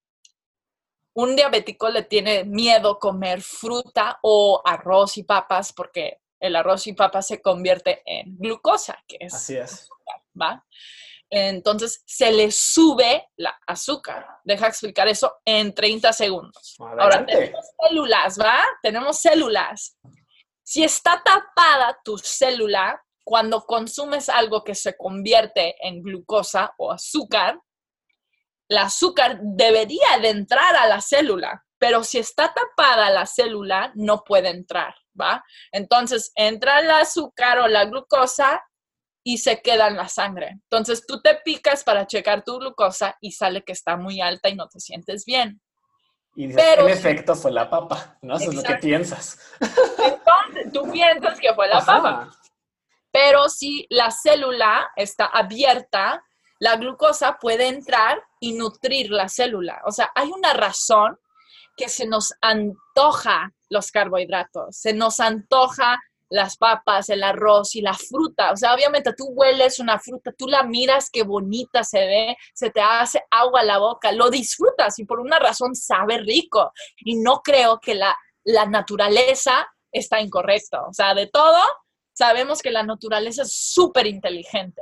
un 1.14 1.36
diabético 1.36 1.90
le 1.90 2.02
tiene 2.02 2.44
miedo 2.44 2.98
comer 2.98 3.44
fruta 3.44 4.18
o 4.24 4.60
arroz 4.66 5.20
y 5.20 5.24
papas 5.24 5.74
porque 5.74 6.22
el 6.40 6.56
arroz 6.56 6.88
y 6.88 6.94
papas 6.94 7.28
se 7.28 7.40
convierte 7.40 8.02
en 8.04 8.36
glucosa, 8.36 8.98
que 9.08 9.18
es, 9.20 9.36
Así 9.36 9.58
es. 9.58 9.74
azúcar, 9.74 10.24
¿va? 10.42 10.66
Entonces 11.30 12.04
se 12.06 12.32
le 12.32 12.52
sube 12.52 13.28
la 13.36 13.58
azúcar. 13.68 14.26
Deja 14.44 14.68
explicar 14.68 15.08
eso 15.08 15.34
en 15.46 15.74
30 15.74 16.14
segundos. 16.14 16.76
Ahora 16.80 17.26
tenemos 17.26 17.66
células, 17.82 18.40
¿va? 18.40 18.64
Tenemos 18.82 19.20
células. 19.20 19.98
Si 20.64 20.84
está 20.84 21.22
tapada 21.24 22.00
tu 22.04 22.18
célula, 22.18 23.02
cuando 23.24 23.62
consumes 23.62 24.30
algo 24.30 24.64
que 24.64 24.76
se 24.76 24.96
convierte 24.96 25.76
en 25.86 26.02
glucosa 26.02 26.74
o 26.78 26.92
azúcar, 26.92 27.60
el 28.70 28.78
azúcar 28.78 29.40
debería 29.42 30.18
de 30.22 30.30
entrar 30.30 30.76
a 30.76 30.88
la 30.88 31.02
célula, 31.02 31.64
pero 31.78 32.04
si 32.04 32.20
está 32.20 32.54
tapada 32.54 33.10
la 33.10 33.26
célula, 33.26 33.92
no 33.96 34.24
puede 34.24 34.50
entrar, 34.50 34.96
¿va? 35.20 35.44
Entonces 35.72 36.32
entra 36.36 36.80
el 36.80 36.92
azúcar 36.92 37.60
o 37.60 37.68
la 37.68 37.86
glucosa 37.86 38.62
y 39.28 39.40
se 39.40 39.62
queda 39.62 39.90
en 39.90 39.98
la 39.98 40.08
sangre. 40.08 40.52
Entonces 40.52 41.06
tú 41.06 41.22
te 41.22 41.36
picas 41.44 41.84
para 41.84 42.08
checar 42.08 42.46
tu 42.46 42.60
glucosa 42.60 43.18
y 43.20 43.34
sale 43.34 43.62
que 43.62 43.74
está 43.74 43.98
muy 43.98 44.22
alta 44.22 44.48
y 44.48 44.56
no 44.56 44.70
te 44.70 44.80
sientes 44.80 45.26
bien. 45.26 45.60
Y 46.34 46.54
Pero, 46.54 46.88
en 46.88 46.94
efecto 46.94 47.36
fue 47.36 47.52
la 47.52 47.70
papa, 47.70 48.18
¿no? 48.22 48.38
Eso 48.38 48.52
es 48.52 48.56
lo 48.56 48.64
que 48.64 48.76
piensas. 48.76 49.38
Entonces 49.60 50.72
tú 50.72 50.90
piensas 50.90 51.38
que 51.42 51.54
fue 51.54 51.68
la 51.68 51.82
papa. 51.82 52.32
Pero 53.12 53.50
si 53.50 53.86
la 53.90 54.12
célula 54.12 54.92
está 54.96 55.26
abierta, 55.26 56.24
la 56.60 56.78
glucosa 56.78 57.38
puede 57.38 57.68
entrar 57.68 58.24
y 58.40 58.54
nutrir 58.54 59.12
la 59.12 59.28
célula. 59.28 59.82
O 59.84 59.92
sea, 59.92 60.10
hay 60.16 60.32
una 60.32 60.54
razón 60.54 61.20
que 61.76 61.90
se 61.90 62.08
nos 62.08 62.34
antoja 62.40 63.52
los 63.70 63.92
carbohidratos, 63.92 64.78
se 64.78 64.94
nos 64.94 65.20
antoja 65.20 66.00
las 66.30 66.58
papas, 66.58 67.10
el 67.10 67.24
arroz 67.24 67.76
y 67.76 67.82
la 67.82 67.94
fruta. 67.94 68.52
O 68.52 68.58
sea, 68.58 68.74
obviamente 68.74 69.14
tú 69.14 69.28
hueles 69.30 69.80
una 69.80 70.00
fruta, 70.00 70.32
tú 70.38 70.48
la 70.48 70.64
miras, 70.64 71.10
qué 71.12 71.24
bonita 71.24 71.84
se 71.84 72.00
ve, 72.00 72.38
se 72.54 72.70
te 72.70 72.82
hace 72.82 73.24
agua 73.32 73.62
a 73.62 73.66
la 73.66 73.78
boca, 73.78 74.12
lo 74.12 74.30
disfrutas 74.30 75.00
y 75.00 75.06
por 75.06 75.20
una 75.20 75.40
razón 75.40 75.76
sabe 75.76 76.20
rico. 76.20 76.72
Y 76.98 77.16
no 77.16 77.42
creo 77.42 77.80
que 77.80 77.96
la, 77.96 78.18
la 78.44 78.66
naturaleza 78.66 79.68
está 79.92 80.22
incorrecta. 80.22 80.84
O 80.84 80.94
sea, 80.94 81.14
de 81.14 81.28
todo, 81.28 81.62
sabemos 82.14 82.62
que 82.62 82.72
la 82.72 82.84
naturaleza 82.84 83.44
es 83.44 83.54
súper 83.54 84.08
inteligente. 84.08 84.82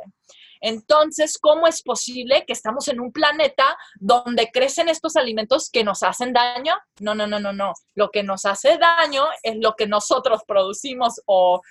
Entonces, 0.61 1.37
¿cómo 1.39 1.67
es 1.67 1.81
posible 1.81 2.45
que 2.45 2.53
estamos 2.53 2.87
en 2.87 2.99
un 2.99 3.11
planeta 3.11 3.77
donde 3.95 4.51
crecen 4.51 4.89
estos 4.89 5.15
alimentos 5.15 5.69
que 5.69 5.83
nos 5.83 6.03
hacen 6.03 6.33
daño? 6.33 6.75
No, 6.99 7.15
no, 7.15 7.27
no, 7.27 7.39
no, 7.39 7.53
no. 7.53 7.73
Lo 7.93 8.09
que 8.09 8.23
nos 8.23 8.45
hace 8.45 8.77
daño 8.77 9.25
es 9.43 9.57
lo 9.57 9.75
que 9.75 9.87
nosotros 9.87 10.41
producimos 10.47 11.21
o, 11.25 11.61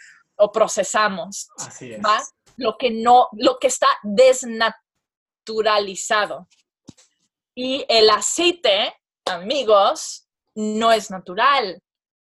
procesamos. 0.53 1.49
Así 1.59 1.93
es. 1.93 2.01
Lo 2.57 2.76
que 2.76 2.91
no, 2.91 3.28
lo 3.32 3.59
que 3.59 3.68
está 3.68 3.89
desnaturalizado. 4.03 6.49
Y 7.55 7.85
el 7.89 8.11
aceite, 8.11 8.95
amigos, 9.24 10.28
no 10.55 10.93
es 10.93 11.11
natural. 11.11 11.80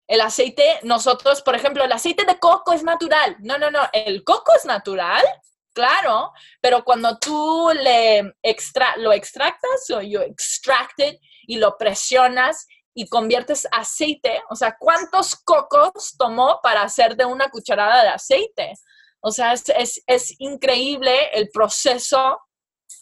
El 0.06 0.20
aceite, 0.20 0.80
nosotros, 0.82 1.42
por 1.42 1.54
ejemplo, 1.54 1.82
el 1.82 1.92
aceite 1.92 2.24
de 2.24 2.38
coco 2.38 2.72
es 2.72 2.82
natural. 2.82 3.36
No, 3.40 3.56
no, 3.56 3.70
no. 3.70 3.80
El 3.92 4.22
coco 4.22 4.52
es 4.56 4.66
natural, 4.66 5.24
claro, 5.74 6.32
pero 6.60 6.84
cuando 6.84 7.18
tú 7.18 7.70
le 7.74 8.34
extra 8.42 8.96
lo 8.96 9.12
extractas 9.12 9.90
o 9.90 10.00
you 10.00 10.20
extract 10.20 11.00
y 11.46 11.58
lo 11.58 11.76
presionas 11.76 12.66
y 12.94 13.08
conviertes 13.08 13.66
aceite, 13.72 14.40
o 14.48 14.54
sea, 14.54 14.76
¿cuántos 14.78 15.36
cocos 15.36 16.14
tomó 16.16 16.60
para 16.62 16.82
hacer 16.82 17.16
de 17.16 17.24
una 17.24 17.50
cucharada 17.50 18.02
de 18.02 18.08
aceite? 18.08 18.72
O 19.20 19.30
sea, 19.30 19.52
es, 19.52 20.02
es 20.06 20.34
increíble 20.38 21.30
el 21.32 21.50
proceso 21.50 22.38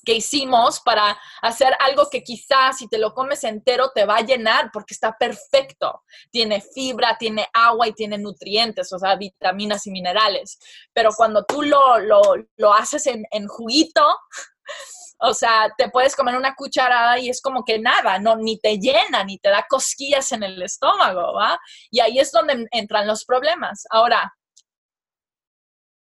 que 0.05 0.15
hicimos 0.15 0.81
para 0.81 1.19
hacer 1.43 1.75
algo 1.79 2.09
que 2.11 2.23
quizás 2.23 2.79
si 2.79 2.89
te 2.89 2.99
lo 2.99 3.15
comes 3.15 3.45
entero 3.45 3.91
te 3.95 4.05
va 4.05 4.17
a 4.17 4.23
llenar 4.23 4.71
porque 4.73 4.95
está 4.95 5.17
perfecto. 5.17 6.03
Tiene 6.31 6.61
fibra, 6.61 7.17
tiene 7.19 7.47
agua 7.53 7.89
y 7.89 7.93
tiene 7.93 8.19
nutrientes, 8.19 8.93
o 8.93 8.99
sea, 8.99 9.17
vitaminas 9.17 9.87
y 9.87 9.91
minerales. 9.91 10.59
Pero 10.93 11.11
cuando 11.17 11.45
tú 11.45 11.63
lo, 11.63 11.99
lo, 11.99 12.75
haces 12.75 13.07
en, 13.07 13.25
en, 13.31 13.47
juguito, 13.47 14.05
o 15.21 15.35
sea, 15.35 15.73
te 15.77 15.89
puedes 15.91 16.17
comer 16.17 16.37
una 16.37 16.55
cucharada 16.55 17.19
y 17.19 17.29
es 17.29 17.41
como 17.41 17.65
que 17.65 17.79
nada, 17.79 18.19
no, 18.19 18.37
ni 18.37 18.59
te 18.59 18.79
llena, 18.79 19.25
ni 19.25 19.39
te 19.39 19.51
da 19.51 19.65
cosquillas 19.69 20.33
en 20.33 20.43
el 20.43 20.61
estómago, 20.63 21.35
¿va? 21.35 21.59
Y 21.91 22.01
ahí 22.01 22.19
es 22.19 22.33
donde 22.33 22.67
entran 22.73 23.07
los 23.07 23.25
problemas. 23.25 23.85
Ahora, 23.91 24.35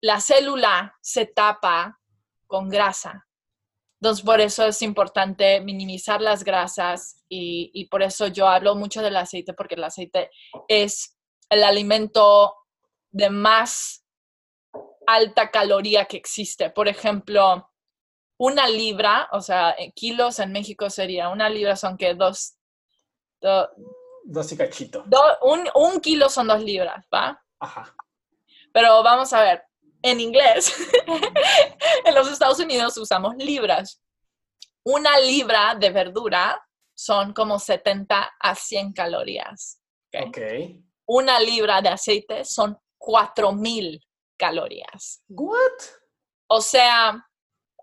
la 0.01 0.21
célula 0.21 0.97
se 1.01 1.27
tapa 1.27 2.01
con 2.47 2.69
grasa 2.69 3.27
entonces, 4.03 4.25
por 4.25 4.41
eso 4.41 4.67
es 4.67 4.83
importante 4.83 5.61
minimizar 5.61 6.21
las 6.21 6.43
grasas 6.43 7.23
y, 7.29 7.87
por 7.89 8.03
eso 8.03 8.27
yo 8.27 8.49
hablo 8.49 8.75
mucho 8.75 9.01
del 9.01 9.17
aceite, 9.17 9.55
porque 9.55 9.77
el 9.77 9.85
aceite 9.85 10.29
es 10.67 11.17
el 11.49 11.63
alimento 11.63 12.53
de 13.13 13.31
más 13.31 14.05
alta 15.07 15.53
caloría 15.53 16.07
que 16.07 16.17
existe. 16.17 16.69
Por 16.71 16.89
ejemplo, 16.89 17.71
una 18.39 18.67
libra, 18.67 19.29
o 19.31 19.41
sea, 19.41 19.77
kilos 19.95 20.41
en 20.41 20.51
México 20.51 20.91
sería, 20.91 21.29
una 21.29 21.49
libra 21.49 21.77
son 21.77 21.97
que 21.97 22.15
dos... 22.15 22.57
dos 24.25 24.51
y 24.51 24.57
cachito. 24.57 25.05
un, 25.43 25.69
un 25.77 26.01
kilo 26.01 26.29
son 26.29 26.49
dos 26.49 26.61
libras, 26.61 27.07
¿va? 27.15 27.41
Ajá. 27.61 27.95
Pero 28.73 29.01
vamos 29.05 29.33
a 29.33 29.43
ver, 29.43 29.63
en 30.03 30.21
inglés, 30.21 30.75
en 32.05 32.15
los 32.15 32.31
Estados 32.31 32.59
Unidos 32.59 32.97
usamos 32.97 33.35
libras. 33.37 34.01
Una 34.85 35.19
libra 35.19 35.75
de 35.75 35.91
verdura 35.91 36.61
son 36.95 37.33
como 37.33 37.59
70 37.59 38.33
a 38.39 38.55
100 38.55 38.93
calorías. 38.93 39.81
Ok. 40.15 40.29
okay. 40.29 40.83
Una 41.07 41.39
libra 41.41 41.81
de 41.81 41.89
aceite 41.89 42.45
son 42.45 42.79
4000 42.99 44.01
calorías. 44.37 45.23
What? 45.29 45.79
O 46.49 46.61
sea, 46.61 47.25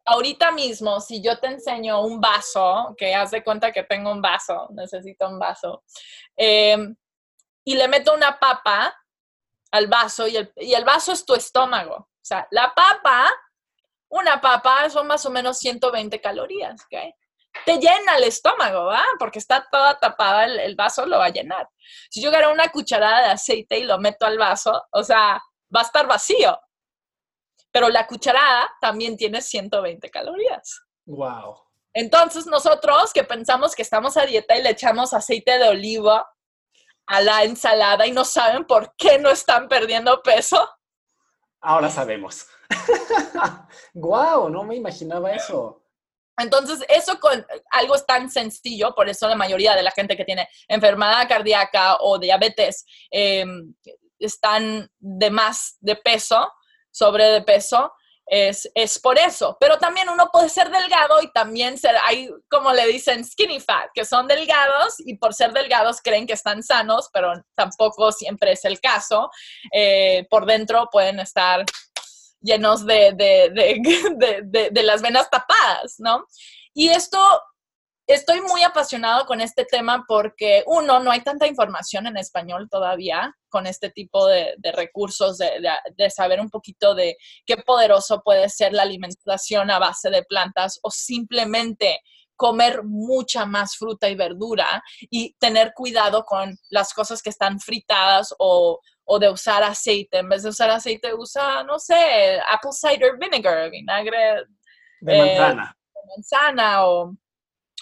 ahorita 0.06 0.52
mismo, 0.52 1.00
si 1.00 1.22
yo 1.22 1.40
te 1.40 1.48
enseño 1.48 2.02
un 2.02 2.20
vaso, 2.20 2.96
que 2.98 3.14
haz 3.14 3.32
de 3.32 3.44
cuenta 3.44 3.72
que 3.72 3.84
tengo 3.84 4.12
un 4.12 4.22
vaso, 4.22 4.68
necesito 4.72 5.28
un 5.28 5.40
vaso, 5.40 5.84
em, 6.36 6.96
y 7.64 7.76
le 7.76 7.88
meto 7.88 8.14
una 8.14 8.40
papa 8.40 8.96
al 9.72 9.88
vaso 9.88 10.28
y 10.28 10.38
el, 10.38 10.52
y 10.58 10.74
el 10.74 10.86
vaso 10.86 11.12
es 11.12 11.26
tu 11.26 11.36
estómago. 11.36 11.96
O 11.96 12.26
sea, 12.30 12.48
la 12.52 12.74
papa, 12.74 13.30
una 14.10 14.42
papa 14.42 14.90
son 14.90 15.08
más 15.08 15.26
o 15.26 15.30
menos 15.30 15.58
120 15.60 16.20
calorías, 16.22 16.82
¿ok? 16.84 17.14
Te 17.66 17.78
llena 17.78 18.18
el 18.18 18.24
estómago, 18.24 18.86
¿va? 18.86 19.04
Porque 19.18 19.40
está 19.40 19.68
toda 19.72 19.98
tapada, 20.00 20.46
el, 20.46 20.60
el 20.60 20.76
vaso 20.76 21.06
lo 21.06 21.18
va 21.18 21.26
a 21.26 21.32
llenar. 21.32 21.68
Si 22.10 22.22
yo 22.22 22.30
agarro 22.30 22.54
una 22.54 22.70
cucharada 22.70 23.22
de 23.22 23.32
aceite 23.32 23.80
y 23.80 23.84
lo 23.84 24.00
meto 24.00 24.26
al 24.26 24.38
vaso, 24.38 24.84
o 24.92 25.04
sea, 25.04 25.42
va 25.76 25.82
a 25.82 25.84
estar 25.84 26.08
vacío. 26.08 26.60
Pero 27.72 27.90
la 27.90 28.08
cucharada 28.08 28.70
también 28.82 29.18
tiene 29.18 29.42
120 29.42 30.10
calorías. 30.10 30.82
Wow. 31.06 31.70
Entonces 31.94 32.46
nosotros 32.46 33.12
que 33.14 33.24
pensamos 33.24 33.76
que 33.76 33.82
estamos 33.82 34.16
a 34.18 34.26
dieta 34.26 34.58
y 34.58 34.64
le 34.64 34.72
echamos 34.72 35.14
aceite 35.14 35.58
de 35.58 35.70
oliva 35.70 36.28
a 37.10 37.22
la 37.22 37.44
ensalada 37.44 38.06
y 38.06 38.12
no 38.12 38.24
saben 38.24 38.66
por 38.66 38.94
qué 38.96 39.18
no 39.18 39.32
están 39.32 39.68
perdiendo 39.68 40.22
peso. 40.22 40.70
Ahora 41.60 41.90
sabemos. 41.90 42.46
wow, 43.96 44.48
no 44.48 44.64
me 44.64 44.76
imaginaba 44.76 45.32
eso. 45.32 45.84
Entonces, 46.38 46.86
eso 46.88 47.20
con 47.20 47.46
algo 47.72 47.96
es 47.96 48.06
tan 48.06 48.30
sencillo, 48.30 48.94
por 48.94 49.10
eso 49.10 49.28
la 49.28 49.36
mayoría 49.36 49.76
de 49.76 49.82
la 49.82 49.92
gente 49.92 50.16
que 50.16 50.24
tiene 50.24 50.48
enfermedad 50.68 51.28
cardíaca 51.28 51.98
o 52.00 52.20
diabetes 52.20 52.86
em, 53.10 53.74
están 54.20 54.90
de 55.00 55.32
más 55.32 55.78
de 55.80 55.96
peso, 55.96 56.54
sobre 56.92 57.26
de 57.26 57.42
peso, 57.42 57.92
es, 58.30 58.70
es, 58.76 59.00
por 59.00 59.18
eso. 59.18 59.58
Pero 59.60 59.78
también 59.78 60.10
uno 60.10 60.30
puede 60.32 60.50
ser 60.50 60.70
delgado 60.70 61.22
y 61.22 61.32
también 61.32 61.78
ser, 61.78 61.96
hay 62.06 62.30
como 62.50 62.72
le 62.72 62.86
dicen 62.88 63.26
skinny 63.26 63.60
fat, 63.60 63.90
que 63.94 64.06
son 64.06 64.28
delgados 64.28 64.96
y 65.00 65.18
por 65.18 65.34
ser 65.34 65.52
delgados 65.52 66.02
creen 66.02 66.28
que 66.28 66.34
están 66.34 66.62
sanos, 66.64 67.10
pero 67.12 67.34
tampoco 67.56 68.12
siempre 68.12 68.52
es 68.52 68.64
el 68.66 68.80
caso. 68.80 69.30
Eh, 69.74 70.28
por 70.30 70.46
dentro 70.46 70.88
pueden 70.92 71.20
estar 71.20 71.66
llenos 72.42 72.86
de, 72.86 73.14
de, 73.14 73.52
de, 74.72 74.84
las 74.84 75.02
venas 75.02 75.30
tapadas, 75.30 75.96
¿no? 75.98 76.26
Y 76.74 76.90
esto 76.90 77.20
estoy 78.10 78.42
muy 78.42 78.64
apasionado 78.64 79.26
con 79.28 79.40
este 79.40 79.66
tema 79.66 80.04
porque, 80.08 80.64
uno, 80.66 81.00
no 81.00 81.12
hay 81.12 81.22
tanta 81.22 81.46
información 81.46 82.08
en 82.08 82.18
español 82.18 82.68
todavía 82.68 83.36
con 83.50 83.68
este 83.68 83.92
tipo 83.92 84.26
de, 84.26 84.56
recursos, 84.74 85.38
de, 85.38 86.10
saber 86.10 86.40
un 86.40 86.50
poquito 86.50 86.96
de 86.96 87.18
qué 87.46 87.58
poderoso 87.58 88.22
puede 88.24 88.50
ser 88.50 88.74
la 88.74 88.82
alimentación 88.82 89.70
a 89.70 89.78
base 89.78 90.10
de 90.10 90.24
plantas 90.24 90.80
o 90.82 90.90
simplemente 90.90 92.00
comer 92.36 92.84
mucha 92.84 93.46
más 93.46 93.78
fruta 93.78 94.10
y 94.10 94.16
verdura 94.16 94.82
y 95.02 95.36
tener 95.36 95.74
cuidado 95.76 96.24
con 96.24 96.58
las 96.70 96.94
cosas 96.94 97.22
que 97.22 97.30
están 97.30 97.60
fritadas 97.60 98.34
o, 98.40 98.80
o 99.04 99.20
de 99.20 99.30
usar 99.30 99.62
aceite. 99.62 100.18
En 100.20 100.30
vez 100.30 100.42
de 100.42 100.50
usar 100.50 100.72
aceite, 100.72 101.14
usa, 101.14 101.64
no 101.64 101.78
sé, 101.78 102.40
apple 102.52 102.72
cider 102.72 103.18
vinegar, 103.20 103.70
vinagre 103.70 104.46
de 105.02 105.18
manzana. 105.18 105.76
Eh, 105.76 105.92
de 105.94 106.02
manzana 106.16 106.88
o 106.88 107.14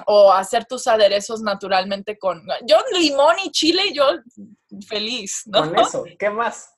o 0.05 0.31
hacer 0.31 0.65
tus 0.65 0.87
aderezos 0.87 1.41
naturalmente 1.41 2.17
con 2.17 2.43
yo 2.65 2.77
limón 2.99 3.35
y 3.43 3.51
chile 3.51 3.93
yo 3.93 4.05
feliz, 4.87 5.43
¿no? 5.45 5.59
Con 5.59 5.79
eso, 5.79 6.03
¿qué 6.19 6.29
más? 6.29 6.73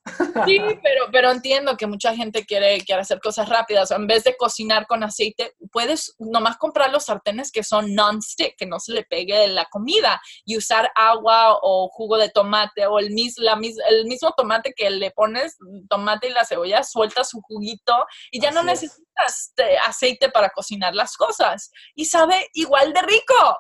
Sí, 0.46 0.60
pero, 0.84 1.06
pero 1.12 1.32
entiendo 1.32 1.78
que 1.78 1.88
mucha 1.88 2.16
gente 2.16 2.46
quiere, 2.46 2.82
quiere 2.82 3.02
hacer 3.02 3.20
cosas 3.20 3.50
rápidas. 3.50 3.92
En 3.92 4.08
vez 4.08 4.24
de 4.24 4.36
cocinar 4.38 4.88
con 4.88 5.04
aceite, 5.04 5.56
puedes 5.72 6.16
nomás 6.20 6.58
comprar 6.58 6.92
los 6.92 7.06
sartenes 7.06 7.52
que 7.52 7.64
son 7.64 7.94
non-stick, 7.94 8.56
que 8.58 8.66
no 8.66 8.80
se 8.80 8.94
le 8.94 9.04
pegue 9.04 9.48
la 9.48 9.66
comida, 9.66 10.22
y 10.46 10.58
usar 10.58 10.92
agua 10.96 11.58
o 11.62 11.90
jugo 11.90 12.18
de 12.18 12.30
tomate 12.30 12.88
o 12.88 13.00
el, 13.00 13.12
mis, 13.12 13.38
la, 13.38 13.60
el 13.90 14.06
mismo 14.06 14.34
tomate 14.36 14.74
que 14.76 14.90
le 14.90 15.12
pones, 15.12 15.58
tomate 15.90 16.28
y 16.30 16.32
la 16.32 16.46
cebolla, 16.46 16.84
suelta 16.84 17.24
su 17.24 17.42
juguito 17.42 17.94
y 18.32 18.40
ya 18.42 18.52
no 18.52 18.64
necesitas 18.64 19.06
este, 19.28 19.78
aceite 19.78 20.30
para 20.30 20.50
cocinar 20.50 20.96
las 20.96 21.16
cosas. 21.18 21.72
Y 21.96 22.06
sabe 22.06 22.50
igual 22.54 22.94
de 22.94 23.02
rico. 23.02 23.58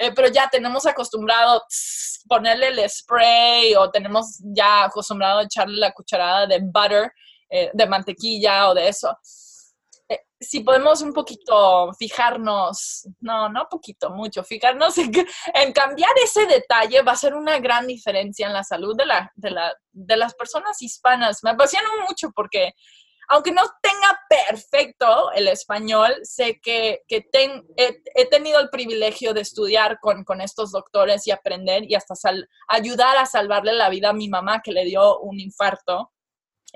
Eh, 0.00 0.12
pero 0.14 0.28
ya 0.28 0.48
tenemos 0.48 0.86
acostumbrado 0.86 1.64
ponerle 2.28 2.68
el 2.68 2.88
spray 2.88 3.74
o 3.74 3.90
tenemos 3.90 4.38
ya 4.40 4.84
acostumbrado 4.84 5.40
a 5.40 5.42
echarle 5.42 5.76
la 5.76 5.92
cucharada 5.92 6.46
de 6.46 6.60
butter, 6.60 7.12
eh, 7.50 7.70
de 7.74 7.86
mantequilla 7.86 8.68
o 8.68 8.74
de 8.74 8.86
eso. 8.86 9.18
Eh, 10.08 10.20
si 10.38 10.60
podemos 10.60 11.02
un 11.02 11.12
poquito 11.12 11.92
fijarnos, 11.98 13.08
no, 13.20 13.48
no 13.48 13.66
poquito, 13.68 14.10
mucho, 14.10 14.44
fijarnos 14.44 14.96
en, 14.98 15.12
en, 15.52 15.72
cambiar 15.72 16.12
ese 16.22 16.46
detalle 16.46 17.02
va 17.02 17.12
a 17.12 17.16
ser 17.16 17.34
una 17.34 17.58
gran 17.58 17.88
diferencia 17.88 18.46
en 18.46 18.52
la 18.52 18.62
salud 18.62 18.96
de, 18.96 19.04
la, 19.04 19.32
de, 19.34 19.50
la, 19.50 19.74
de 19.90 20.16
las 20.16 20.32
personas 20.34 20.80
hispanas. 20.80 21.42
Me 21.42 21.50
apasiona 21.50 21.88
mucho 22.08 22.30
porque 22.30 22.72
aunque 23.28 23.52
no 23.52 23.62
tenga 23.82 24.18
perfecto 24.28 25.30
el 25.32 25.48
español, 25.48 26.14
sé 26.22 26.58
que, 26.62 27.02
he, 27.08 28.26
tenido 28.30 28.58
el 28.58 28.70
privilegio 28.70 29.34
de 29.34 29.42
estudiar 29.42 29.98
con, 30.00 30.40
estos 30.40 30.72
doctores 30.72 31.26
y 31.26 31.30
aprender 31.30 31.84
y 31.84 31.94
hasta 31.94 32.14
ayudar 32.68 33.18
a 33.18 33.26
salvarle 33.26 33.74
la 33.74 33.90
vida 33.90 34.10
a 34.10 34.14
mi 34.14 34.28
mamá 34.28 34.62
que 34.64 34.72
le 34.72 34.86
dio 34.86 35.20
un 35.20 35.38
infarto 35.40 36.10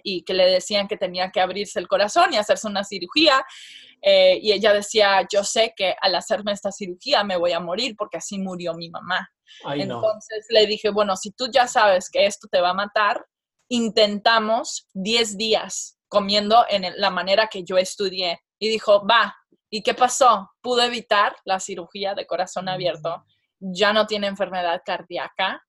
y 0.03 0.25
que 0.25 0.35
le 0.35 0.47
decían 0.47 0.89
que 0.89 0.99
tenía 0.99 1.31
que 1.31 1.41
abrirse 1.41 1.79
el 1.79 1.89
corazón 1.89 2.35
y 2.35 2.37
hacerse 2.37 2.67
una 2.67 2.85
cirugía. 2.85 3.45
Eh, 4.03 4.39
y 4.43 4.53
ella 4.53 4.75
decía, 4.75 5.27
yo 5.33 5.45
sé 5.45 5.73
que 5.75 5.95
al 6.01 6.15
hacerme 6.15 6.53
esta 6.53 6.71
cirugía 6.71 7.25
me 7.25 7.37
voy 7.37 7.53
a 7.53 7.61
morir 7.61 7.95
porque 7.97 8.19
así 8.19 8.39
murió 8.39 8.75
mi 8.75 8.91
mamá. 8.91 9.31
Entonces 9.75 10.47
le 10.51 10.67
dije, 10.67 10.91
bueno, 10.91 11.17
si 11.17 11.31
tú 11.31 11.49
ya 11.51 11.67
sabes 11.67 12.11
que 12.11 12.27
esto 12.27 12.47
te 12.51 12.61
va 12.61 12.71
a 12.71 12.75
matar, 12.75 13.25
intentamos 13.69 14.89
10 14.93 15.39
días 15.39 15.99
comiendo 16.13 16.67
en 16.69 16.93
la 17.01 17.09
manera 17.09 17.47
que 17.47 17.65
yo 17.65 17.79
estudié. 17.79 18.39
Y 18.59 18.69
dijo, 18.69 19.07
va, 19.07 19.35
¿y 19.71 19.83
qué 19.83 19.95
pasó? 19.95 20.53
Pudo 20.61 20.83
evitar 20.83 21.35
la 21.47 21.59
cirugía 21.59 22.15
de 22.15 22.27
corazón 22.27 22.69
abierto, 22.69 23.25
ya 23.59 23.95
no 23.95 24.07
tiene 24.07 24.27
enfermedad 24.27 24.83
cardíaca. 24.85 25.65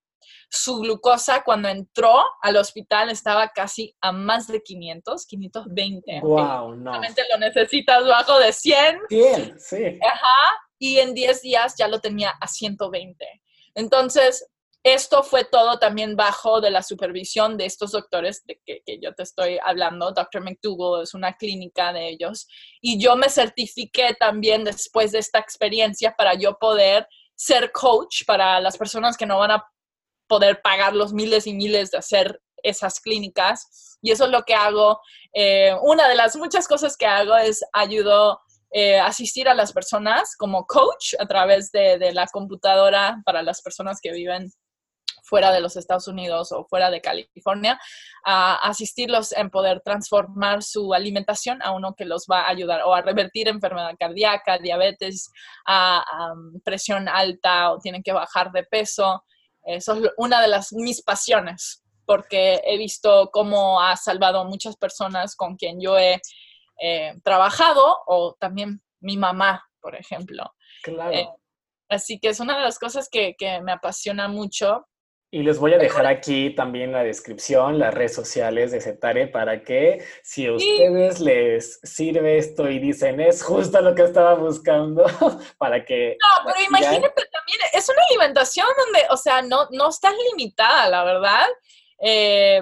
Su 0.50 0.80
glucosa 0.80 1.44
cuando 1.46 1.70
entró 1.70 2.26
al 2.42 2.58
hospital 2.58 3.10
estaba 3.10 3.48
casi 3.56 3.96
a 4.02 4.12
más 4.12 4.48
de 4.48 4.62
500, 4.62 5.26
520. 5.26 6.20
Wow, 6.20 6.76
no. 6.76 6.92
lo 6.92 7.38
necesitas 7.40 8.06
bajo 8.06 8.38
de 8.40 8.52
100. 8.52 9.00
100, 9.08 9.60
sí. 9.62 10.00
Ajá, 10.06 10.60
y 10.78 11.00
en 11.00 11.14
10 11.14 11.42
días 11.42 11.76
ya 11.78 11.88
lo 11.88 12.02
tenía 12.02 12.32
a 12.32 12.48
120. 12.50 13.42
Entonces, 13.76 14.46
esto 14.84 15.24
fue 15.24 15.46
todo 15.46 15.80
también 15.80 16.18
bajo 16.18 16.60
de 16.60 16.70
la 16.70 16.84
supervisión 16.84 17.56
de 17.56 17.66
estos 17.66 17.94
doctores 17.94 18.44
de 18.46 18.60
que, 18.66 18.82
yo 19.02 19.14
te 19.16 19.24
estoy 19.24 19.58
hablando. 19.64 20.12
Dr. 20.12 20.44
McDougall 20.44 21.04
es 21.04 21.14
una 21.14 21.38
clínica 21.38 21.94
de 21.94 22.10
ellos. 22.10 22.48
Y 22.82 23.00
yo 23.00 23.16
me 23.16 23.30
certifiqué 23.30 24.14
también 24.20 24.66
después 24.66 25.14
de 25.14 25.20
esta 25.20 25.40
experiencia 25.40 26.14
para 26.18 26.34
yo 26.34 26.58
poder 26.60 27.08
ser 27.34 27.72
coach 27.72 28.26
para 28.28 28.60
las 28.60 28.78
personas 28.78 29.16
que 29.16 29.26
no 29.26 29.40
van 29.40 29.52
a 29.52 29.66
poder 30.28 30.62
pagar 30.62 30.94
los 30.94 31.14
miles 31.14 31.48
y 31.48 31.54
miles 31.54 31.92
de 31.92 32.00
hacer 32.00 32.42
esas 32.62 33.00
clínicas. 33.00 33.98
Y 34.02 34.12
eso 34.12 34.26
es 34.26 34.32
lo 34.32 34.44
que 34.44 34.54
hago. 34.54 35.00
Eh, 35.34 35.74
una 35.82 36.10
de 36.10 36.16
las 36.16 36.36
muchas 36.36 36.68
cosas 36.68 36.98
que 36.98 37.06
hago 37.06 37.38
es 37.38 37.64
ayudo 37.72 38.42
eh, 38.76 39.00
asistir 39.00 39.48
a 39.48 39.54
las 39.54 39.72
personas 39.72 40.36
como 40.36 40.66
coach 40.66 41.14
a 41.20 41.26
través 41.26 41.72
de, 41.72 42.00
de, 42.00 42.12
la 42.12 42.26
computadora 42.28 43.22
para 43.24 43.44
las 43.44 43.62
personas 43.62 44.00
que 44.02 44.12
viven 44.12 44.52
fuera 45.34 45.52
de 45.52 45.62
los 45.62 45.78
Estados 45.78 46.08
Unidos 46.08 46.52
o 46.52 46.64
fuera 46.66 46.92
de 46.92 47.02
California, 47.02 47.80
a 48.24 48.54
asistirlos 48.70 49.32
en 49.32 49.50
poder 49.50 49.82
transformar 49.82 50.62
su 50.62 50.94
alimentación 50.94 51.60
a 51.64 51.72
uno 51.72 51.96
que 51.96 52.06
los 52.06 52.28
va 52.32 52.42
a 52.42 52.50
ayudar 52.50 52.84
o 52.86 52.94
a 52.94 53.02
revertir 53.02 53.48
enfermedad 53.48 53.96
cardíaca, 54.00 54.60
diabetes, 54.60 55.32
a, 55.66 56.06
presión 56.64 57.10
alta 57.10 57.72
o 57.72 57.80
tienen 57.80 58.04
que 58.04 58.14
bajar 58.14 58.52
de 58.52 58.64
peso. 58.64 59.24
Eso 59.64 59.96
es 59.96 60.12
una 60.18 60.40
de 60.40 60.50
las 60.50 60.72
mis 60.72 61.02
pasiones, 61.02 61.84
porque 62.06 62.62
he 62.64 62.78
visto 62.78 63.32
cómo 63.34 63.82
ha 63.82 63.98
salvado 63.98 64.42
a 64.42 64.44
muchas 64.44 64.78
personas 64.78 65.36
con 65.36 65.56
quien 65.56 65.82
yo 65.82 65.98
he 65.98 66.22
eh, 66.80 67.14
trabajado 67.24 68.04
o 68.06 68.36
también 68.40 68.84
mi 69.00 69.18
mamá, 69.18 69.68
por 69.82 69.96
ejemplo. 69.96 70.54
Claro. 70.84 71.12
Eh, 71.12 71.28
así 71.90 72.20
que 72.20 72.30
es 72.30 72.40
una 72.40 72.56
de 72.56 72.62
las 72.62 72.78
cosas 72.78 73.10
que, 73.12 73.34
que 73.36 73.62
me 73.62 73.72
apasiona 73.72 74.28
mucho 74.28 74.86
Y 75.34 75.42
les 75.42 75.58
voy 75.58 75.74
a 75.74 75.80
dejar 75.80 76.06
aquí 76.06 76.52
también 76.52 76.92
la 76.92 77.04
descripción, 77.04 77.80
las 77.80 77.92
redes 77.92 78.14
sociales 78.14 78.72
de 78.72 78.80
Cetare, 78.80 79.26
para 79.26 79.64
que 79.64 80.06
si 80.22 80.46
a 80.46 80.54
ustedes 80.54 81.20
les 81.20 81.80
sirve 81.82 82.38
esto 82.38 82.70
y 82.70 82.78
dicen 82.78 83.20
es 83.20 83.42
justo 83.42 83.82
lo 83.82 83.96
que 83.96 84.04
estaba 84.04 84.36
buscando, 84.36 85.04
para 85.58 85.84
que... 85.84 86.18
No, 86.22 86.46
pero 86.46 86.64
imagínate 86.68 87.24
también, 87.32 87.58
es 87.74 87.90
una 87.90 88.04
alimentación 88.12 88.68
donde, 88.78 89.08
o 89.10 89.18
sea, 89.18 89.42
no, 89.42 89.68
no 89.72 89.90
estás 89.90 90.14
limitada, 90.30 90.88
la 90.88 91.04
verdad. 91.04 91.48
Eh, 92.00 92.62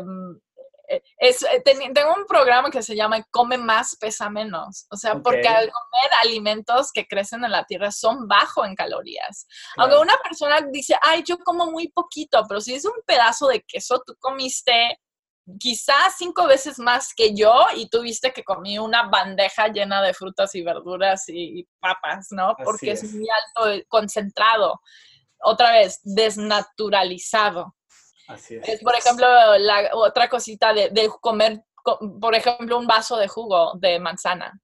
es, 1.18 1.44
eh, 1.44 1.62
tengo 1.64 2.14
un 2.16 2.26
programa 2.26 2.70
que 2.70 2.82
se 2.82 2.96
llama 2.96 3.24
Come 3.32 3.58
más, 3.58 3.96
pesa 3.96 4.30
menos. 4.30 4.86
O 4.90 4.98
sea, 4.98 5.16
porque 5.16 5.48
al 5.48 5.70
comer 5.72 6.12
alimentos 6.24 6.92
que 6.92 7.08
crecen 7.08 7.44
en 7.44 7.52
la 7.52 7.66
tierra 7.66 7.92
son 7.92 8.28
bajo 8.28 8.66
en 8.66 8.76
calorías. 8.76 9.48
Aunque 9.78 9.98
una 9.98 10.18
persona 10.24 10.62
dice, 10.72 10.96
ay, 11.02 11.24
yo 11.26 11.38
como 11.40 11.72
muy 11.72 11.90
poquito, 11.90 12.44
pero 12.48 12.62
si 12.62 12.74
es 12.74 12.86
un 12.86 13.02
pedazo 13.06 13.48
de 13.48 13.62
queso, 13.62 14.02
tú 14.06 14.16
comiste 14.20 15.00
quizás 15.60 16.16
cinco 16.18 16.46
veces 16.48 16.80
más 16.80 17.14
que 17.14 17.34
yo 17.34 17.66
y 17.76 17.90
tuviste 17.90 18.32
que 18.32 18.44
comí 18.44 18.78
una 18.78 19.10
bandeja 19.10 19.68
llena 19.68 20.02
de 20.02 20.14
frutas 20.14 20.54
y 20.56 20.62
verduras 20.62 21.26
y, 21.28 21.68
papas, 21.80 22.28
¿no? 22.32 22.56
Porque 22.64 22.92
es. 22.92 23.04
es 23.04 23.14
muy 23.14 23.28
alto, 23.30 23.86
concentrado. 23.90 24.82
Otra 25.44 25.72
vez, 25.72 26.00
desnaturalizado. 26.04 27.76
Es. 28.28 28.82
por 28.82 28.96
ejemplo, 28.96 29.28
la 29.58 29.90
otra 29.94 30.30
cosita 30.30 30.74
de, 30.74 31.10
comer, 31.22 31.64
por 32.20 32.36
ejemplo, 32.36 32.78
un 32.78 32.88
vaso 32.88 33.18
de 33.18 33.28
jugo 33.28 33.74
de 33.80 34.00
manzana. 34.00 34.60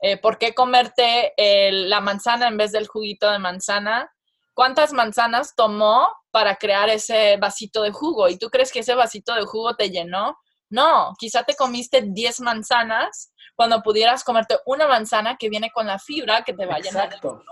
Eh, 0.00 0.16
¿Por 0.18 0.38
qué 0.38 0.54
comerte 0.54 1.32
la 1.36 2.00
manzana 2.00 2.48
en 2.48 2.56
vez 2.56 2.72
del 2.72 2.88
juguito 2.88 3.30
de 3.30 3.38
manzana? 3.38 4.12
¿Cuántas 4.52 4.92
manzanas 4.92 5.54
tomó 5.56 6.08
para 6.30 6.56
crear 6.56 6.88
ese 6.88 7.36
vasito 7.38 7.82
de 7.82 7.90
jugo? 7.90 8.28
¿Y 8.28 8.38
tú 8.38 8.50
crees 8.50 8.70
que 8.70 8.80
ese 8.80 8.94
vasito 8.94 9.34
de 9.34 9.44
jugo 9.44 9.74
te 9.74 9.90
llenó? 9.90 10.38
No, 10.70 11.12
quizá 11.18 11.44
te 11.44 11.54
comiste 11.54 12.02
10 12.02 12.40
manzanas 12.40 13.32
cuando 13.54 13.82
pudieras 13.82 14.24
comerte 14.24 14.56
una 14.66 14.88
manzana 14.88 15.36
que 15.36 15.48
viene 15.48 15.70
con 15.70 15.86
la 15.86 15.98
fibra 15.98 16.42
que 16.42 16.52
te 16.52 16.66
va 16.66 16.76
a 16.76 16.80
llenar 16.80 17.08
el 17.08 17.14
estómago 17.14 17.44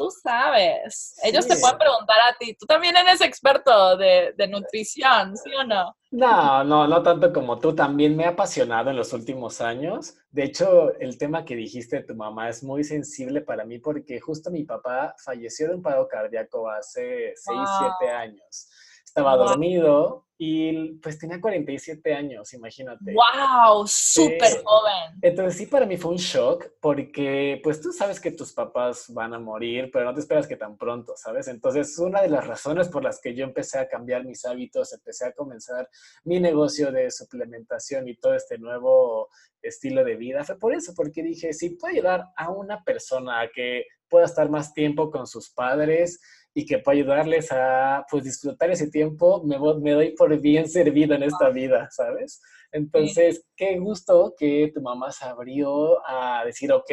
tú 0.00 0.10
sabes. 0.10 1.14
Ellos 1.22 1.46
te 1.46 1.56
pueden 1.58 1.76
preguntar 1.76 2.16
a 2.20 2.38
ti. 2.38 2.54
Tú 2.58 2.64
también 2.64 2.96
eres 2.96 3.20
experto 3.20 3.98
de, 3.98 4.34
nutrición, 4.48 5.36
¿sí 5.36 5.50
o 5.54 5.62
no? 5.62 5.94
No, 6.10 6.64
no, 6.64 6.88
no 6.88 7.02
tanto 7.02 7.30
como 7.34 7.58
tú. 7.58 7.74
También 7.74 8.16
me 8.16 8.24
ha 8.24 8.30
apasionado 8.30 8.88
en 8.88 8.96
los 8.96 9.12
últimos 9.12 9.60
años. 9.60 10.14
De 10.30 10.44
hecho, 10.44 10.94
el 10.98 11.18
tema 11.18 11.44
que 11.44 11.54
dijiste 11.54 11.96
de 11.96 12.04
tu 12.04 12.14
mamá 12.14 12.48
es 12.48 12.64
muy 12.64 12.82
sensible 12.82 13.42
para 13.42 13.66
mí 13.66 13.78
porque 13.78 14.18
justo 14.20 14.50
mi 14.50 14.64
papá 14.64 15.14
falleció 15.22 15.68
de 15.68 15.74
un 15.74 15.82
paro 15.82 16.08
cardíaco 16.08 16.70
hace 16.70 17.34
6, 17.36 17.58
7 18.00 18.10
años. 18.10 18.69
Estaba 19.10 19.36
dormido 19.36 20.28
y 20.38 20.94
pues 21.00 21.18
tenía 21.18 21.40
47 21.40 22.14
años, 22.14 22.54
imagínate. 22.54 23.12
¡Wow! 23.12 23.84
Súper 23.88 24.62
joven. 24.62 25.18
Entonces 25.20 25.58
sí, 25.58 25.66
para 25.66 25.84
mí 25.84 25.96
fue 25.96 26.12
un 26.12 26.16
shock 26.16 26.64
porque 26.80 27.60
pues 27.60 27.80
tú 27.80 27.92
sabes 27.92 28.20
que 28.20 28.30
tus 28.30 28.52
papás 28.52 29.06
van 29.08 29.34
a 29.34 29.40
morir, 29.40 29.90
pero 29.92 30.04
no 30.04 30.14
te 30.14 30.20
esperas 30.20 30.46
que 30.46 30.54
tan 30.54 30.76
pronto, 30.76 31.14
¿sabes? 31.16 31.48
Entonces 31.48 31.98
una 31.98 32.22
de 32.22 32.28
las 32.28 32.46
razones 32.46 32.88
por 32.88 33.02
las 33.02 33.20
que 33.20 33.34
yo 33.34 33.42
empecé 33.42 33.80
a 33.80 33.88
cambiar 33.88 34.24
mis 34.24 34.44
hábitos, 34.44 34.92
empecé 34.92 35.26
a 35.26 35.32
comenzar 35.32 35.88
mi 36.22 36.38
negocio 36.38 36.92
de 36.92 37.10
suplementación 37.10 38.06
y 38.06 38.14
todo 38.14 38.34
este 38.34 38.58
nuevo 38.58 39.28
estilo 39.60 40.04
de 40.04 40.14
vida 40.14 40.44
fue 40.44 40.56
por 40.56 40.72
eso, 40.72 40.94
porque 40.94 41.24
dije, 41.24 41.52
si 41.52 41.70
puedo 41.70 41.92
ayudar 41.92 42.26
a 42.36 42.50
una 42.50 42.84
persona 42.84 43.40
a 43.40 43.48
que 43.50 43.86
pueda 44.08 44.26
estar 44.26 44.50
más 44.50 44.72
tiempo 44.72 45.10
con 45.10 45.26
sus 45.26 45.50
padres, 45.50 46.20
y 46.54 46.66
que 46.66 46.78
pueda 46.78 46.98
ayudarles 46.98 47.50
a 47.52 48.04
pues 48.10 48.24
disfrutar 48.24 48.70
ese 48.70 48.90
tiempo, 48.90 49.42
me, 49.44 49.58
me 49.80 49.92
doy 49.92 50.10
por 50.16 50.38
bien 50.40 50.68
servido 50.68 51.14
en 51.14 51.22
esta 51.22 51.48
vida, 51.50 51.88
¿sabes? 51.90 52.40
Entonces, 52.72 53.44
qué 53.56 53.78
gusto 53.78 54.34
que 54.36 54.70
tu 54.74 54.80
mamá 54.80 55.10
se 55.12 55.24
abrió 55.24 55.98
a 56.06 56.44
decir, 56.44 56.72
ok, 56.72 56.90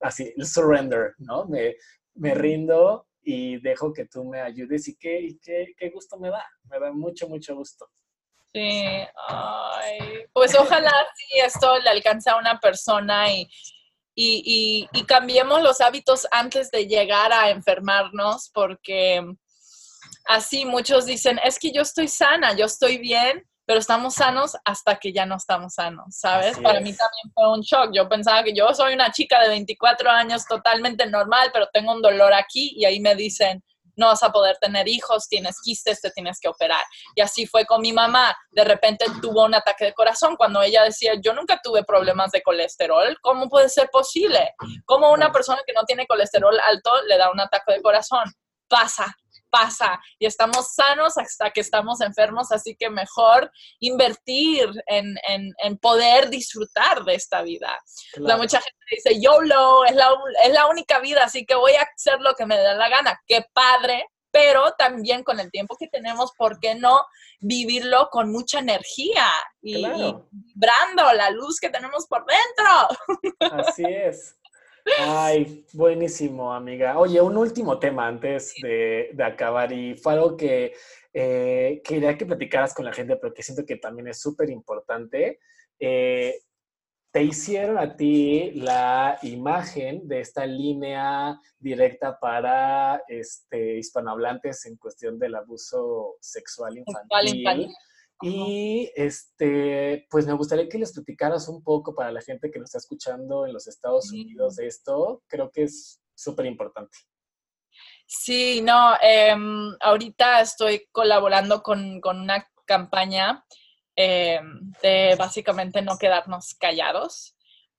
así, 0.00 0.32
el 0.36 0.46
surrender, 0.46 1.14
¿no? 1.18 1.46
Me, 1.46 1.76
me 2.14 2.34
rindo 2.34 3.06
y 3.22 3.60
dejo 3.60 3.92
que 3.92 4.06
tú 4.06 4.24
me 4.24 4.40
ayudes 4.40 4.88
y 4.88 4.96
qué, 4.96 5.36
qué, 5.42 5.74
qué 5.76 5.90
gusto 5.90 6.16
me 6.18 6.30
da, 6.30 6.44
me 6.64 6.78
da 6.78 6.92
mucho, 6.92 7.28
mucho 7.28 7.56
gusto. 7.56 7.88
Sí, 8.52 8.84
ay, 9.28 10.24
pues 10.32 10.54
ojalá 10.58 10.92
sí 11.14 11.38
esto 11.44 11.78
le 11.80 11.90
alcance 11.90 12.30
a 12.30 12.36
una 12.36 12.58
persona 12.58 13.30
y, 13.30 13.46
y, 14.16 14.88
cambiemos 15.06 15.62
los 15.62 15.80
hábitos 15.80 16.26
antes 16.30 16.70
de 16.70 16.86
llegar 16.86 17.32
a 17.32 17.50
enfermarnos, 17.50 18.50
porque 18.52 19.22
así 20.26 20.64
muchos 20.64 21.04
dicen, 21.04 21.38
es 21.44 21.58
que 21.58 21.70
yo 21.70 21.82
estoy 21.82 22.08
sana, 22.08 22.56
yo 22.56 22.64
estoy 22.64 22.98
bien, 22.98 23.44
pero 23.66 23.78
estamos 23.78 24.14
sanos 24.14 24.56
hasta 24.64 24.96
que 24.96 25.12
ya 25.12 25.26
no 25.26 25.36
estamos 25.36 25.74
sanos, 25.74 26.16
¿sabes? 26.16 26.56
Para 26.58 26.80
mí 26.80 26.94
también 26.94 27.32
fue 27.34 27.52
un 27.52 27.60
shock. 27.60 27.90
Yo 27.92 28.08
pensaba 28.08 28.44
que 28.44 28.54
yo 28.54 28.72
soy 28.72 28.94
una 28.94 29.10
chica 29.10 29.42
de 29.42 29.48
24 29.48 30.08
años 30.08 30.46
totalmente 30.46 31.04
normal, 31.06 31.50
pero 31.52 31.68
tengo 31.72 31.92
un 31.92 32.00
dolor 32.00 32.32
aquí 32.32 32.74
y 32.76 32.84
ahí 32.84 33.00
me 33.00 33.16
dicen, 33.16 33.62
no 33.96 34.06
vas 34.06 34.22
a 34.22 34.30
poder 34.30 34.56
tener 34.58 34.88
hijos, 34.88 35.28
tienes 35.28 35.60
quistes, 35.60 36.00
te 36.00 36.10
tienes 36.10 36.38
que 36.40 36.48
operar. 36.48 36.84
Y 37.14 37.20
así 37.22 37.46
fue 37.46 37.64
con 37.64 37.80
mi 37.80 37.92
mamá. 37.92 38.36
De 38.50 38.64
repente 38.64 39.06
tuvo 39.20 39.44
un 39.44 39.54
ataque 39.54 39.86
de 39.86 39.94
corazón 39.94 40.36
cuando 40.36 40.62
ella 40.62 40.84
decía, 40.84 41.12
yo 41.20 41.32
nunca 41.32 41.60
tuve 41.62 41.84
problemas 41.84 42.30
de 42.30 42.42
colesterol. 42.42 43.16
¿Cómo 43.20 43.48
puede 43.48 43.68
ser 43.68 43.88
posible? 43.90 44.54
¿Cómo 44.84 45.10
una 45.10 45.32
persona 45.32 45.60
que 45.66 45.72
no 45.72 45.84
tiene 45.84 46.06
colesterol 46.06 46.58
alto 46.60 46.90
le 47.06 47.18
da 47.18 47.30
un 47.30 47.40
ataque 47.40 47.72
de 47.72 47.82
corazón? 47.82 48.24
Pasa, 48.68 49.16
pasa 49.56 50.00
y 50.18 50.26
estamos 50.26 50.74
sanos 50.74 51.16
hasta 51.16 51.50
que 51.50 51.60
estamos 51.60 52.00
enfermos, 52.00 52.52
así 52.52 52.76
que 52.76 52.90
mejor 52.90 53.50
invertir 53.80 54.68
en, 54.86 55.16
en, 55.28 55.78
poder 55.78 56.30
disfrutar 56.30 57.04
de 57.04 57.14
esta 57.14 57.42
vida. 57.42 57.78
mucha 58.18 58.60
gente 58.60 58.84
dice, 58.90 59.20
YOLO, 59.20 59.84
es 59.84 59.94
la, 59.94 60.10
es 60.44 60.52
la 60.52 60.66
única 60.66 61.00
vida, 61.00 61.24
así 61.24 61.44
que 61.44 61.54
voy 61.54 61.72
a 61.72 61.82
hacer 61.82 62.20
lo 62.20 62.34
que 62.34 62.46
me 62.46 62.56
da 62.56 62.74
la 62.74 62.88
gana. 62.88 63.20
Qué 63.26 63.44
padre, 63.52 64.06
pero 64.30 64.72
también 64.72 65.22
con 65.22 65.40
el 65.40 65.50
tiempo 65.50 65.76
que 65.78 65.88
tenemos, 65.88 66.32
¿por 66.36 66.58
qué 66.60 66.74
no 66.74 67.04
vivirlo 67.40 68.08
con 68.10 68.30
mucha 68.30 68.58
energía 68.58 69.26
y, 69.62 69.86
y 69.86 70.14
vibrando 70.30 71.12
la 71.14 71.30
luz 71.30 71.58
que 71.60 71.70
tenemos 71.70 72.06
por 72.06 72.24
dentro? 72.26 72.88
Así 73.68 73.84
es. 73.86 74.36
Ay, 74.98 75.64
buenísimo, 75.72 76.52
amiga. 76.52 76.98
Oye, 76.98 77.20
un 77.20 77.36
último 77.36 77.78
tema 77.78 78.06
antes 78.06 78.54
de, 78.62 79.14
acabar 79.22 79.72
y 79.72 79.94
fue 79.96 80.12
algo 80.12 80.36
que 80.36 80.74
eh, 81.12 81.82
quería 81.84 82.16
que 82.16 82.26
platicaras 82.26 82.72
con 82.72 82.84
la 82.84 82.92
gente, 82.92 83.16
pero 83.16 83.34
que 83.34 83.42
siento 83.42 83.64
que 83.66 83.76
también 83.76 84.08
es 84.08 84.20
súper 84.20 84.48
importante. 84.50 85.40
Eh, 85.78 86.38
te 87.10 87.22
hicieron 87.22 87.78
a 87.78 87.96
ti 87.96 88.52
la 88.54 89.18
imagen 89.22 90.06
de 90.06 90.20
esta 90.20 90.44
línea 90.46 91.40
directa 91.58 92.18
para 92.20 93.02
este, 93.08 93.78
hispanohablantes 93.78 94.66
en 94.66 94.76
cuestión 94.76 95.18
del 95.18 95.34
abuso 95.34 96.16
sexual 96.20 96.76
infantil. 96.78 97.70
Y 98.22 98.90
este, 98.96 100.06
pues 100.10 100.26
me 100.26 100.32
gustaría 100.32 100.68
que 100.68 100.78
les 100.78 100.92
platicaras 100.92 101.48
un 101.48 101.62
poco 101.62 101.94
para 101.94 102.10
la 102.10 102.22
gente 102.22 102.50
que 102.50 102.58
nos 102.58 102.68
está 102.68 102.78
escuchando 102.78 103.46
en 103.46 103.52
los 103.52 103.66
Estados 103.66 104.10
Unidos 104.10 104.56
de 104.56 104.66
esto. 104.66 105.22
Creo 105.26 105.50
que 105.50 105.64
es 105.64 106.00
súper 106.14 106.46
importante. 106.46 106.96
Sí, 108.06 108.62
no, 108.62 108.94
em, 109.02 109.74
ahorita 109.80 110.40
estoy 110.40 110.86
colaborando 110.92 111.62
con, 111.62 112.00
una 112.02 112.48
campaña 112.64 113.44
em, 113.96 114.72
de 114.82 115.14
básicamente 115.18 115.82
no 115.82 115.98
quedarnos 115.98 116.54
callados. 116.54 117.36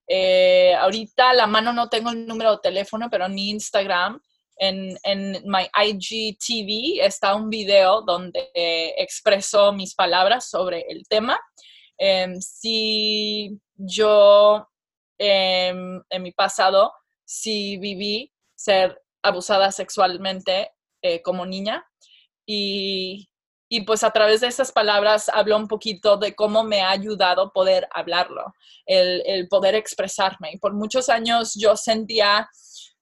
Eh, 0.07 0.73
ahorita 0.75 1.33
la 1.33 1.47
mano 1.47 1.73
no 1.73 1.89
tengo 1.89 2.11
el 2.11 2.27
número 2.27 2.51
de 2.51 2.59
teléfono, 2.61 3.09
pero 3.09 3.25
en 3.25 3.39
Instagram 3.39 4.21
en, 4.57 4.97
en 5.03 5.43
my 5.45 5.69
IGTV 5.85 7.05
está 7.05 7.35
un 7.35 7.49
video 7.49 8.01
donde 8.01 8.49
expreso 8.97 9.71
mis 9.73 9.95
palabras 9.95 10.49
sobre 10.49 10.85
el 10.89 11.07
tema. 11.07 11.39
Em, 11.97 12.39
si 12.39 13.59
yo 13.75 14.67
em, 15.17 16.01
en 16.09 16.21
mi 16.21 16.31
pasado, 16.31 16.93
si 17.25 17.77
viví 17.77 18.31
ser 18.55 19.01
abusada 19.23 19.71
sexualmente 19.71 20.71
eh, 21.01 21.21
como 21.21 21.45
niña 21.45 21.85
y, 22.45 23.27
y, 23.69 23.81
pues 23.81 24.03
a 24.03 24.11
través 24.11 24.41
de 24.41 24.47
esas 24.47 24.71
palabras 24.71 25.29
hablo 25.29 25.57
un 25.57 25.67
poquito 25.67 26.17
de 26.17 26.35
cómo 26.35 26.63
me 26.63 26.81
ha 26.81 26.91
ayudado 26.91 27.51
poder 27.51 27.87
hablarlo, 27.91 28.53
el, 28.85 29.21
el 29.25 29.47
poder 29.47 29.75
expresarme. 29.75 30.51
Y 30.53 30.59
por 30.59 30.73
muchos 30.73 31.09
años 31.09 31.53
yo 31.55 31.75
sentía 31.75 32.47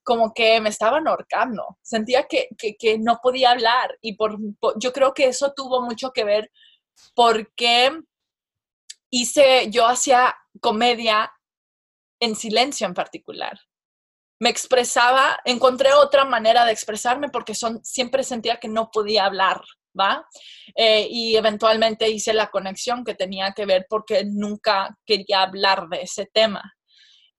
como 0.06 0.32
que 0.32 0.60
me 0.60 0.68
estaban 0.68 1.08
ahorcando, 1.08 1.78
sentía 1.82 2.28
que, 2.28 2.48
no 3.00 3.18
podía 3.20 3.50
hablar 3.50 3.98
y 4.00 4.14
por, 4.14 4.38
yo 4.76 4.92
creo 4.92 5.12
que 5.12 5.26
eso 5.26 5.52
tuvo 5.52 5.82
mucho 5.82 6.12
que 6.12 6.22
ver 6.22 6.52
porque 7.12 7.90
hice, 9.10 9.68
yo 9.68 9.84
hacía 9.84 10.36
comedia 10.60 11.32
en 12.20 12.36
silencio 12.36 12.86
en 12.86 12.94
particular. 12.94 13.58
Me 14.38 14.48
expresaba, 14.48 15.40
encontré 15.44 15.92
otra 15.92 16.24
manera 16.24 16.64
de 16.64 16.72
expresarme 16.72 17.28
porque 17.28 17.56
son, 17.56 17.84
siempre 17.84 18.22
sentía 18.22 18.60
que 18.60 18.68
no 18.68 18.90
podía 18.92 19.24
hablar 19.24 19.60
¿va? 19.98 20.24
Eh, 20.76 21.08
y 21.10 21.36
eventualmente 21.36 22.08
hice 22.08 22.32
la 22.32 22.48
conexión 22.48 23.04
que 23.04 23.14
tenía 23.14 23.52
que 23.52 23.66
ver 23.66 23.86
porque 23.88 24.24
nunca 24.24 24.96
quería 25.04 25.42
hablar 25.42 25.88
de 25.88 26.02
ese 26.02 26.26
tema. 26.26 26.62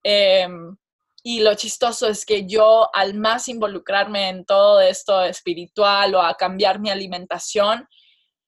Em, 0.03 0.75
y 1.29 1.41
lo 1.41 1.53
chistoso 1.55 2.07
es 2.07 2.25
que 2.25 2.47
yo, 2.47 2.89
al 2.93 3.13
más 3.13 3.49
involucrarme 3.49 4.29
en 4.29 4.45
todo 4.45 4.79
esto 4.79 5.25
espiritual 5.25 6.15
o 6.15 6.21
a 6.21 6.35
cambiar 6.35 6.79
mi 6.79 6.89
alimentación, 6.89 7.85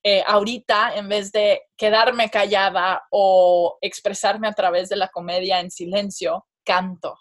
eh, 0.02 0.24
ahorita, 0.26 0.96
en 0.96 1.10
vez 1.10 1.30
de 1.34 1.64
quedarme 1.76 2.30
callada 2.30 3.04
o 3.12 3.78
expresarme 3.82 4.48
a 4.48 4.54
través 4.54 4.88
de 4.88 4.96
la 4.96 5.10
comedia 5.10 5.60
en 5.60 5.70
silencio, 5.72 6.48
canto. 6.64 7.20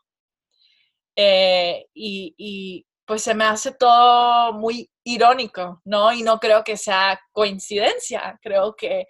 Eh, 1.17 1.87
y, 1.93 2.87
pues 3.05 3.23
se 3.23 3.35
me 3.35 3.43
hace 3.43 3.73
todo 3.73 4.53
muy 4.53 4.89
irónico, 5.03 5.83
¿no? 5.85 6.13
Y 6.13 6.23
no 6.23 6.39
creo 6.39 6.63
que 6.63 6.77
sea 6.77 7.21
coincidencia, 7.33 8.39
creo 8.41 8.77
que 8.77 9.07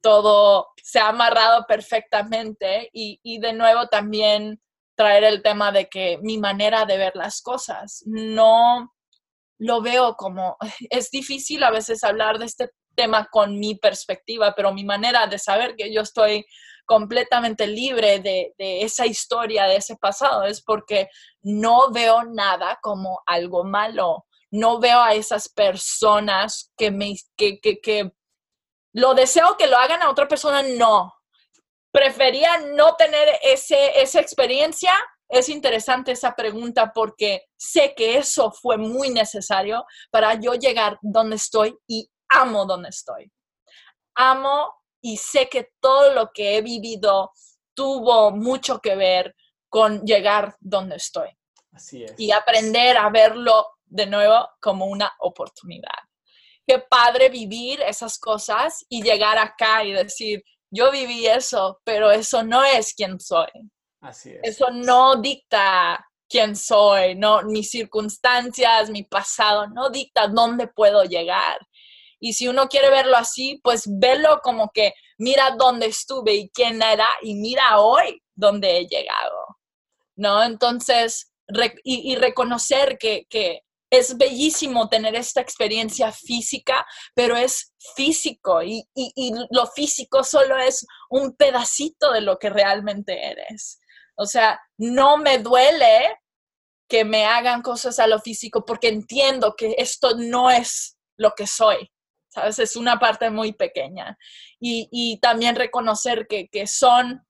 todo 0.00 0.68
se 0.82 0.98
ha 0.98 1.08
amarrado 1.08 1.66
perfectamente 1.68 2.88
y, 2.94 3.20
y 3.22 3.38
de 3.38 3.52
nuevo 3.52 3.86
también 3.88 4.62
traer 5.00 5.24
el 5.24 5.42
tema 5.42 5.72
de 5.72 5.88
que 5.88 6.18
mi 6.20 6.36
manera 6.36 6.84
de 6.84 6.98
ver 6.98 7.12
las 7.14 7.40
cosas, 7.40 8.02
no 8.04 8.92
lo 9.58 9.80
veo 9.80 10.14
como, 10.14 10.58
es 10.90 11.10
difícil 11.10 11.64
a 11.64 11.70
veces 11.70 12.04
hablar 12.04 12.38
de 12.38 12.44
este 12.44 12.68
tema 12.94 13.26
con 13.30 13.58
mi 13.58 13.76
perspectiva, 13.76 14.52
pero 14.54 14.74
mi 14.74 14.84
manera 14.84 15.26
de 15.26 15.38
saber 15.38 15.74
que 15.74 15.90
yo 15.90 16.02
estoy 16.02 16.44
completamente 16.84 17.66
libre 17.66 18.18
de, 18.18 18.52
esa 18.58 19.06
historia, 19.06 19.64
de 19.64 19.76
ese 19.76 19.96
pasado, 19.96 20.44
es 20.44 20.62
porque 20.62 21.08
no 21.40 21.90
veo 21.92 22.24
nada 22.24 22.78
como 22.82 23.20
algo 23.24 23.64
malo. 23.64 24.26
No 24.50 24.80
veo 24.80 25.00
a 25.00 25.14
esas 25.14 25.48
personas 25.48 26.72
que 26.76 26.90
me, 26.90 27.14
que, 27.38 27.58
que, 27.60 27.80
que 27.80 28.12
lo 28.92 29.14
deseo 29.14 29.56
que 29.56 29.66
lo 29.66 29.78
hagan 29.78 30.02
a 30.02 30.10
otra 30.10 30.28
persona, 30.28 30.62
no. 30.62 31.14
Prefería 31.92 32.58
no 32.58 32.94
tener 32.96 33.28
ese, 33.42 34.00
esa 34.00 34.20
experiencia. 34.20 34.92
Es 35.28 35.48
interesante 35.48 36.12
esa 36.12 36.34
pregunta 36.34 36.92
porque 36.92 37.46
sé 37.56 37.94
que 37.96 38.16
eso 38.16 38.50
fue 38.50 38.76
muy 38.76 39.10
necesario 39.10 39.84
para 40.10 40.34
yo 40.34 40.54
llegar 40.54 40.98
donde 41.02 41.36
estoy 41.36 41.76
y 41.86 42.08
amo 42.28 42.66
donde 42.66 42.88
estoy. 42.88 43.30
Amo 44.14 44.72
y 45.00 45.16
sé 45.16 45.48
que 45.48 45.70
todo 45.80 46.12
lo 46.12 46.30
que 46.32 46.56
he 46.56 46.62
vivido 46.62 47.32
tuvo 47.74 48.30
mucho 48.30 48.80
que 48.80 48.96
ver 48.96 49.34
con 49.68 50.02
llegar 50.04 50.56
donde 50.60 50.96
estoy. 50.96 51.28
Así 51.72 52.04
es. 52.04 52.14
Y 52.18 52.32
aprender 52.32 52.96
a 52.96 53.08
verlo 53.08 53.66
de 53.86 54.06
nuevo 54.06 54.48
como 54.60 54.86
una 54.86 55.12
oportunidad. 55.20 55.98
Qué 56.66 56.78
padre 56.78 57.28
vivir 57.28 57.80
esas 57.82 58.18
cosas 58.18 58.84
y 58.88 59.02
llegar 59.02 59.38
acá 59.38 59.84
y 59.84 59.92
decir, 59.92 60.42
yo 60.70 60.90
viví 60.90 61.26
eso, 61.26 61.80
pero 61.84 62.10
eso 62.10 62.42
no 62.42 62.64
es 62.64 62.94
quien 62.94 63.18
soy. 63.20 63.48
Así 64.00 64.30
es. 64.30 64.40
Eso 64.56 64.70
no 64.70 65.16
dicta 65.16 66.06
quién 66.28 66.54
soy, 66.54 67.16
no 67.16 67.42
mis 67.42 67.70
circunstancias, 67.70 68.88
mi 68.88 69.02
pasado, 69.02 69.66
no 69.68 69.90
dicta 69.90 70.28
dónde 70.28 70.68
puedo 70.68 71.04
llegar. 71.04 71.58
Y 72.20 72.34
si 72.34 72.48
uno 72.48 72.68
quiere 72.68 72.90
verlo 72.90 73.16
así, 73.16 73.58
pues 73.62 73.84
verlo 73.86 74.40
como 74.42 74.70
que 74.72 74.94
mira 75.18 75.56
dónde 75.58 75.86
estuve 75.86 76.34
y 76.34 76.50
quién 76.50 76.80
era 76.82 77.08
y 77.22 77.34
mira 77.34 77.80
hoy 77.80 78.22
dónde 78.34 78.78
he 78.78 78.86
llegado. 78.86 79.58
¿No? 80.16 80.42
Entonces, 80.42 81.32
y, 81.82 82.14
reconocer 82.16 82.98
que, 82.98 83.62
es 83.90 84.16
bellísimo 84.16 84.88
tener 84.88 85.16
esta 85.16 85.40
experiencia 85.40 86.12
física, 86.12 86.86
pero 87.14 87.36
es 87.36 87.74
físico 87.96 88.62
y, 88.62 88.88
y, 88.94 89.34
lo 89.50 89.66
físico 89.66 90.22
solo 90.22 90.56
es 90.58 90.86
un 91.08 91.34
pedacito 91.36 92.12
de 92.12 92.20
lo 92.20 92.38
que 92.38 92.50
realmente 92.50 93.30
eres. 93.30 93.80
O 94.16 94.26
sea, 94.26 94.60
no 94.78 95.16
me 95.16 95.38
duele 95.38 96.18
que 96.88 97.04
me 97.04 97.24
hagan 97.24 97.62
cosas 97.62 97.98
a 97.98 98.06
lo 98.06 98.20
físico 98.20 98.64
porque 98.64 98.88
entiendo 98.88 99.54
que 99.56 99.74
esto 99.78 100.16
no 100.16 100.50
es 100.50 100.96
lo 101.16 101.32
que 101.32 101.46
soy. 101.46 101.90
¿sabes? 102.30 102.58
Es 102.58 102.76
una 102.76 102.98
parte 102.98 103.28
muy 103.30 103.52
pequeña. 103.52 104.16
Y, 104.60 105.18
también 105.20 105.56
reconocer 105.56 106.26
que, 106.28 106.66
son, 106.66 107.26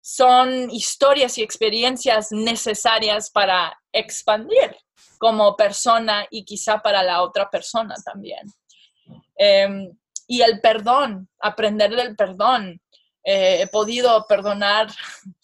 son 0.00 0.70
historias 0.70 1.38
y 1.38 1.42
experiencias 1.42 2.28
necesarias 2.30 3.30
para 3.30 3.78
expandir 3.92 4.76
como 5.24 5.56
persona 5.56 6.26
y 6.30 6.44
quizá 6.44 6.82
para 6.82 7.02
la 7.02 7.22
otra 7.22 7.48
persona 7.48 7.94
también. 8.04 8.46
Em, 9.38 9.90
y 10.26 10.42
el 10.42 10.60
perdón, 10.60 11.30
aprender 11.40 11.96
del 11.96 12.14
perdón. 12.14 12.78
Eh, 13.24 13.62
he 13.62 13.66
podido 13.68 14.26
perdonar, 14.26 14.88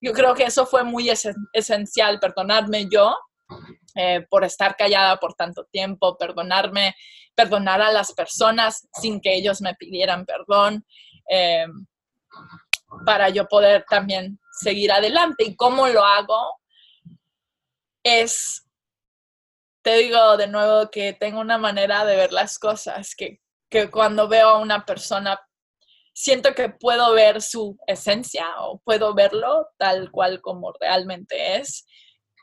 yo 0.00 0.12
creo 0.12 0.34
que 0.34 0.44
eso 0.44 0.66
fue 0.66 0.84
muy 0.84 1.10
esencial, 1.52 2.20
perdonarme 2.20 2.86
yo 2.88 3.18
eh, 3.96 4.24
por 4.30 4.44
estar 4.44 4.76
callada 4.76 5.16
por 5.16 5.34
tanto 5.34 5.64
tiempo, 5.64 6.16
perdonarme, 6.16 6.94
perdonar 7.34 7.82
a 7.82 7.90
las 7.90 8.12
personas 8.12 8.86
sin 8.92 9.20
que 9.20 9.34
ellos 9.34 9.60
me 9.60 9.74
pidieran 9.74 10.24
perdón, 10.26 10.86
eh, 11.28 11.66
para 13.04 13.30
yo 13.30 13.48
poder 13.48 13.84
también 13.90 14.38
seguir 14.60 14.92
adelante. 14.92 15.42
¿Y 15.42 15.56
cómo 15.56 15.88
lo 15.88 16.04
hago? 16.04 16.60
Es, 18.04 18.63
te 19.84 19.96
digo 19.98 20.38
de 20.38 20.46
nuevo 20.46 20.90
que 20.90 21.12
tengo 21.12 21.40
una 21.40 21.58
manera 21.58 22.06
de 22.06 22.16
ver 22.16 22.32
las 22.32 22.58
cosas, 22.58 23.14
que, 23.14 23.42
que 23.70 23.90
cuando 23.90 24.28
veo 24.28 24.48
a 24.48 24.58
una 24.58 24.86
persona 24.86 25.38
siento 26.14 26.54
que 26.54 26.70
puedo 26.70 27.12
ver 27.12 27.42
su 27.42 27.76
esencia 27.86 28.46
o 28.60 28.78
puedo 28.78 29.14
verlo 29.14 29.68
tal 29.76 30.10
cual 30.10 30.40
como 30.40 30.72
realmente 30.80 31.56
es. 31.56 31.86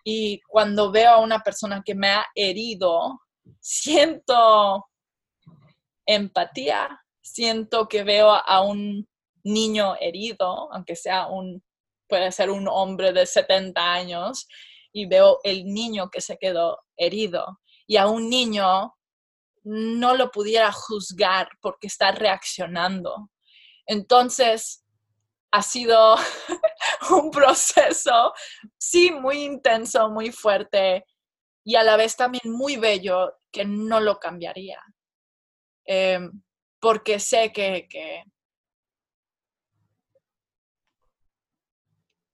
Y 0.04 0.40
cuando 0.48 0.92
veo 0.92 1.10
a 1.10 1.20
una 1.20 1.40
persona 1.40 1.82
que 1.84 1.96
me 1.96 2.10
ha 2.10 2.26
herido, 2.36 3.20
siento 3.60 4.86
empatía, 6.06 7.02
siento 7.24 7.88
que 7.88 8.04
veo 8.04 8.32
a 8.32 8.62
un 8.62 9.08
niño 9.44 9.96
herido, 10.00 10.72
aunque 10.72 10.96
sea 10.96 11.26
un, 11.26 11.64
puede 12.08 12.32
ser 12.32 12.52
un 12.52 12.68
hombre 12.68 13.14
de 13.14 13.26
70 13.26 13.94
años, 13.94 14.48
y 14.94 15.06
veo 15.06 15.40
el 15.44 15.66
niño 15.66 16.10
que 16.10 16.22
se 16.22 16.38
quedó 16.38 16.80
herido. 16.98 17.60
Y 17.88 17.98
a 17.98 18.08
un 18.08 18.30
niño 18.30 18.94
no 19.64 20.16
lo 20.16 20.32
pudiera 20.32 20.72
juzgar 20.72 21.50
porque 21.62 21.88
está 21.88 22.12
reaccionando. 22.12 23.30
Entonces, 23.86 24.84
ha 25.52 25.62
sido 25.62 26.16
un 27.12 27.30
proceso, 27.32 28.34
sí, 28.78 29.12
muy 29.12 29.44
intenso, 29.44 30.10
muy 30.10 30.32
fuerte 30.32 31.06
y 31.64 31.76
a 31.76 31.84
la 31.84 31.98
vez 31.98 32.16
también 32.16 32.52
muy 32.52 32.78
bello 32.78 33.34
que 33.52 33.66
no 33.66 34.00
lo 34.00 34.20
cambiaría. 34.20 34.80
Em, 35.86 36.42
porque 36.80 37.20
sé 37.20 37.52
que, 37.52 38.24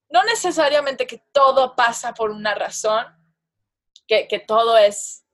no 0.10 0.24
necesariamente 0.24 1.08
que 1.08 1.24
todo 1.32 1.76
pasa 1.76 2.14
por 2.14 2.32
una 2.32 2.56
razón, 2.56 3.06
que, 4.08 4.28
que 4.28 4.40
todo 4.40 4.78
es 4.78 5.26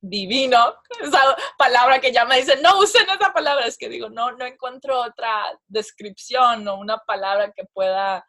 divino, 0.00 0.74
esa 1.02 1.36
palabra 1.58 2.00
que 2.00 2.12
ya 2.12 2.24
me 2.24 2.36
dicen, 2.36 2.60
no 2.62 2.78
usen 2.78 3.08
esa 3.08 3.32
palabra, 3.32 3.66
es 3.66 3.76
que 3.76 3.88
digo, 3.88 4.08
no, 4.08 4.32
no 4.32 4.44
encuentro 4.44 5.00
otra 5.00 5.58
descripción 5.66 6.66
o 6.68 6.76
una 6.76 6.98
palabra 6.98 7.52
que 7.52 7.64
pueda, 7.72 8.24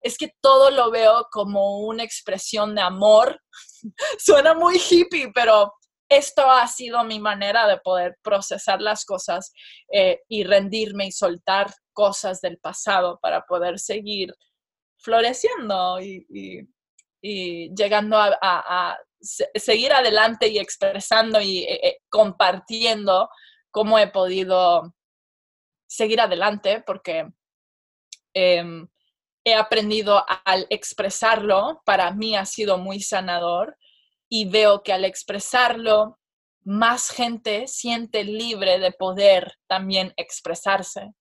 es 0.00 0.16
que 0.16 0.34
todo 0.40 0.70
lo 0.70 0.90
veo 0.90 1.28
como 1.30 1.80
una 1.80 2.02
expresión 2.02 2.74
de 2.74 2.82
amor. 2.82 3.40
Suena 4.18 4.54
muy 4.54 4.78
hippie, 4.78 5.30
pero 5.32 5.72
esto 6.08 6.50
ha 6.50 6.66
sido 6.66 7.02
mi 7.04 7.20
manera 7.20 7.66
de 7.66 7.78
poder 7.78 8.18
procesar 8.22 8.82
las 8.82 9.04
cosas 9.04 9.52
eh, 9.92 10.20
y 10.28 10.44
rendirme 10.44 11.06
y 11.06 11.12
soltar 11.12 11.72
cosas 11.92 12.40
del 12.40 12.58
pasado 12.58 13.18
para 13.22 13.42
poder 13.46 13.78
seguir 13.78 14.34
floreciendo 15.02 16.00
y, 16.00 16.66
llegando 17.22 18.16
a 18.18 18.96
seguir 19.22 19.92
adelante 19.92 20.48
y 20.48 20.58
expresando 20.58 21.40
y 21.40 21.58
eh, 21.64 21.80
eh, 21.82 21.98
compartiendo 22.08 23.28
cómo 23.70 23.98
he 23.98 24.08
podido 24.08 24.94
seguir 25.86 26.20
adelante, 26.20 26.82
porque 26.86 27.28
em, 28.34 28.88
he 29.44 29.54
aprendido 29.54 30.24
al 30.44 30.66
expresarlo, 30.70 31.82
para 31.84 32.10
mí 32.12 32.36
ha 32.36 32.46
sido 32.46 32.78
muy 32.78 33.00
sanador 33.00 33.76
y 34.28 34.48
veo 34.48 34.82
que 34.82 34.92
al 34.92 35.04
expresarlo, 35.04 36.18
más 36.64 37.10
gente 37.10 37.66
siente 37.66 38.22
libre 38.22 38.78
de 38.78 38.92
poder 38.92 39.58
también 39.66 40.14
expresarse. 40.16 41.12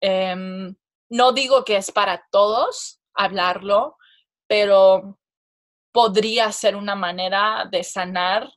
Em, 0.00 0.76
no 1.08 1.32
digo 1.32 1.64
que 1.64 1.76
es 1.76 1.90
para 1.90 2.26
todos 2.30 2.97
hablarlo, 3.18 3.98
pero 4.46 5.18
podría 5.92 6.50
ser 6.52 6.76
una 6.76 6.94
manera 6.94 7.68
de 7.70 7.82
sanar 7.82 8.48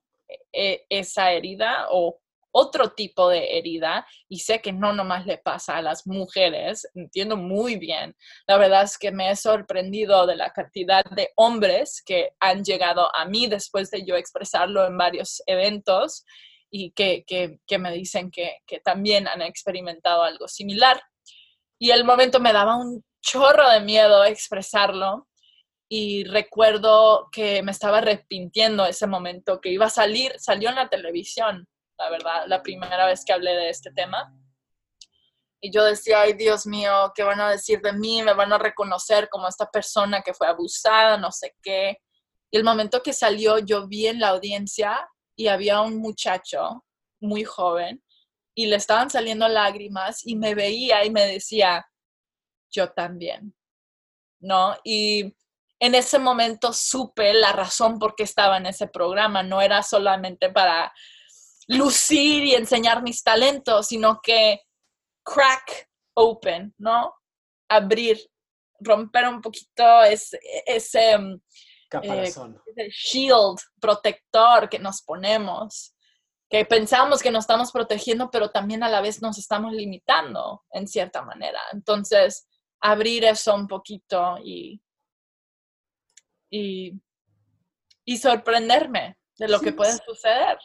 eh, 0.53 0.85
esa 0.89 1.31
herida 1.31 1.87
o 1.89 2.19
otro 2.53 2.91
tipo 2.91 3.29
de 3.29 3.57
herida 3.57 4.05
y 4.27 4.39
sé 4.39 4.61
que 4.61 4.73
no 4.73 4.93
nomás 4.93 5.25
le 5.25 5.37
pasa 5.37 5.77
a 5.77 5.81
las 5.81 6.05
mujeres, 6.05 6.87
entiendo 6.93 7.37
muy 7.37 7.77
bien. 7.77 8.15
La 8.45 8.57
verdad 8.57 8.83
es 8.83 8.97
que 8.97 9.11
me 9.11 9.31
he 9.31 9.35
sorprendido 9.35 10.27
de 10.27 10.35
la 10.35 10.51
cantidad 10.51 11.03
de 11.05 11.29
hombres 11.35 12.03
que 12.05 12.31
han 12.39 12.63
llegado 12.63 13.09
a 13.15 13.25
mí 13.25 13.47
después 13.47 13.89
de 13.89 14.05
yo 14.05 14.15
expresarlo 14.15 14.85
en 14.85 14.97
varios 14.97 15.41
eventos 15.45 16.25
y 16.69 16.91
que, 16.91 17.25
me 17.79 17.91
dicen 17.91 18.31
que, 18.31 18.57
que 18.65 18.79
también 18.79 19.27
han 19.27 19.41
experimentado 19.41 20.23
algo 20.23 20.47
similar. 20.47 21.01
Y 21.79 21.91
el 21.91 22.03
momento 22.03 22.39
me 22.39 22.53
daba 22.53 22.75
un 22.75 23.03
chorro 23.21 23.69
de 23.69 23.81
miedo 23.81 24.23
expresarlo 24.25 25.27
y 25.89 26.23
recuerdo 26.23 27.27
que 27.31 27.61
me 27.63 27.71
estaba 27.71 27.97
arrepintiendo 27.97 28.85
ese 28.85 29.07
momento, 29.07 29.59
que 29.59 29.69
iba 29.69 29.87
a 29.87 29.89
salir, 29.89 30.33
salió 30.39 30.69
en 30.69 30.75
la 30.75 30.89
televisión, 30.89 31.67
la 31.97 32.09
verdad, 32.09 32.43
la 32.47 32.63
primera 32.63 33.05
vez 33.05 33.25
que 33.25 33.33
hablé 33.33 33.51
de 33.51 33.69
este 33.69 33.91
tema. 33.91 34.33
Y 35.59 35.71
yo 35.71 35.83
decía, 35.83 36.21
ay 36.21 36.33
Dios 36.33 36.65
mío, 36.65 37.11
¿qué 37.13 37.23
van 37.23 37.41
a 37.41 37.51
decir 37.51 37.81
de 37.81 37.93
mí? 37.93 38.23
Me 38.23 38.33
van 38.33 38.53
a 38.53 38.57
reconocer 38.57 39.29
como 39.29 39.47
esta 39.47 39.69
persona 39.69 40.21
que 40.21 40.33
fue 40.33 40.47
abusada, 40.47 41.17
no 41.17 41.31
sé 41.31 41.55
qué. 41.61 41.97
Y 42.49 42.57
el 42.57 42.63
momento 42.63 43.03
que 43.03 43.13
salió, 43.13 43.59
yo 43.59 43.87
vi 43.87 44.07
en 44.07 44.19
la 44.19 44.29
audiencia 44.29 45.07
y 45.35 45.47
había 45.47 45.81
un 45.81 45.97
muchacho 45.97 46.85
muy 47.19 47.43
joven 47.43 48.01
y 48.55 48.67
le 48.67 48.77
estaban 48.77 49.09
saliendo 49.09 49.47
lágrimas 49.47 50.25
y 50.25 50.35
me 50.35 50.55
veía 50.55 51.05
y 51.05 51.11
me 51.11 51.25
decía, 51.27 51.85
yo 52.71 52.91
también, 52.91 53.55
¿no? 54.39 54.75
Y 54.83 55.35
en 55.79 55.95
ese 55.95 56.19
momento 56.19 56.73
supe 56.73 57.33
la 57.33 57.51
razón 57.51 57.97
por 57.97 58.15
qué 58.15 58.23
estaba 58.23 58.57
en 58.57 58.67
ese 58.67 58.87
programa. 58.87 59.41
No 59.43 59.61
era 59.61 59.81
solamente 59.81 60.49
para 60.49 60.93
lucir 61.67 62.43
y 62.43 62.53
enseñar 62.53 63.01
mis 63.01 63.23
talentos, 63.23 63.87
sino 63.87 64.19
que 64.21 64.61
crack 65.23 65.89
open, 66.13 66.73
¿no? 66.77 67.13
Abrir, 67.69 68.19
romper 68.79 69.27
un 69.27 69.41
poquito 69.41 70.03
ese, 70.03 70.39
ese, 70.65 71.17
mm, 71.17 71.41
eh, 72.03 72.89
shield 72.89 73.59
protector 73.79 74.69
que 74.69 74.79
nos 74.79 75.01
ponemos, 75.01 75.95
que 76.49 76.65
pensamos 76.65 77.21
que 77.21 77.31
nos 77.31 77.43
estamos 77.43 77.71
protegiendo, 77.71 78.29
pero 78.29 78.49
también 78.51 78.83
a 78.83 78.89
la 78.89 79.01
vez 79.01 79.21
nos 79.21 79.37
estamos 79.37 79.73
limitando 79.73 80.63
en 80.71 80.87
cierta 80.87 81.21
manera. 81.21 81.59
Entonces, 81.73 82.47
abrir 82.81 83.23
eso 83.23 83.55
un 83.55 83.67
poquito 83.67 84.37
y 84.43 84.81
y, 86.51 88.17
sorprenderme 88.17 89.17
de 89.37 89.47
lo 89.47 89.59
que 89.59 89.71
puede 89.71 89.93
suceder. 90.05 90.57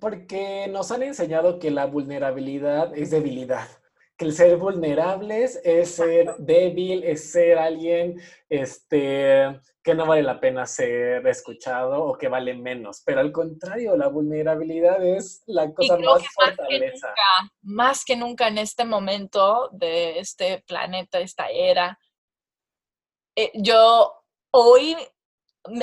Porque 0.00 0.66
nos 0.68 0.90
han 0.90 1.02
enseñado 1.02 1.58
que 1.58 1.70
la 1.70 1.86
vulnerabilidad 1.86 2.96
es 2.96 3.10
debilidad, 3.10 3.68
que 4.16 4.26
el 4.26 4.32
ser 4.32 4.56
vulnerables 4.56 5.60
es 5.64 5.96
ser 5.96 6.36
débil, 6.38 7.02
es 7.04 7.32
ser 7.32 7.58
alguien 7.58 8.20
este, 8.48 9.60
que 9.82 9.94
no 9.94 10.06
vale 10.06 10.22
la 10.22 10.40
pena 10.40 10.66
ser 10.66 11.26
escuchado 11.26 12.04
o 12.04 12.16
que 12.16 12.28
vale 12.28 12.54
menos. 12.54 13.02
Pero 13.04 13.20
al 13.20 13.32
contrario, 13.32 13.96
la 13.96 14.08
vulnerabilidad 14.08 15.04
es 15.04 15.42
la 15.46 15.72
cosa 15.72 15.98
más 15.98 16.22
fortaleza. 16.32 17.14
más 17.62 18.04
que 18.04 18.16
nunca 18.16 18.48
en 18.48 18.58
este 18.58 18.84
momento 18.84 19.68
de 19.72 20.18
este 20.20 20.62
planeta, 20.66 21.18
esta 21.18 21.48
era, 21.48 21.98
eh, 23.36 23.50
yo 23.54 24.12
hoy 24.52 24.96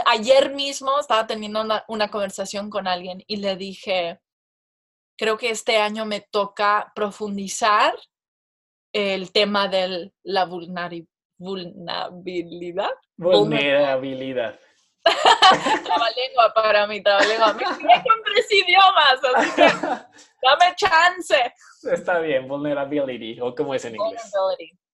ayer 0.06 0.54
mismo 0.54 1.00
estaba 1.00 1.28
teniendo 1.28 1.62
una, 1.88 2.12
conversación 2.12 2.70
con 2.70 2.88
alguien 2.88 3.24
y 3.28 3.38
le 3.38 3.56
dije, 3.56 4.22
creo 5.18 5.38
que 5.38 5.50
este 5.50 5.78
año 5.78 6.06
me 6.06 6.22
toca 6.22 6.92
profundizar 6.96 7.94
el 8.94 9.32
tema 9.32 9.68
de 9.68 10.12
la 10.24 10.46
vulnerabilidad. 10.46 11.08
Vulnerabilidad. 13.18 14.60
trabalengua 15.84 16.54
para 16.54 16.86
mí, 16.88 17.02
trabalengua. 17.02 17.54
Me 17.54 17.64
con 17.64 18.24
tres 18.24 18.48
idiomas, 18.52 19.20
así 19.36 19.56
que 19.56 19.62
dame 19.62 20.76
chance. 20.76 21.54
Está 21.92 22.20
bien, 22.20 22.48
vulnerability, 22.48 23.40
o 23.42 23.56
como 23.56 23.74
es 23.74 23.84
en 23.86 23.96
inglés. 23.96 24.32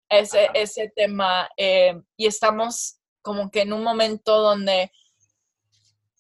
Ese, 0.08 0.50
ese 0.52 0.92
tema. 0.94 1.48
Eh, 1.56 1.98
y 2.16 2.26
estamos 2.26 2.98
como 3.22 3.50
que 3.50 3.62
en 3.62 3.72
un 3.72 3.82
momento 3.82 4.38
donde 4.38 4.92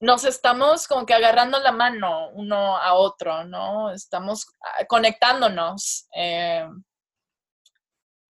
nos 0.00 0.24
estamos 0.24 0.88
como 0.88 1.06
que 1.06 1.14
agarrando 1.14 1.60
la 1.60 1.72
mano 1.72 2.30
uno 2.30 2.76
a 2.76 2.94
otro, 2.94 3.44
¿no? 3.44 3.90
Estamos 3.90 4.46
ah, 4.60 4.84
conectándonos 4.86 6.08
eh, 6.16 6.66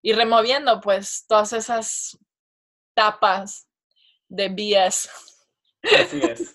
y 0.04 0.12
removiendo 0.12 0.80
pues 0.82 1.24
todas 1.26 1.54
esas 1.54 2.18
tapas 2.94 3.66
de 4.28 4.48
BS. 4.50 5.08
Así 5.82 6.20
es. 6.22 6.52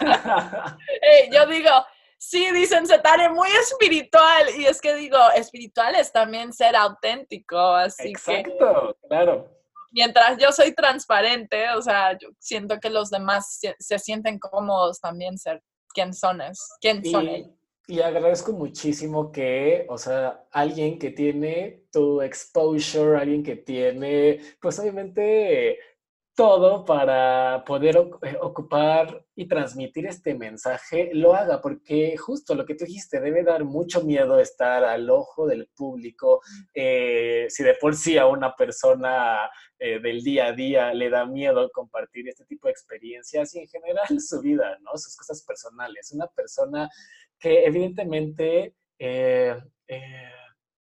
yo 1.32 1.46
digo, 1.46 1.70
sí, 2.18 2.50
dicen 2.52 2.86
Setare, 2.86 3.28
muy 3.28 3.48
espiritual. 3.48 4.48
Y 4.56 4.64
es 4.64 4.80
que 4.80 4.94
digo, 4.94 5.18
espiritual 5.34 5.94
es 5.94 6.10
también 6.10 6.54
ser 6.54 6.74
auténtico, 6.74 7.58
así 7.58 8.08
Exacto, 8.08 8.96
claro 9.08 9.56
mientras 9.96 10.36
yo 10.38 10.52
soy 10.52 10.74
transparente, 10.74 11.70
o 11.70 11.80
sea, 11.80 12.12
yo 12.18 12.28
siento 12.38 12.78
que 12.78 12.90
los 12.90 13.08
demás 13.08 13.58
se, 13.78 13.98
sienten 13.98 14.38
cómodos 14.38 15.00
también 15.00 15.38
ser 15.38 15.62
quién 15.88 16.12
son, 16.12 16.42
es, 16.42 16.68
quién 16.80 17.02
son 17.04 17.28
ellos. 17.28 17.50
Y 17.88 18.00
agradezco 18.00 18.52
muchísimo 18.52 19.30
que, 19.30 19.86
o 19.88 19.96
sea, 19.96 20.44
alguien 20.50 20.98
que 20.98 21.12
tiene 21.12 21.84
tu 21.92 22.20
exposure, 22.20 23.16
alguien 23.16 23.44
que 23.44 23.56
tiene, 23.56 24.40
pues 24.60 24.78
obviamente 24.80 25.78
todo 26.36 26.84
para 26.84 27.64
poder 27.64 27.96
eh, 27.96 28.36
ocupar 28.42 29.24
y 29.34 29.48
transmitir 29.48 30.06
este 30.06 30.34
mensaje, 30.34 31.10
lo 31.14 31.34
haga, 31.34 31.62
porque 31.62 32.14
justo 32.18 32.54
lo 32.54 32.66
que 32.66 32.74
tú 32.74 32.84
dijiste, 32.84 33.20
debe 33.20 33.42
dar 33.42 33.64
mucho 33.64 34.04
miedo 34.04 34.38
estar 34.38 34.84
al 34.84 35.08
ojo 35.08 35.46
del 35.46 35.66
público. 35.74 36.42
Eh, 36.74 37.46
si 37.48 37.64
de 37.64 37.74
por 37.80 37.96
sí 37.96 38.18
a 38.18 38.26
una 38.26 38.54
persona 38.54 39.50
eh, 39.78 39.98
del 39.98 40.22
día 40.22 40.48
a 40.48 40.52
día 40.52 40.92
le 40.92 41.08
da 41.08 41.24
miedo 41.24 41.70
compartir 41.72 42.28
este 42.28 42.44
tipo 42.44 42.68
de 42.68 42.72
experiencias 42.72 43.54
y 43.54 43.60
en 43.60 43.68
general 43.68 44.06
su 44.20 44.40
vida, 44.42 44.76
¿no? 44.82 44.90
Sus 44.98 45.16
cosas 45.16 45.42
personales. 45.42 46.12
Una 46.12 46.26
persona 46.26 46.90
que 47.38 47.64
evidentemente 47.64 48.74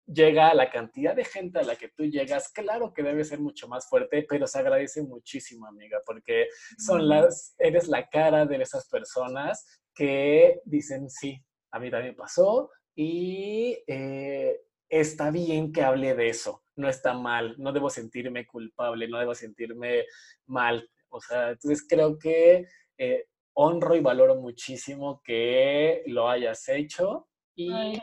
llega 0.07 0.49
a 0.49 0.53
la 0.53 0.69
cantidad 0.69 1.15
de 1.15 1.25
gente 1.25 1.59
a 1.59 1.63
la 1.63 1.75
que 1.75 1.89
tú 1.89 2.03
llegas, 2.05 2.49
claro 2.49 2.93
que 2.93 3.03
debe 3.03 3.23
ser 3.23 3.39
mucho 3.39 3.67
más 3.67 3.87
fuerte, 3.89 4.25
pero 4.27 4.47
se 4.47 4.59
agradece 4.59 5.01
muchísimo, 5.01 5.67
amiga, 5.67 5.99
porque 6.05 6.47
son 6.77 7.07
las, 7.07 7.55
eres 7.57 7.87
la 7.87 8.07
cara 8.07 8.45
de 8.45 8.57
esas 8.57 8.87
personas 8.87 9.65
que 9.93 10.61
dicen, 10.65 11.09
sí, 11.09 11.43
a 11.71 11.79
mí 11.79 11.89
también 11.89 12.15
pasó 12.15 12.69
y 12.95 13.77
eh, 13.87 14.61
está 14.89 15.31
bien 15.31 15.71
que 15.71 15.83
hable 15.83 16.13
de 16.15 16.29
eso, 16.29 16.63
no 16.75 16.87
está 16.87 17.13
mal, 17.13 17.55
no 17.57 17.71
debo 17.71 17.89
sentirme 17.89 18.45
culpable, 18.45 19.07
no 19.07 19.19
debo 19.19 19.33
sentirme 19.33 20.05
mal. 20.45 20.89
O 21.09 21.19
sea, 21.19 21.51
entonces 21.51 21.85
creo 21.87 22.17
que 22.17 22.67
eh, 22.97 23.25
honro 23.53 23.95
y 23.95 24.01
valoro 24.01 24.35
muchísimo 24.35 25.21
que 25.23 26.03
lo 26.07 26.29
hayas 26.29 26.67
hecho 26.69 27.27
y... 27.55 27.97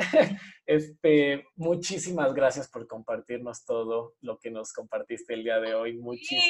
Este, 0.66 1.44
muchísimas 1.56 2.32
gracias 2.32 2.68
por 2.68 2.86
compartirnos 2.86 3.64
todo 3.64 4.14
lo 4.20 4.38
que 4.38 4.52
nos 4.52 4.72
compartiste 4.72 5.34
el 5.34 5.42
día 5.42 5.58
de 5.58 5.74
hoy. 5.74 5.96
Muchísimas 5.98 6.44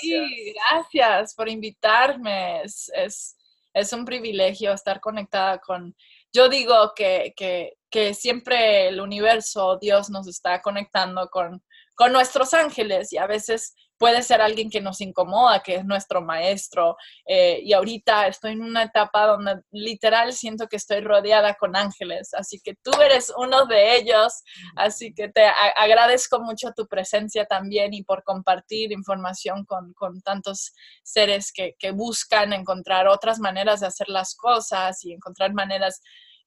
sí, 0.00 0.22
gracias. 0.22 0.54
gracias 0.54 1.34
por 1.34 1.48
invitarme. 1.48 2.62
Es, 2.62 2.88
es, 2.94 3.92
un 3.92 4.04
privilegio 4.04 4.72
estar 4.72 5.00
conectada 5.00 5.58
con... 5.58 5.96
Yo 6.32 6.48
digo 6.48 6.92
que, 6.94 7.32
que, 7.36 7.72
que 7.90 8.14
siempre 8.14 8.88
el 8.88 9.00
universo, 9.00 9.76
Dios 9.80 10.08
nos 10.08 10.28
está 10.28 10.62
conectando 10.62 11.28
con, 11.28 11.60
con 11.96 12.12
nuestros 12.12 12.54
ángeles 12.54 13.12
y 13.12 13.18
a 13.18 13.26
veces 13.26 13.74
puede 13.98 14.22
ser 14.22 14.40
alguien 14.40 14.70
que 14.70 14.80
nos 14.80 15.00
incomoda, 15.00 15.60
que 15.62 15.76
es 15.76 15.84
nuestro 15.84 16.22
maestro. 16.22 16.96
Eh, 17.26 17.60
y 17.62 17.72
ahorita 17.72 18.28
estoy 18.28 18.52
en 18.52 18.62
una 18.62 18.84
etapa 18.84 19.26
donde 19.26 19.60
literal 19.72 20.32
siento 20.32 20.68
que 20.68 20.76
estoy 20.76 21.00
rodeada 21.00 21.54
con 21.54 21.76
ángeles, 21.76 22.32
así 22.34 22.60
que 22.60 22.74
tú 22.82 22.92
eres 23.02 23.32
uno 23.36 23.66
de 23.66 23.96
ellos, 23.96 24.42
así 24.76 25.12
que 25.12 25.28
te 25.28 25.44
agradezco 25.76 26.40
mucho 26.40 26.72
tu 26.74 26.86
presencia 26.86 27.44
también 27.44 27.92
y 27.92 28.04
por 28.04 28.22
compartir 28.22 28.92
información 28.92 29.64
con, 29.64 29.94
tantos 30.22 30.72
seres 31.02 31.52
que, 31.52 31.74
buscan 31.92 32.52
encontrar 32.52 33.08
otras 33.08 33.40
maneras 33.40 33.80
de 33.80 33.86
hacer 33.86 34.08
las 34.08 34.34
cosas 34.34 35.04
y 35.04 35.12
encontrar 35.12 35.52
maneras 35.52 36.00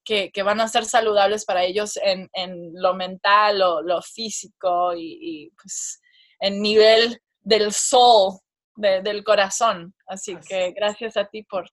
que, 0.04 0.32
van 0.44 0.62
a 0.62 0.68
ser 0.68 0.86
saludables 0.86 1.46
para 1.46 1.64
ellos 1.64 2.00
en, 2.04 2.30
lo 2.74 2.94
mental 2.94 3.62
o 3.62 3.82
lo 3.82 4.02
físico 4.02 4.94
y, 4.96 5.18
y 5.22 5.50
pues 5.52 6.00
en 6.40 6.62
nivel 6.62 7.22
del 7.42 7.72
sol, 7.72 8.40
del 8.76 9.24
corazón. 9.24 9.94
Así, 10.08 10.36
que 10.48 10.72
gracias 10.72 11.18
a 11.18 11.26
ti 11.26 11.44
por 11.44 11.70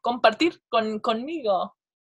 compartir 0.00 0.60
con, 0.68 0.98
conmigo. 1.00 1.74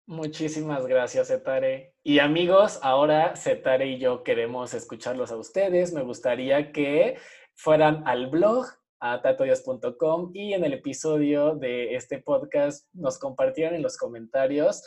Muchísimas 0.08 0.86
gracias, 0.86 1.28
Setare. 1.28 1.94
Y 2.04 2.20
amigos, 2.20 2.78
ahora 2.82 3.34
Setare 3.34 3.86
y 3.86 3.98
yo 3.98 4.22
queremos 4.22 4.72
escucharlos 4.72 5.32
a 5.32 5.36
ustedes. 5.36 5.92
Me 5.92 6.02
gustaría 6.02 6.70
que 6.70 7.18
fueran 7.56 8.06
al 8.06 8.28
blog 8.28 8.66
a 9.00 9.20
tatoyas.com 9.20 10.30
y 10.32 10.54
en 10.54 10.64
el 10.64 10.74
episodio 10.74 11.54
de 11.56 11.96
este 11.96 12.18
podcast 12.22 12.86
nos 12.94 13.18
compartieran 13.18 13.74
en 13.74 13.82
los 13.82 13.96
comentarios 13.96 14.82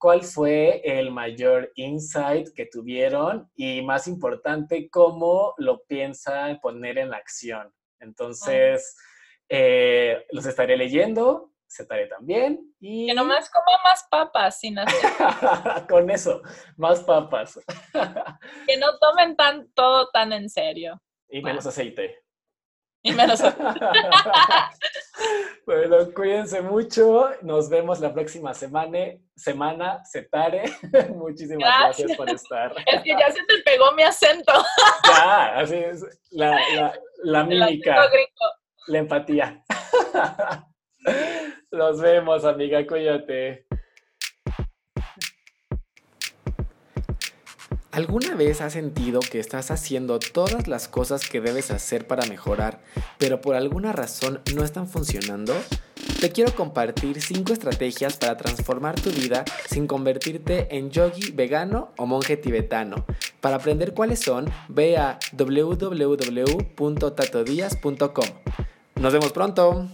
cuál 0.00 0.22
fue 0.22 0.80
el 0.82 1.12
mayor 1.12 1.70
insight 1.76 2.48
que 2.56 2.66
tuvieron 2.66 3.48
y 3.54 3.82
más 3.82 4.08
importante, 4.08 4.90
cómo 4.90 5.54
lo 5.58 5.84
piensan 5.84 6.58
poner 6.58 6.98
en 6.98 7.14
acción. 7.14 7.72
Entonces, 8.00 8.96
eh, 9.48 10.26
los 10.32 10.46
estaré 10.46 10.76
leyendo 10.76 11.50
estaré 11.78 12.06
también. 12.06 12.74
Y... 12.80 13.06
Que 13.06 13.14
nomás 13.14 13.48
coma 13.50 13.78
más 13.84 14.06
papas 14.10 14.58
sin 14.58 14.78
hacer. 14.78 15.10
Con 15.88 16.10
eso, 16.10 16.42
más 16.76 17.00
papas. 17.00 17.60
que 18.66 18.76
no 18.78 18.98
tomen 18.98 19.36
tan, 19.36 19.70
todo 19.72 20.08
tan 20.10 20.32
en 20.32 20.48
serio. 20.48 21.00
Y 21.28 21.42
menos 21.42 21.66
aceite. 21.66 22.24
Y 23.02 23.12
menos 23.12 23.40
Bueno, 25.66 26.12
cuídense 26.14 26.60
mucho. 26.60 27.30
Nos 27.42 27.70
vemos 27.70 28.00
la 28.00 28.12
próxima 28.12 28.52
semana. 28.52 28.98
Semana, 29.34 30.04
Setare. 30.04 30.64
Muchísimas 31.14 31.80
gracias. 31.80 32.16
por 32.16 32.28
estar. 32.28 32.74
Es 32.86 33.02
que 33.02 33.10
ya 33.10 33.30
se 33.30 33.42
te 33.44 33.62
pegó 33.64 33.92
mi 33.92 34.02
acento. 34.02 34.52
Ya, 35.06 35.60
así 35.60 35.76
es. 35.76 36.04
La, 36.30 36.58
la, 36.74 36.92
la 37.22 37.44
mímica. 37.44 38.10
La 38.88 38.98
empatía. 38.98 39.62
Nos 41.70 42.00
vemos, 42.00 42.44
amiga, 42.44 42.84
cuídate. 42.86 43.66
¿Alguna 48.00 48.34
vez 48.34 48.62
has 48.62 48.72
sentido 48.72 49.20
que 49.20 49.38
estás 49.38 49.70
haciendo 49.70 50.18
todas 50.20 50.66
las 50.68 50.88
cosas 50.88 51.28
que 51.28 51.42
debes 51.42 51.70
hacer 51.70 52.06
para 52.06 52.26
mejorar, 52.26 52.80
pero 53.18 53.42
por 53.42 53.56
alguna 53.56 53.92
razón 53.92 54.40
no 54.54 54.64
están 54.64 54.88
funcionando? 54.88 55.54
Te 56.18 56.32
quiero 56.32 56.54
compartir 56.54 57.20
5 57.20 57.52
estrategias 57.52 58.16
para 58.16 58.38
transformar 58.38 58.98
tu 58.98 59.10
vida 59.10 59.44
sin 59.68 59.86
convertirte 59.86 60.74
en 60.74 60.90
yogi 60.90 61.30
vegano 61.32 61.92
o 61.98 62.06
monje 62.06 62.38
tibetano. 62.38 63.04
Para 63.42 63.56
aprender 63.56 63.92
cuáles 63.92 64.20
son, 64.20 64.50
ve 64.68 64.96
a 64.96 65.18
www.tatodias.com. 65.32 68.28
Nos 68.94 69.12
vemos 69.12 69.32
pronto. 69.32 69.90